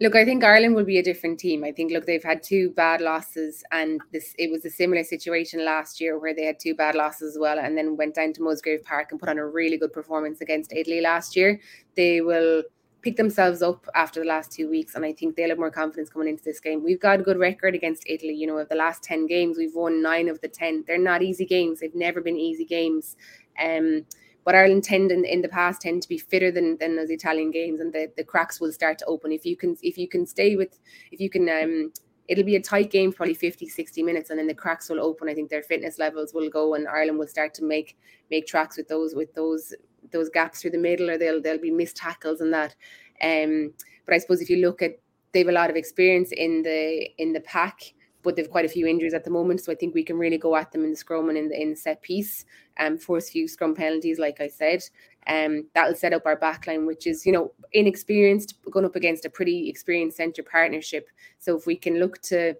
Look, 0.00 0.14
I 0.14 0.24
think 0.24 0.44
Ireland 0.44 0.76
will 0.76 0.84
be 0.84 0.98
a 0.98 1.02
different 1.02 1.40
team. 1.40 1.64
I 1.64 1.72
think, 1.72 1.90
look, 1.90 2.06
they've 2.06 2.22
had 2.22 2.44
two 2.44 2.70
bad 2.70 3.00
losses, 3.00 3.64
and 3.72 4.00
this 4.12 4.32
it 4.38 4.48
was 4.48 4.64
a 4.64 4.70
similar 4.70 5.02
situation 5.02 5.64
last 5.64 6.00
year 6.00 6.20
where 6.20 6.34
they 6.36 6.44
had 6.44 6.60
two 6.60 6.76
bad 6.76 6.94
losses 6.94 7.34
as 7.34 7.38
well, 7.40 7.58
and 7.58 7.76
then 7.76 7.96
went 7.96 8.14
down 8.14 8.32
to 8.34 8.42
Musgrave 8.42 8.84
Park 8.84 9.08
and 9.10 9.18
put 9.18 9.28
on 9.28 9.38
a 9.38 9.46
really 9.46 9.76
good 9.76 9.92
performance 9.92 10.40
against 10.40 10.72
Italy 10.72 11.00
last 11.00 11.34
year. 11.34 11.60
They 11.96 12.20
will 12.20 12.62
pick 13.08 13.16
themselves 13.16 13.62
up 13.62 13.86
after 13.94 14.20
the 14.20 14.26
last 14.26 14.52
two 14.52 14.68
weeks, 14.68 14.94
and 14.94 15.02
I 15.02 15.14
think 15.14 15.34
they'll 15.34 15.48
have 15.48 15.58
more 15.58 15.70
confidence 15.70 16.10
coming 16.10 16.28
into 16.28 16.44
this 16.44 16.60
game. 16.60 16.84
We've 16.84 17.00
got 17.00 17.20
a 17.20 17.22
good 17.22 17.38
record 17.38 17.74
against 17.74 18.02
Italy. 18.06 18.34
You 18.34 18.46
know, 18.46 18.58
of 18.58 18.68
the 18.68 18.74
last 18.74 19.02
ten 19.02 19.26
games, 19.26 19.56
we've 19.56 19.74
won 19.74 20.02
nine 20.02 20.28
of 20.28 20.38
the 20.42 20.48
ten. 20.48 20.84
They're 20.86 20.98
not 20.98 21.22
easy 21.22 21.46
games. 21.46 21.80
They've 21.80 21.94
never 21.94 22.20
been 22.20 22.36
easy 22.36 22.66
games. 22.66 23.16
Um, 23.62 24.04
but 24.44 24.54
Ireland 24.54 24.84
tend 24.84 25.10
in, 25.10 25.24
in 25.24 25.40
the 25.40 25.48
past 25.48 25.80
tend 25.80 26.02
to 26.02 26.08
be 26.08 26.18
fitter 26.18 26.50
than 26.50 26.76
than 26.78 26.96
those 26.96 27.10
Italian 27.10 27.50
games, 27.50 27.80
and 27.80 27.94
the, 27.94 28.12
the 28.18 28.24
cracks 28.24 28.60
will 28.60 28.72
start 28.72 28.98
to 28.98 29.06
open 29.06 29.32
if 29.32 29.46
you 29.46 29.56
can 29.56 29.76
if 29.82 29.96
you 29.96 30.06
can 30.06 30.26
stay 30.26 30.56
with 30.56 30.78
if 31.10 31.18
you 31.18 31.30
can 31.30 31.48
um 31.48 31.90
it'll 32.28 32.44
be 32.44 32.56
a 32.56 32.60
tight 32.60 32.90
game 32.90 33.10
probably 33.10 33.32
50 33.32 33.68
60 33.68 34.02
minutes 34.02 34.28
and 34.28 34.38
then 34.38 34.46
the 34.46 34.54
cracks 34.54 34.90
will 34.90 35.00
open 35.00 35.30
i 35.30 35.34
think 35.34 35.48
their 35.48 35.62
fitness 35.62 35.98
levels 35.98 36.34
will 36.34 36.50
go 36.50 36.74
and 36.74 36.86
ireland 36.86 37.18
will 37.18 37.26
start 37.26 37.54
to 37.54 37.64
make 37.64 37.96
make 38.30 38.46
tracks 38.46 38.76
with 38.76 38.86
those 38.86 39.14
with 39.14 39.32
those 39.32 39.74
those 40.12 40.28
gaps 40.28 40.60
through 40.60 40.72
the 40.72 40.78
middle, 40.78 41.10
or 41.10 41.18
they'll 41.18 41.40
they'll 41.40 41.60
be 41.60 41.70
missed 41.70 41.96
tackles 41.96 42.40
and 42.40 42.52
that. 42.52 42.74
Um, 43.22 43.72
but 44.06 44.14
I 44.14 44.18
suppose 44.18 44.40
if 44.40 44.50
you 44.50 44.58
look 44.58 44.82
at 44.82 44.98
they 45.32 45.40
have 45.40 45.48
a 45.48 45.52
lot 45.52 45.70
of 45.70 45.76
experience 45.76 46.32
in 46.32 46.62
the 46.62 47.08
in 47.18 47.32
the 47.32 47.40
pack, 47.40 47.80
but 48.22 48.36
they've 48.36 48.50
quite 48.50 48.64
a 48.64 48.68
few 48.68 48.86
injuries 48.86 49.14
at 49.14 49.24
the 49.24 49.30
moment. 49.30 49.60
So 49.60 49.72
I 49.72 49.74
think 49.74 49.94
we 49.94 50.04
can 50.04 50.18
really 50.18 50.38
go 50.38 50.56
at 50.56 50.72
them 50.72 50.84
in 50.84 50.90
the 50.90 50.96
scrum 50.96 51.28
and 51.28 51.38
in 51.38 51.48
the 51.48 51.60
in 51.60 51.76
set 51.76 52.02
piece, 52.02 52.44
um, 52.78 52.98
force 52.98 53.30
few 53.30 53.46
scrum 53.48 53.74
penalties, 53.74 54.18
like 54.18 54.40
I 54.40 54.48
said. 54.48 54.82
Um, 55.26 55.68
that'll 55.74 55.94
set 55.94 56.14
up 56.14 56.24
our 56.24 56.38
backline, 56.38 56.86
which 56.86 57.06
is 57.06 57.26
you 57.26 57.32
know 57.32 57.52
inexperienced, 57.72 58.54
going 58.70 58.86
up 58.86 58.96
against 58.96 59.24
a 59.24 59.30
pretty 59.30 59.68
experienced 59.68 60.16
centre 60.16 60.42
partnership. 60.42 61.08
So 61.38 61.56
if 61.56 61.66
we 61.66 61.76
can 61.76 61.98
look 61.98 62.20
to 62.22 62.54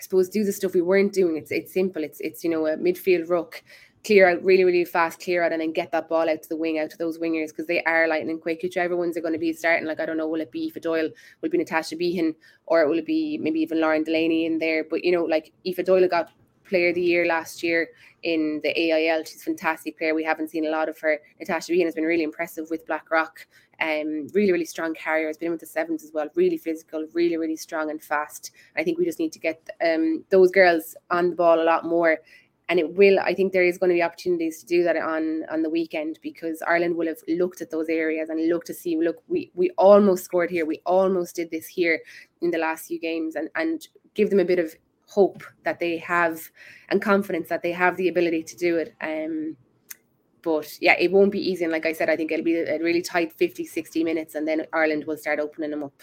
I 0.00 0.02
suppose 0.02 0.30
do 0.30 0.44
the 0.44 0.52
stuff 0.52 0.72
we 0.72 0.80
weren't 0.80 1.12
doing. 1.12 1.36
It's 1.36 1.50
it's 1.50 1.74
simple. 1.74 2.02
It's 2.02 2.20
it's 2.20 2.42
you 2.42 2.48
know 2.48 2.66
a 2.66 2.76
midfield 2.78 3.28
ruck 3.28 3.62
clear 4.04 4.28
out 4.28 4.42
really, 4.42 4.64
really 4.64 4.84
fast, 4.84 5.20
clear 5.20 5.42
out, 5.44 5.52
and 5.52 5.60
then 5.60 5.72
get 5.72 5.92
that 5.92 6.08
ball 6.08 6.28
out 6.28 6.42
to 6.42 6.48
the 6.48 6.56
wing, 6.56 6.78
out 6.78 6.90
to 6.90 6.96
those 6.96 7.18
wingers 7.18 7.48
because 7.48 7.66
they 7.66 7.82
are 7.84 8.08
lightning 8.08 8.38
quick. 8.40 8.60
Whichever 8.62 8.96
ones 8.96 9.16
are 9.16 9.20
going 9.20 9.34
to 9.34 9.38
be 9.38 9.52
starting, 9.52 9.86
like 9.86 10.00
I 10.00 10.06
don't 10.06 10.16
know, 10.16 10.28
will 10.28 10.40
it 10.40 10.50
be 10.50 10.66
Aoife 10.66 10.82
Doyle, 10.82 11.08
will 11.40 11.46
it 11.46 11.52
be 11.52 11.58
Natasha 11.58 11.96
Behan, 11.96 12.34
or 12.66 12.86
will 12.88 12.98
it 12.98 13.06
be 13.06 13.38
maybe 13.38 13.60
even 13.60 13.80
Lauren 13.80 14.04
Delaney 14.04 14.46
in 14.46 14.58
there? 14.58 14.84
But 14.88 15.04
you 15.04 15.12
know, 15.12 15.24
like 15.24 15.52
Aoife 15.66 15.84
Doyle 15.84 16.08
got 16.08 16.30
player 16.70 16.90
of 16.90 16.94
the 16.94 17.02
year 17.02 17.26
last 17.26 17.62
year 17.62 17.88
in 18.22 18.60
the 18.62 18.70
AIL. 18.78 19.24
She's 19.24 19.42
a 19.42 19.44
fantastic 19.44 19.98
player. 19.98 20.14
We 20.14 20.24
haven't 20.24 20.50
seen 20.50 20.66
a 20.66 20.70
lot 20.70 20.88
of 20.88 20.98
her. 21.00 21.18
Natasha 21.38 21.72
Behan 21.72 21.86
has 21.86 21.94
been 21.94 22.04
really 22.04 22.22
impressive 22.22 22.70
with 22.70 22.86
Blackrock. 22.86 23.46
Um, 23.80 24.28
really, 24.34 24.52
really 24.52 24.66
strong 24.66 24.94
carrier. 24.94 25.26
Has 25.26 25.38
been 25.38 25.50
with 25.50 25.60
the 25.60 25.66
sevens 25.66 26.04
as 26.04 26.12
well. 26.12 26.28
Really 26.34 26.58
physical, 26.58 27.06
really, 27.12 27.36
really 27.36 27.56
strong 27.56 27.90
and 27.90 28.02
fast. 28.02 28.52
I 28.76 28.84
think 28.84 28.98
we 28.98 29.04
just 29.04 29.18
need 29.18 29.32
to 29.32 29.38
get 29.38 29.68
um, 29.84 30.24
those 30.30 30.50
girls 30.50 30.96
on 31.10 31.30
the 31.30 31.36
ball 31.36 31.60
a 31.60 31.64
lot 31.64 31.84
more 31.84 32.18
and 32.70 32.78
it 32.78 32.94
will 32.94 33.18
i 33.20 33.34
think 33.34 33.52
there 33.52 33.64
is 33.64 33.76
going 33.76 33.90
to 33.90 33.94
be 33.94 34.02
opportunities 34.02 34.60
to 34.60 34.66
do 34.66 34.82
that 34.82 34.96
on 34.96 35.44
on 35.50 35.60
the 35.60 35.68
weekend 35.68 36.18
because 36.22 36.62
ireland 36.66 36.96
will 36.96 37.06
have 37.06 37.18
looked 37.28 37.60
at 37.60 37.70
those 37.70 37.88
areas 37.88 38.30
and 38.30 38.48
looked 38.48 38.66
to 38.66 38.74
see 38.74 38.96
look 38.96 39.22
we 39.28 39.50
we 39.54 39.68
almost 39.76 40.24
scored 40.24 40.50
here 40.50 40.64
we 40.64 40.80
almost 40.86 41.36
did 41.36 41.50
this 41.50 41.66
here 41.66 42.00
in 42.40 42.50
the 42.50 42.58
last 42.58 42.86
few 42.86 42.98
games 42.98 43.34
and 43.36 43.50
and 43.56 43.88
give 44.14 44.30
them 44.30 44.40
a 44.40 44.44
bit 44.44 44.58
of 44.58 44.74
hope 45.10 45.42
that 45.64 45.80
they 45.80 45.98
have 45.98 46.40
and 46.88 47.02
confidence 47.02 47.48
that 47.48 47.62
they 47.62 47.72
have 47.72 47.96
the 47.96 48.08
ability 48.08 48.42
to 48.44 48.56
do 48.56 48.76
it. 48.76 48.94
Um, 49.00 49.56
but 50.42 50.70
yeah, 50.80 50.94
it 50.98 51.10
won't 51.10 51.32
be 51.32 51.50
easy. 51.50 51.64
And 51.64 51.72
like 51.72 51.84
I 51.84 51.92
said, 51.92 52.08
I 52.08 52.16
think 52.16 52.30
it'll 52.30 52.44
be 52.44 52.56
a 52.56 52.78
really 52.78 53.02
tight 53.02 53.32
50, 53.32 53.66
60 53.66 54.04
minutes, 54.04 54.36
and 54.36 54.48
then 54.48 54.66
Ireland 54.72 55.04
will 55.06 55.18
start 55.18 55.38
opening 55.38 55.70
them 55.70 55.82
up. 55.82 56.00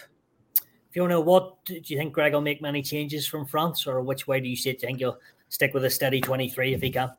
Fiona, 0.90 1.20
what 1.20 1.64
do 1.64 1.80
you 1.84 1.96
think 1.96 2.12
Greg 2.12 2.34
will 2.34 2.40
make 2.40 2.62
many 2.62 2.82
changes 2.82 3.26
from 3.26 3.46
France, 3.46 3.86
or 3.86 4.00
which 4.00 4.28
way 4.28 4.40
do 4.40 4.48
you 4.48 4.56
see 4.56 4.70
it? 4.70 4.78
Do 4.78 4.86
you 4.86 4.88
think 4.88 5.00
you'll 5.00 5.18
stick 5.48 5.74
with 5.74 5.84
a 5.84 5.90
steady 5.90 6.20
23 6.20 6.74
if 6.74 6.82
he 6.82 6.90
can? 6.90 7.10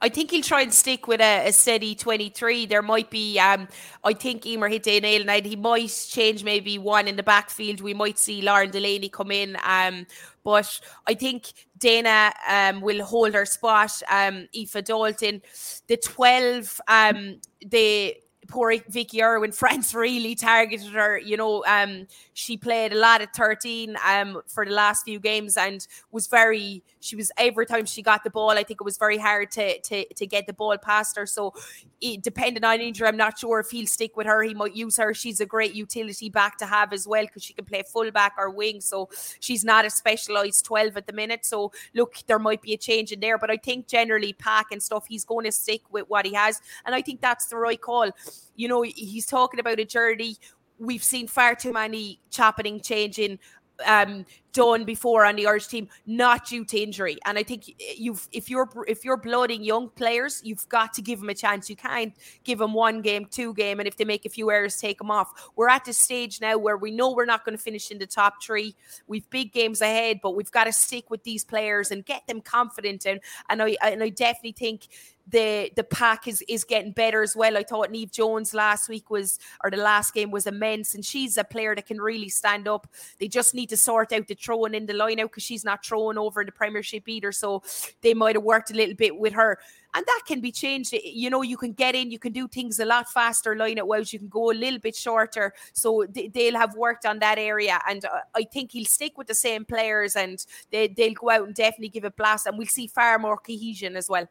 I 0.00 0.08
think 0.08 0.30
he'll 0.30 0.42
try 0.42 0.62
and 0.62 0.72
stick 0.72 1.06
with 1.08 1.20
a, 1.20 1.48
a 1.48 1.52
steady 1.52 1.94
23. 1.94 2.66
There 2.66 2.82
might 2.82 3.10
be, 3.10 3.38
um, 3.38 3.68
I 4.04 4.12
think 4.12 4.42
Eimear 4.42 4.70
hit 4.70 4.84
the 4.84 5.00
nail 5.00 5.28
and 5.28 5.46
he 5.46 5.56
might 5.56 6.06
change 6.08 6.44
maybe 6.44 6.78
one 6.78 7.08
in 7.08 7.16
the 7.16 7.22
backfield. 7.22 7.80
We 7.80 7.94
might 7.94 8.18
see 8.18 8.42
Lauren 8.42 8.70
Delaney 8.70 9.08
come 9.08 9.30
in. 9.30 9.56
Um, 9.64 10.06
but 10.44 10.80
I 11.06 11.14
think 11.14 11.52
Dannah 11.78 12.32
um, 12.48 12.80
will 12.80 13.04
hold 13.04 13.34
her 13.34 13.44
spot. 13.44 13.90
Um, 14.10 14.48
Aoife 14.56 14.84
Dalton, 14.84 15.42
the 15.86 15.96
12, 15.96 16.80
um, 16.88 17.40
the 17.66 18.16
poor 18.48 18.74
Vicky 18.88 19.22
Irwin, 19.22 19.52
France 19.52 19.94
really 19.94 20.34
targeted 20.34 20.92
her. 20.92 21.18
You 21.18 21.36
know, 21.36 21.64
um, 21.66 22.06
she 22.32 22.56
played 22.56 22.92
a 22.92 22.98
lot 22.98 23.20
at 23.20 23.34
13 23.36 23.96
um, 24.04 24.42
for 24.46 24.64
the 24.64 24.72
last 24.72 25.04
few 25.04 25.20
games 25.20 25.56
and 25.56 25.86
was 26.10 26.26
very, 26.26 26.82
she 27.00 27.14
was 27.14 27.30
every 27.36 27.66
time 27.66 27.84
she 27.84 28.02
got 28.02 28.24
the 28.24 28.30
ball, 28.30 28.50
I 28.50 28.64
think 28.64 28.80
it 28.80 28.84
was 28.84 28.98
very 28.98 29.18
hard 29.18 29.50
to 29.52 29.78
to, 29.80 30.04
to 30.14 30.26
get 30.26 30.46
the 30.46 30.52
ball 30.52 30.76
past 30.78 31.16
her. 31.16 31.26
So, 31.26 31.54
it, 32.00 32.22
depending 32.22 32.64
on 32.64 32.80
injury, 32.80 33.08
I'm 33.08 33.16
not 33.16 33.38
sure 33.38 33.60
if 33.60 33.70
he'll 33.70 33.86
stick 33.86 34.16
with 34.16 34.26
her. 34.26 34.42
He 34.42 34.54
might 34.54 34.74
use 34.74 34.96
her. 34.96 35.12
She's 35.14 35.40
a 35.40 35.46
great 35.46 35.74
utility 35.74 36.30
back 36.30 36.56
to 36.58 36.66
have 36.66 36.92
as 36.92 37.06
well 37.06 37.24
because 37.24 37.42
she 37.42 37.52
can 37.52 37.64
play 37.64 37.82
fullback 37.82 38.34
or 38.38 38.50
wing. 38.50 38.80
So, 38.80 39.08
she's 39.40 39.64
not 39.64 39.84
a 39.84 39.90
specialized 39.90 40.64
12 40.64 40.96
at 40.96 41.06
the 41.06 41.12
minute. 41.12 41.44
So, 41.44 41.72
look, 41.94 42.16
there 42.26 42.38
might 42.38 42.62
be 42.62 42.72
a 42.72 42.78
change 42.78 43.12
in 43.12 43.20
there, 43.20 43.38
but 43.38 43.50
I 43.50 43.56
think 43.56 43.86
generally, 43.86 44.32
Pack 44.32 44.66
and 44.72 44.82
stuff, 44.82 45.06
he's 45.08 45.24
going 45.24 45.44
to 45.44 45.52
stick 45.52 45.82
with 45.90 46.08
what 46.08 46.24
he 46.24 46.32
has. 46.34 46.60
And 46.86 46.94
I 46.94 47.02
think 47.02 47.20
that's 47.20 47.46
the 47.46 47.56
right 47.56 47.80
call 47.80 48.10
you 48.56 48.68
know, 48.68 48.82
he's 48.82 49.26
talking 49.26 49.60
about 49.60 49.78
a 49.78 49.84
journey. 49.84 50.36
We've 50.78 51.02
seen 51.02 51.26
far 51.26 51.54
too 51.54 51.72
many 51.72 52.20
chopping, 52.30 52.80
changing 52.80 53.38
um, 53.86 54.24
done 54.52 54.84
before 54.84 55.24
on 55.24 55.36
the 55.36 55.46
Irish 55.46 55.68
team, 55.68 55.88
not 56.06 56.46
due 56.46 56.64
to 56.64 56.78
injury. 56.78 57.18
And 57.24 57.38
I 57.38 57.42
think 57.42 57.72
you've 57.96 58.26
if 58.32 58.50
you're 58.50 58.68
if 58.88 59.04
you're 59.04 59.16
blooding 59.16 59.62
young 59.62 59.88
players, 59.90 60.40
you've 60.42 60.68
got 60.68 60.92
to 60.94 61.02
give 61.02 61.20
them 61.20 61.28
a 61.28 61.34
chance. 61.34 61.70
You 61.70 61.76
can't 61.76 62.12
give 62.44 62.58
them 62.58 62.74
one 62.74 63.02
game, 63.02 63.26
two 63.30 63.54
game, 63.54 63.78
and 63.78 63.86
if 63.86 63.96
they 63.96 64.04
make 64.04 64.24
a 64.24 64.28
few 64.28 64.50
errors, 64.50 64.76
take 64.76 64.98
them 64.98 65.10
off. 65.10 65.50
We're 65.54 65.68
at 65.68 65.84
the 65.84 65.92
stage 65.92 66.40
now 66.40 66.58
where 66.58 66.76
we 66.76 66.90
know 66.90 67.12
we're 67.12 67.24
not 67.24 67.44
going 67.44 67.56
to 67.56 67.62
finish 67.62 67.90
in 67.90 67.98
the 67.98 68.06
top 68.06 68.42
three. 68.42 68.74
We've 69.06 69.28
big 69.30 69.52
games 69.52 69.80
ahead, 69.80 70.20
but 70.22 70.34
we've 70.34 70.50
got 70.50 70.64
to 70.64 70.72
stick 70.72 71.10
with 71.10 71.22
these 71.22 71.44
players 71.44 71.90
and 71.90 72.04
get 72.04 72.26
them 72.26 72.40
confident. 72.40 73.06
And 73.06 73.20
and 73.48 73.62
I 73.62 73.76
and 73.82 74.02
I 74.02 74.08
definitely 74.08 74.52
think 74.52 74.88
the 75.30 75.70
the 75.76 75.84
pack 75.84 76.26
is 76.26 76.42
is 76.48 76.64
getting 76.64 76.92
better 76.92 77.22
as 77.22 77.36
well. 77.36 77.56
I 77.56 77.62
thought 77.62 77.90
Neve 77.90 78.10
Jones 78.10 78.54
last 78.54 78.88
week 78.88 79.10
was 79.10 79.38
or 79.62 79.70
the 79.70 79.76
last 79.76 80.14
game 80.14 80.30
was 80.30 80.46
immense, 80.46 80.94
and 80.94 81.04
she's 81.04 81.36
a 81.36 81.44
player 81.44 81.74
that 81.74 81.86
can 81.86 82.00
really 82.00 82.28
stand 82.28 82.66
up. 82.68 82.88
They 83.18 83.28
just 83.28 83.54
need 83.54 83.68
to 83.70 83.76
sort 83.76 84.12
out 84.12 84.26
the 84.26 84.34
throwing 84.34 84.74
in 84.74 84.86
the 84.86 84.94
line 84.94 85.20
out 85.20 85.30
because 85.30 85.42
she's 85.42 85.64
not 85.64 85.84
throwing 85.84 86.18
over 86.18 86.44
the 86.44 86.52
Premiership 86.52 87.08
either. 87.08 87.32
So 87.32 87.62
they 88.00 88.14
might 88.14 88.36
have 88.36 88.44
worked 88.44 88.70
a 88.70 88.74
little 88.74 88.94
bit 88.94 89.18
with 89.18 89.34
her. 89.34 89.58
And 89.94 90.04
that 90.04 90.22
can 90.26 90.40
be 90.40 90.52
changed. 90.52 90.92
You 90.92 91.30
know, 91.30 91.42
you 91.42 91.56
can 91.56 91.72
get 91.72 91.94
in, 91.94 92.10
you 92.10 92.18
can 92.18 92.32
do 92.32 92.46
things 92.46 92.78
a 92.78 92.84
lot 92.84 93.08
faster, 93.10 93.56
line 93.56 93.80
well, 93.84 94.02
you 94.02 94.18
can 94.18 94.28
go 94.28 94.50
a 94.50 94.52
little 94.52 94.78
bit 94.78 94.94
shorter. 94.94 95.54
So 95.72 96.06
they'll 96.10 96.58
have 96.58 96.74
worked 96.74 97.06
on 97.06 97.18
that 97.20 97.38
area. 97.38 97.80
And 97.88 98.04
uh, 98.04 98.20
I 98.34 98.44
think 98.44 98.72
he'll 98.72 98.84
stick 98.84 99.16
with 99.16 99.28
the 99.28 99.34
same 99.34 99.64
players 99.64 100.14
and 100.14 100.44
they, 100.70 100.88
they'll 100.88 101.14
go 101.14 101.30
out 101.30 101.46
and 101.46 101.54
definitely 101.54 101.88
give 101.88 102.04
a 102.04 102.10
blast. 102.10 102.46
And 102.46 102.58
we'll 102.58 102.66
see 102.66 102.86
far 102.86 103.18
more 103.18 103.38
cohesion 103.38 103.96
as 103.96 104.10
well. 104.10 104.28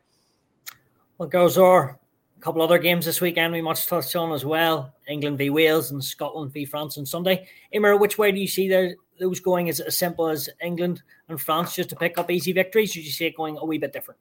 Well, 1.17 1.29
goes 1.29 1.57
are 1.57 1.99
a 2.37 2.41
couple 2.41 2.61
other 2.61 2.77
games 2.77 3.05
this 3.05 3.21
weekend 3.21 3.51
we 3.51 3.61
must 3.61 3.89
touch 3.89 4.15
on 4.15 4.31
as 4.33 4.45
well. 4.45 4.93
England 5.07 5.39
v 5.39 5.49
Wales 5.49 5.89
and 5.89 6.03
Scotland 6.03 6.53
v 6.53 6.63
France 6.63 6.97
on 6.99 7.07
Sunday. 7.07 7.47
Eimear, 7.73 7.99
which 7.99 8.19
way 8.19 8.31
do 8.31 8.39
you 8.39 8.47
see 8.47 8.69
those 9.19 9.39
going? 9.39 9.67
Is 9.67 9.79
it 9.79 9.87
as 9.87 9.97
simple 9.97 10.27
as 10.27 10.47
England 10.61 11.01
and 11.27 11.41
France 11.41 11.75
just 11.75 11.89
to 11.89 11.95
pick 11.95 12.19
up 12.19 12.29
easy 12.29 12.51
victories? 12.51 12.91
Or 12.91 12.99
do 12.99 13.01
you 13.01 13.09
see 13.09 13.25
it 13.25 13.35
going 13.35 13.57
a 13.57 13.65
wee 13.65 13.79
bit 13.79 13.93
different? 13.93 14.19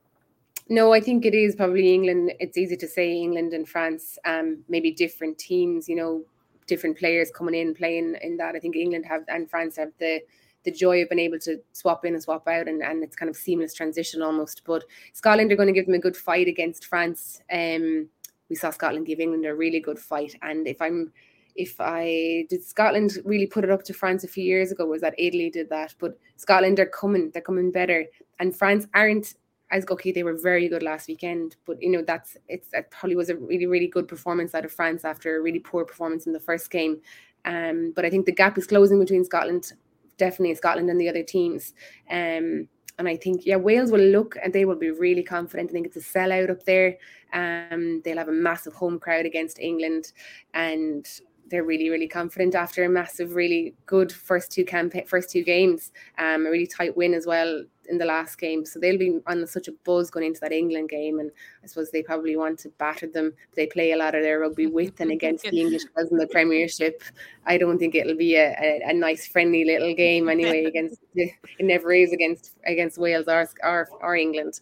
No, 0.70 0.94
I 0.94 1.00
think 1.00 1.26
it 1.26 1.34
is 1.34 1.54
probably 1.54 1.92
England. 1.92 2.32
It's 2.40 2.56
easy 2.56 2.78
to 2.78 2.88
say 2.88 3.12
England 3.12 3.52
and 3.52 3.68
France, 3.68 4.18
um, 4.24 4.64
maybe 4.66 4.90
different 4.90 5.36
teams, 5.36 5.90
you 5.90 5.96
know, 5.96 6.24
different 6.66 6.96
players 6.96 7.30
coming 7.30 7.54
in 7.54 7.74
playing 7.74 8.16
in 8.22 8.38
that. 8.38 8.56
I 8.56 8.58
think 8.58 8.74
England 8.74 9.04
have 9.04 9.22
and 9.28 9.50
France 9.50 9.76
have 9.76 9.92
the 9.98 10.20
the 10.66 10.70
joy 10.70 11.02
of 11.02 11.08
being 11.08 11.20
able 11.20 11.38
to 11.38 11.58
swap 11.72 12.04
in 12.04 12.12
and 12.12 12.22
swap 12.22 12.46
out 12.46 12.68
and, 12.68 12.82
and 12.82 13.02
it's 13.02 13.16
kind 13.16 13.30
of 13.30 13.36
seamless 13.36 13.72
transition 13.72 14.20
almost. 14.20 14.62
But 14.66 14.84
Scotland 15.14 15.50
are 15.50 15.56
going 15.56 15.68
to 15.68 15.72
give 15.72 15.86
them 15.86 15.94
a 15.94 15.98
good 15.98 16.16
fight 16.16 16.48
against 16.48 16.84
France. 16.84 17.40
Um, 17.50 18.08
we 18.50 18.56
saw 18.56 18.70
Scotland 18.70 19.06
give 19.06 19.20
England 19.20 19.46
a 19.46 19.54
really 19.54 19.80
good 19.80 19.98
fight. 19.98 20.34
And 20.42 20.68
if 20.68 20.82
I'm 20.82 21.12
if 21.54 21.76
I 21.80 22.46
did 22.50 22.62
Scotland 22.62 23.16
really 23.24 23.46
put 23.46 23.64
it 23.64 23.70
up 23.70 23.82
to 23.84 23.94
France 23.94 24.24
a 24.24 24.28
few 24.28 24.44
years 24.44 24.72
ago, 24.72 24.84
was 24.84 25.00
that 25.00 25.14
Italy 25.16 25.48
did 25.48 25.70
that. 25.70 25.94
But 25.98 26.18
Scotland 26.36 26.78
are 26.80 26.86
coming, 26.86 27.30
they're 27.30 27.40
coming 27.40 27.70
better. 27.70 28.04
And 28.38 28.54
France 28.54 28.86
aren't 28.92 29.34
as 29.70 29.84
okay, 29.90 30.12
they 30.12 30.22
were 30.22 30.36
very 30.36 30.68
good 30.68 30.82
last 30.82 31.08
weekend. 31.08 31.56
But 31.66 31.82
you 31.82 31.90
know, 31.90 32.02
that's 32.06 32.36
it's 32.48 32.68
that 32.72 32.90
probably 32.90 33.16
was 33.16 33.30
a 33.30 33.36
really, 33.36 33.66
really 33.66 33.88
good 33.88 34.08
performance 34.08 34.54
out 34.54 34.64
of 34.64 34.72
France 34.72 35.04
after 35.04 35.36
a 35.36 35.42
really 35.42 35.60
poor 35.60 35.84
performance 35.84 36.26
in 36.26 36.32
the 36.32 36.40
first 36.40 36.70
game. 36.70 37.00
Um, 37.44 37.92
but 37.94 38.04
I 38.04 38.10
think 38.10 38.26
the 38.26 38.32
gap 38.32 38.58
is 38.58 38.66
closing 38.66 38.98
between 38.98 39.24
Scotland 39.24 39.72
definitely 40.18 40.54
Scotland 40.54 40.90
and 40.90 41.00
the 41.00 41.08
other 41.08 41.22
teams. 41.22 41.74
Um, 42.10 42.68
and 42.98 43.06
I 43.06 43.16
think, 43.16 43.44
yeah, 43.44 43.56
Wales 43.56 43.90
will 43.90 44.00
look 44.00 44.36
and 44.42 44.52
they 44.52 44.64
will 44.64 44.76
be 44.76 44.90
really 44.90 45.22
confident. 45.22 45.70
I 45.70 45.72
think 45.72 45.86
it's 45.86 45.96
a 45.96 46.00
sellout 46.00 46.50
up 46.50 46.64
there. 46.64 46.96
Um, 47.32 48.00
they'll 48.04 48.16
have 48.18 48.28
a 48.28 48.32
massive 48.32 48.72
home 48.72 48.98
crowd 48.98 49.26
against 49.26 49.58
England, 49.58 50.12
and 50.54 51.06
they're 51.48 51.64
really, 51.64 51.90
really 51.90 52.08
confident 52.08 52.54
after 52.54 52.84
a 52.84 52.88
massive, 52.88 53.34
really 53.34 53.74
good 53.84 54.10
first 54.10 54.50
two 54.50 54.64
campaign, 54.64 55.06
first 55.06 55.30
two 55.30 55.42
games. 55.42 55.92
Um, 56.18 56.46
a 56.46 56.50
really 56.50 56.66
tight 56.66 56.96
win 56.96 57.12
as 57.12 57.26
well 57.26 57.64
in 57.88 57.98
the 57.98 58.04
last 58.04 58.38
game. 58.38 58.64
So 58.64 58.78
they'll 58.78 58.98
be 58.98 59.20
on 59.26 59.46
such 59.46 59.68
a 59.68 59.72
buzz 59.84 60.10
going 60.10 60.26
into 60.26 60.40
that 60.40 60.52
England 60.52 60.88
game. 60.88 61.18
And 61.20 61.30
I 61.62 61.66
suppose 61.66 61.90
they 61.90 62.02
probably 62.02 62.36
want 62.36 62.58
to 62.60 62.68
batter 62.70 63.06
them. 63.06 63.32
They 63.54 63.66
play 63.66 63.92
a 63.92 63.96
lot 63.96 64.14
of 64.14 64.22
their 64.22 64.40
rugby 64.40 64.66
with 64.78 65.00
and 65.00 65.10
against 65.10 65.44
the 65.44 65.60
English 65.60 65.84
girls 65.94 66.10
in 66.10 66.18
the 66.18 66.26
Premiership. 66.28 67.02
I 67.44 67.58
don't 67.58 67.78
think 67.78 67.94
it'll 67.94 68.16
be 68.16 68.36
a, 68.36 68.56
a, 68.60 68.90
a 68.90 68.92
nice, 68.92 69.26
friendly 69.26 69.64
little 69.64 69.94
game 69.94 70.28
anyway. 70.28 70.64
Against 70.76 71.00
it 71.14 71.32
never 71.60 71.92
is 71.92 72.12
against 72.12 72.58
against 72.66 72.98
Wales 72.98 73.26
or 73.28 73.48
or, 73.62 73.88
or 74.00 74.16
England. 74.16 74.60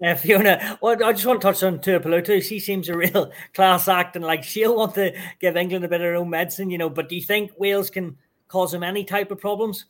Yeah, 0.00 0.14
Fiona, 0.14 0.78
well, 0.80 1.04
I 1.04 1.12
just 1.12 1.26
want 1.26 1.42
to 1.42 1.46
touch 1.46 1.62
on 1.62 1.78
Tuipulotu. 1.78 2.42
She 2.42 2.58
seems 2.58 2.88
a 2.88 2.96
real 2.96 3.30
class 3.52 3.86
act, 3.86 4.16
and 4.16 4.24
like 4.24 4.42
she'll 4.42 4.74
want 4.74 4.94
to 4.94 5.14
give 5.40 5.58
England 5.58 5.84
a 5.84 5.88
bit 5.88 6.00
of 6.00 6.06
her 6.06 6.14
own 6.14 6.30
medicine, 6.30 6.70
you 6.70 6.78
know. 6.78 6.88
But 6.88 7.10
do 7.10 7.16
you 7.16 7.22
think 7.22 7.52
Wales 7.58 7.90
can 7.90 8.16
cause 8.48 8.72
them 8.72 8.82
any 8.82 9.04
type 9.04 9.30
of 9.30 9.40
problems? 9.40 9.84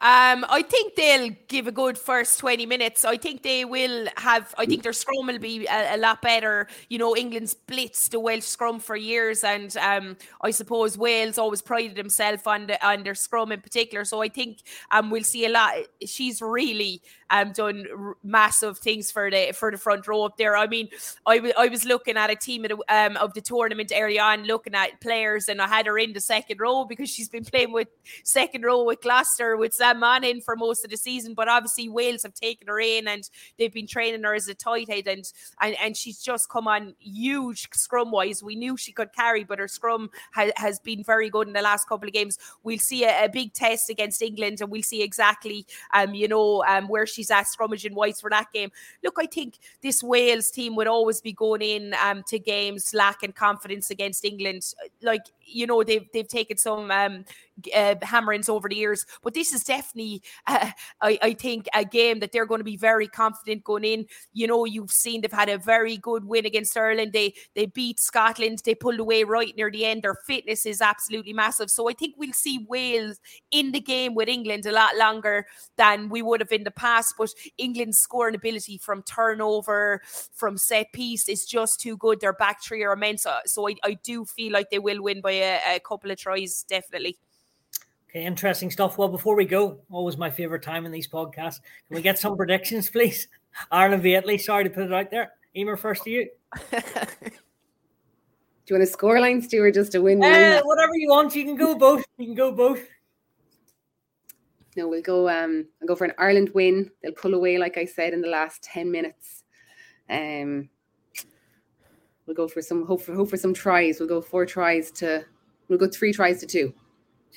Um, 0.00 0.44
I 0.48 0.62
think 0.62 0.96
they'll 0.96 1.30
give 1.48 1.66
a 1.66 1.72
good 1.72 1.96
first 1.96 2.38
20 2.40 2.66
minutes. 2.66 3.04
I 3.04 3.16
think 3.16 3.42
they 3.42 3.64
will 3.64 4.06
have, 4.16 4.54
I 4.58 4.66
think 4.66 4.82
their 4.82 4.92
scrum 4.92 5.26
will 5.26 5.38
be 5.38 5.66
a, 5.66 5.94
a 5.94 5.98
lot 5.98 6.20
better. 6.20 6.66
You 6.88 6.98
know, 6.98 7.16
England's 7.16 7.54
blitzed 7.54 8.10
the 8.10 8.20
Welsh 8.20 8.44
scrum 8.44 8.80
for 8.80 8.96
years, 8.96 9.44
and 9.44 9.74
um, 9.78 10.16
I 10.42 10.50
suppose 10.50 10.98
Wales 10.98 11.38
always 11.38 11.62
prided 11.62 11.96
himself 11.96 12.46
on, 12.46 12.66
the, 12.66 12.86
on 12.86 13.02
their 13.02 13.14
scrum 13.14 13.52
in 13.52 13.60
particular. 13.60 14.04
So 14.04 14.20
I 14.20 14.28
think 14.28 14.58
um, 14.90 15.10
we'll 15.10 15.24
see 15.24 15.46
a 15.46 15.50
lot. 15.50 15.74
She's 16.04 16.42
really 16.42 17.00
um, 17.34 17.52
done 17.52 17.86
r- 17.96 18.16
massive 18.22 18.78
things 18.78 19.10
for 19.10 19.30
the 19.30 19.52
for 19.54 19.70
the 19.70 19.78
front 19.78 20.06
row 20.06 20.24
up 20.24 20.36
there. 20.36 20.56
I 20.56 20.66
mean, 20.66 20.88
I, 21.26 21.36
w- 21.36 21.54
I 21.58 21.68
was 21.68 21.84
looking 21.84 22.16
at 22.16 22.30
a 22.30 22.36
team 22.36 22.64
of 22.64 22.70
the, 22.70 22.78
um, 22.88 23.16
of 23.16 23.34
the 23.34 23.40
tournament 23.40 23.92
early 23.94 24.18
on, 24.18 24.44
looking 24.44 24.74
at 24.74 25.00
players, 25.00 25.48
and 25.48 25.60
I 25.60 25.66
had 25.66 25.86
her 25.86 25.98
in 25.98 26.12
the 26.12 26.20
second 26.20 26.60
row 26.60 26.84
because 26.84 27.10
she's 27.10 27.28
been 27.28 27.44
playing 27.44 27.72
with 27.72 27.88
second 28.22 28.62
row 28.62 28.84
with 28.84 29.00
Gloucester 29.02 29.56
with 29.56 29.74
Sam 29.74 29.98
Monaghan 29.98 30.40
for 30.40 30.56
most 30.56 30.84
of 30.84 30.90
the 30.90 30.96
season. 30.96 31.34
But 31.34 31.48
obviously, 31.48 31.88
Wales 31.88 32.22
have 32.22 32.34
taken 32.34 32.68
her 32.68 32.78
in 32.80 33.08
and 33.08 33.28
they've 33.58 33.72
been 33.72 33.86
training 33.86 34.22
her 34.22 34.34
as 34.34 34.48
a 34.48 34.54
tight 34.54 34.88
head, 34.88 35.08
and 35.08 35.24
and, 35.60 35.76
and 35.82 35.96
she's 35.96 36.22
just 36.22 36.48
come 36.48 36.68
on 36.68 36.94
huge 37.00 37.68
scrum 37.72 38.10
wise. 38.12 38.42
We 38.42 38.54
knew 38.56 38.76
she 38.76 38.92
could 38.92 39.12
carry, 39.12 39.44
but 39.44 39.58
her 39.58 39.68
scrum 39.68 40.10
ha- 40.32 40.52
has 40.56 40.78
been 40.78 41.02
very 41.02 41.30
good 41.30 41.48
in 41.48 41.52
the 41.54 41.62
last 41.62 41.88
couple 41.88 42.06
of 42.08 42.14
games. 42.14 42.38
We'll 42.62 42.78
see 42.78 43.04
a, 43.04 43.24
a 43.24 43.28
big 43.28 43.54
test 43.54 43.90
against 43.90 44.22
England, 44.22 44.60
and 44.60 44.70
we'll 44.70 44.82
see 44.82 45.02
exactly 45.02 45.66
um 45.92 46.14
you 46.14 46.28
know 46.28 46.64
um 46.64 46.88
where 46.88 47.06
she's 47.24 47.30
at 47.30 47.46
scrummaging 47.46 47.94
wise 47.94 48.20
for 48.20 48.30
that 48.30 48.46
game. 48.52 48.70
Look, 49.02 49.16
I 49.18 49.26
think 49.26 49.58
this 49.82 50.02
Wales 50.02 50.50
team 50.50 50.76
would 50.76 50.86
always 50.86 51.20
be 51.20 51.32
going 51.32 51.62
in 51.62 51.94
um, 52.04 52.22
to 52.28 52.38
games 52.38 52.92
lacking 52.92 53.32
confidence 53.32 53.90
against 53.90 54.24
England. 54.24 54.74
Like 55.02 55.26
you 55.46 55.66
know 55.66 55.82
they've 55.82 56.06
they've 56.12 56.28
taken 56.28 56.56
some 56.56 56.90
um, 56.90 57.24
uh, 57.74 57.94
hammerings 58.02 58.48
over 58.48 58.68
the 58.68 58.76
years, 58.76 59.06
but 59.22 59.34
this 59.34 59.52
is 59.52 59.64
definitely 59.64 60.22
uh, 60.46 60.70
I, 61.00 61.18
I 61.22 61.34
think 61.34 61.68
a 61.74 61.84
game 61.84 62.20
that 62.20 62.32
they're 62.32 62.46
going 62.46 62.60
to 62.60 62.64
be 62.64 62.76
very 62.76 63.08
confident 63.08 63.64
going 63.64 63.84
in. 63.84 64.06
You 64.32 64.46
know, 64.46 64.64
you've 64.64 64.90
seen 64.90 65.20
they've 65.20 65.32
had 65.32 65.48
a 65.48 65.58
very 65.58 65.96
good 65.96 66.24
win 66.24 66.46
against 66.46 66.76
Ireland. 66.76 67.12
They 67.12 67.34
they 67.54 67.66
beat 67.66 68.00
Scotland. 68.00 68.62
They 68.64 68.74
pulled 68.74 69.00
away 69.00 69.24
right 69.24 69.54
near 69.56 69.70
the 69.70 69.84
end. 69.84 70.02
Their 70.02 70.14
fitness 70.14 70.66
is 70.66 70.80
absolutely 70.80 71.32
massive. 71.32 71.70
So 71.70 71.88
I 71.88 71.92
think 71.92 72.14
we'll 72.16 72.32
see 72.32 72.66
Wales 72.68 73.20
in 73.50 73.72
the 73.72 73.80
game 73.80 74.14
with 74.14 74.28
England 74.28 74.66
a 74.66 74.72
lot 74.72 74.96
longer 74.96 75.46
than 75.76 76.08
we 76.08 76.22
would 76.22 76.40
have 76.40 76.52
in 76.52 76.64
the 76.64 76.70
past. 76.70 77.14
But 77.18 77.30
England's 77.58 77.98
scoring 77.98 78.34
ability 78.34 78.78
from 78.78 79.02
turnover, 79.02 80.02
from 80.32 80.56
set 80.56 80.92
piece 80.92 81.28
is 81.28 81.44
just 81.44 81.80
too 81.80 81.96
good. 81.96 82.20
Their 82.20 82.32
back 82.32 82.62
three 82.62 82.82
are 82.84 82.92
immense. 82.92 83.26
So 83.46 83.68
I, 83.68 83.74
I 83.82 83.94
do 84.02 84.24
feel 84.24 84.52
like 84.52 84.70
they 84.70 84.78
will 84.78 85.02
win 85.02 85.20
by 85.20 85.33
a, 85.42 85.76
a 85.76 85.80
couple 85.80 86.10
of 86.10 86.18
tries, 86.18 86.64
definitely. 86.68 87.16
Okay, 88.10 88.24
interesting 88.24 88.70
stuff. 88.70 88.96
Well, 88.96 89.08
before 89.08 89.34
we 89.34 89.44
go, 89.44 89.80
always 89.90 90.16
my 90.16 90.30
favorite 90.30 90.62
time 90.62 90.86
in 90.86 90.92
these 90.92 91.08
podcasts. 91.08 91.60
Can 91.88 91.96
we 91.96 92.02
get 92.02 92.18
some 92.18 92.36
predictions, 92.40 92.88
please? 92.88 93.28
Ireland 93.70 94.02
v 94.02 94.14
Italy. 94.14 94.38
Sorry 94.38 94.64
to 94.64 94.70
put 94.70 94.84
it 94.84 94.92
out 94.92 95.10
there. 95.10 95.32
Eimear, 95.56 95.78
first 95.78 96.04
to 96.04 96.10
you. 96.10 96.28
Do 98.66 98.74
you 98.74 98.78
want 98.78 98.88
a 98.88 98.96
scoreline, 98.96 99.42
Stu, 99.42 99.62
or 99.62 99.70
just 99.70 99.94
a 99.94 100.00
win? 100.00 100.24
Uh, 100.24 100.62
whatever 100.62 100.92
you 100.94 101.10
want. 101.10 101.36
You 101.36 101.44
can 101.44 101.56
go 101.56 101.74
both. 101.74 102.04
You 102.16 102.26
can 102.26 102.34
go 102.34 102.50
both. 102.50 102.80
No, 104.76 104.88
we'll 104.88 105.02
go. 105.02 105.28
Um, 105.28 105.66
I'll 105.82 105.88
go 105.88 105.94
for 105.94 106.04
an 106.04 106.14
Ireland 106.18 106.50
win. 106.54 106.90
They'll 107.02 107.12
pull 107.12 107.34
away, 107.34 107.58
like 107.58 107.76
I 107.76 107.84
said, 107.84 108.14
in 108.14 108.22
the 108.22 108.28
last 108.28 108.62
ten 108.62 108.90
minutes. 108.90 109.44
Um, 110.08 110.70
we'll 112.26 112.36
go 112.36 112.48
for 112.48 112.62
some 112.62 112.86
hope 112.86 113.02
for 113.02 113.14
hope 113.14 113.30
for 113.30 113.36
some 113.36 113.54
tries. 113.54 114.00
We'll 114.00 114.08
go 114.08 114.20
four 114.20 114.46
tries 114.46 114.90
to. 114.92 115.24
We'll 115.68 115.78
go 115.78 115.88
three 115.88 116.12
tries 116.12 116.40
to 116.40 116.46
two. 116.46 116.74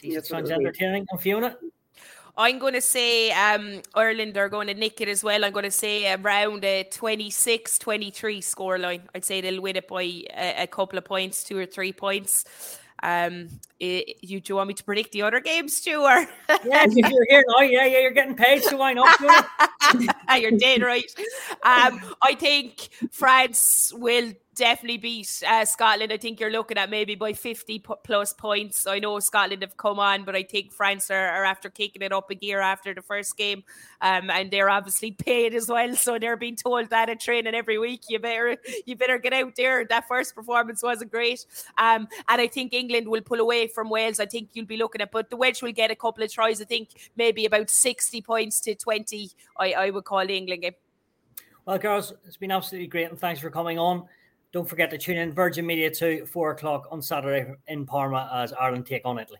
Jeez, 0.02 0.26
sounds 0.26 0.52
entertaining. 0.52 1.06
And 1.10 1.22
Fiona. 1.22 1.58
I'm 2.40 2.60
going 2.60 2.74
to 2.74 2.82
say 2.82 3.32
um, 3.32 3.82
Ireland 3.96 4.38
are 4.38 4.48
going 4.48 4.68
to 4.68 4.76
nick 4.76 5.02
it 5.02 5.08
as 5.08 5.24
well. 5.24 5.44
I'm 5.44 5.52
going 5.52 5.66
to 5.66 5.72
say 5.72 6.14
around 6.14 6.64
a 6.64 6.84
26 6.84 7.80
23 7.80 8.42
scoreline. 8.42 9.02
I'd 9.16 9.26
say 9.26 9.42
they'll 9.42 9.62
win 9.62 9.76
it 9.76 9.88
by 9.88 10.04
a, 10.04 10.64
a 10.64 10.68
couple 10.68 11.00
of 11.00 11.06
points, 11.06 11.44
two 11.44 11.58
or 11.58 11.66
three 11.66 11.92
points. 11.92 12.46
Um, 13.02 13.50
it, 13.80 14.18
you 14.24 14.40
do 14.40 14.54
you 14.54 14.56
want 14.56 14.68
me 14.68 14.74
to 14.76 14.84
predict 14.84 15.12
the 15.14 15.24
other 15.24 15.40
games, 15.40 15.78
Stuart? 15.78 16.28
yeah, 16.50 16.86
if 16.86 16.96
you're 16.96 17.26
here 17.28 17.44
now, 17.48 17.62
yeah, 17.62 17.86
yeah, 17.86 18.00
you're 18.00 18.12
getting 18.12 18.36
paid, 18.36 18.64
so 18.64 18.78
why 18.78 18.94
not? 18.94 19.20
you're 20.40 20.52
dead 20.52 20.82
right. 20.82 21.12
Um, 21.64 22.02
I 22.22 22.36
think 22.36 22.90
France 23.12 23.92
will 23.96 24.34
definitely 24.58 24.98
beat 24.98 25.44
uh, 25.48 25.64
Scotland. 25.64 26.12
I 26.12 26.18
think 26.18 26.40
you're 26.40 26.52
looking 26.52 26.78
at 26.78 26.90
maybe 26.90 27.16
by 27.16 27.34
50 27.34 27.80
p- 27.80 27.94
plus 28.04 28.34
points. 28.34 28.88
I 28.88 29.00
know 29.00 29.20
Scotland 29.20 29.62
have 29.62 29.78
come 29.78 30.00
on, 30.00 30.24
but 30.24 30.36
I 30.36 30.44
think 30.44 30.74
France 30.74 31.10
are, 31.12 31.28
are 31.28 31.46
after 31.46 31.70
kicking 31.70 32.02
it 32.02 32.12
up 32.12 32.30
a 32.30 32.36
gear 32.36 32.60
after 32.60 32.94
the 32.94 33.02
first 33.02 33.38
game. 33.38 33.64
Um, 34.02 34.30
and 34.30 34.52
they're 34.52 34.70
obviously 34.70 35.12
paid 35.26 35.54
as 35.54 35.70
well. 35.70 35.96
So 35.96 36.20
they're 36.20 36.36
being 36.36 36.56
told 36.56 36.90
that 36.90 37.10
at 37.10 37.20
training 37.20 37.56
every 37.56 37.78
week. 37.78 38.02
You 38.10 38.20
better 38.20 38.58
you 38.86 38.96
better 38.96 39.18
get 39.20 39.34
out 39.34 39.56
there. 39.56 39.86
That 39.86 40.08
first 40.08 40.36
performance 40.36 40.84
wasn't 40.84 41.12
great. 41.12 41.46
Um, 41.78 42.08
and 42.28 42.42
I 42.42 42.48
think 42.48 42.74
England 42.74 43.08
will 43.08 43.22
pull 43.22 43.40
away 43.40 43.68
from 43.68 43.90
Wales. 43.90 44.20
I 44.20 44.26
think 44.26 44.50
you'll 44.54 44.66
be 44.66 44.78
looking 44.78 45.02
at, 45.02 45.12
but 45.12 45.30
the 45.30 45.38
Welsh 45.38 45.62
will 45.62 45.72
get 45.72 45.92
a 45.92 45.96
couple 45.96 46.24
of 46.24 46.32
tries. 46.32 46.62
I 46.62 46.66
think 46.66 46.90
maybe 47.16 47.46
about 47.46 47.70
60 47.70 48.22
points 48.22 48.60
to 48.62 48.76
20. 48.76 49.30
I, 49.58 49.74
I 49.74 49.90
would 49.92 50.04
call 50.04 50.26
the 50.26 50.36
England 50.36 50.64
game. 50.64 50.74
Well, 51.66 51.78
girls, 51.78 52.14
it's 52.26 52.38
been 52.38 52.52
absolutely 52.52 52.88
great, 52.88 53.10
and 53.10 53.20
thanks 53.20 53.42
for 53.42 53.50
coming 53.50 53.78
on. 53.78 54.08
Don't 54.54 54.68
forget 54.68 54.90
to 54.92 54.98
tune 54.98 55.18
in 55.18 55.34
Virgin 55.34 55.66
Media 55.66 55.92
2, 55.92 56.26
4 56.26 56.52
o'clock 56.52 56.88
on 56.90 57.02
Saturday 57.02 57.52
in 57.68 57.86
Parma 57.86 58.30
as 58.34 58.54
Ireland 58.54 58.86
take 58.86 59.02
on 59.06 59.20
Italy. 59.20 59.40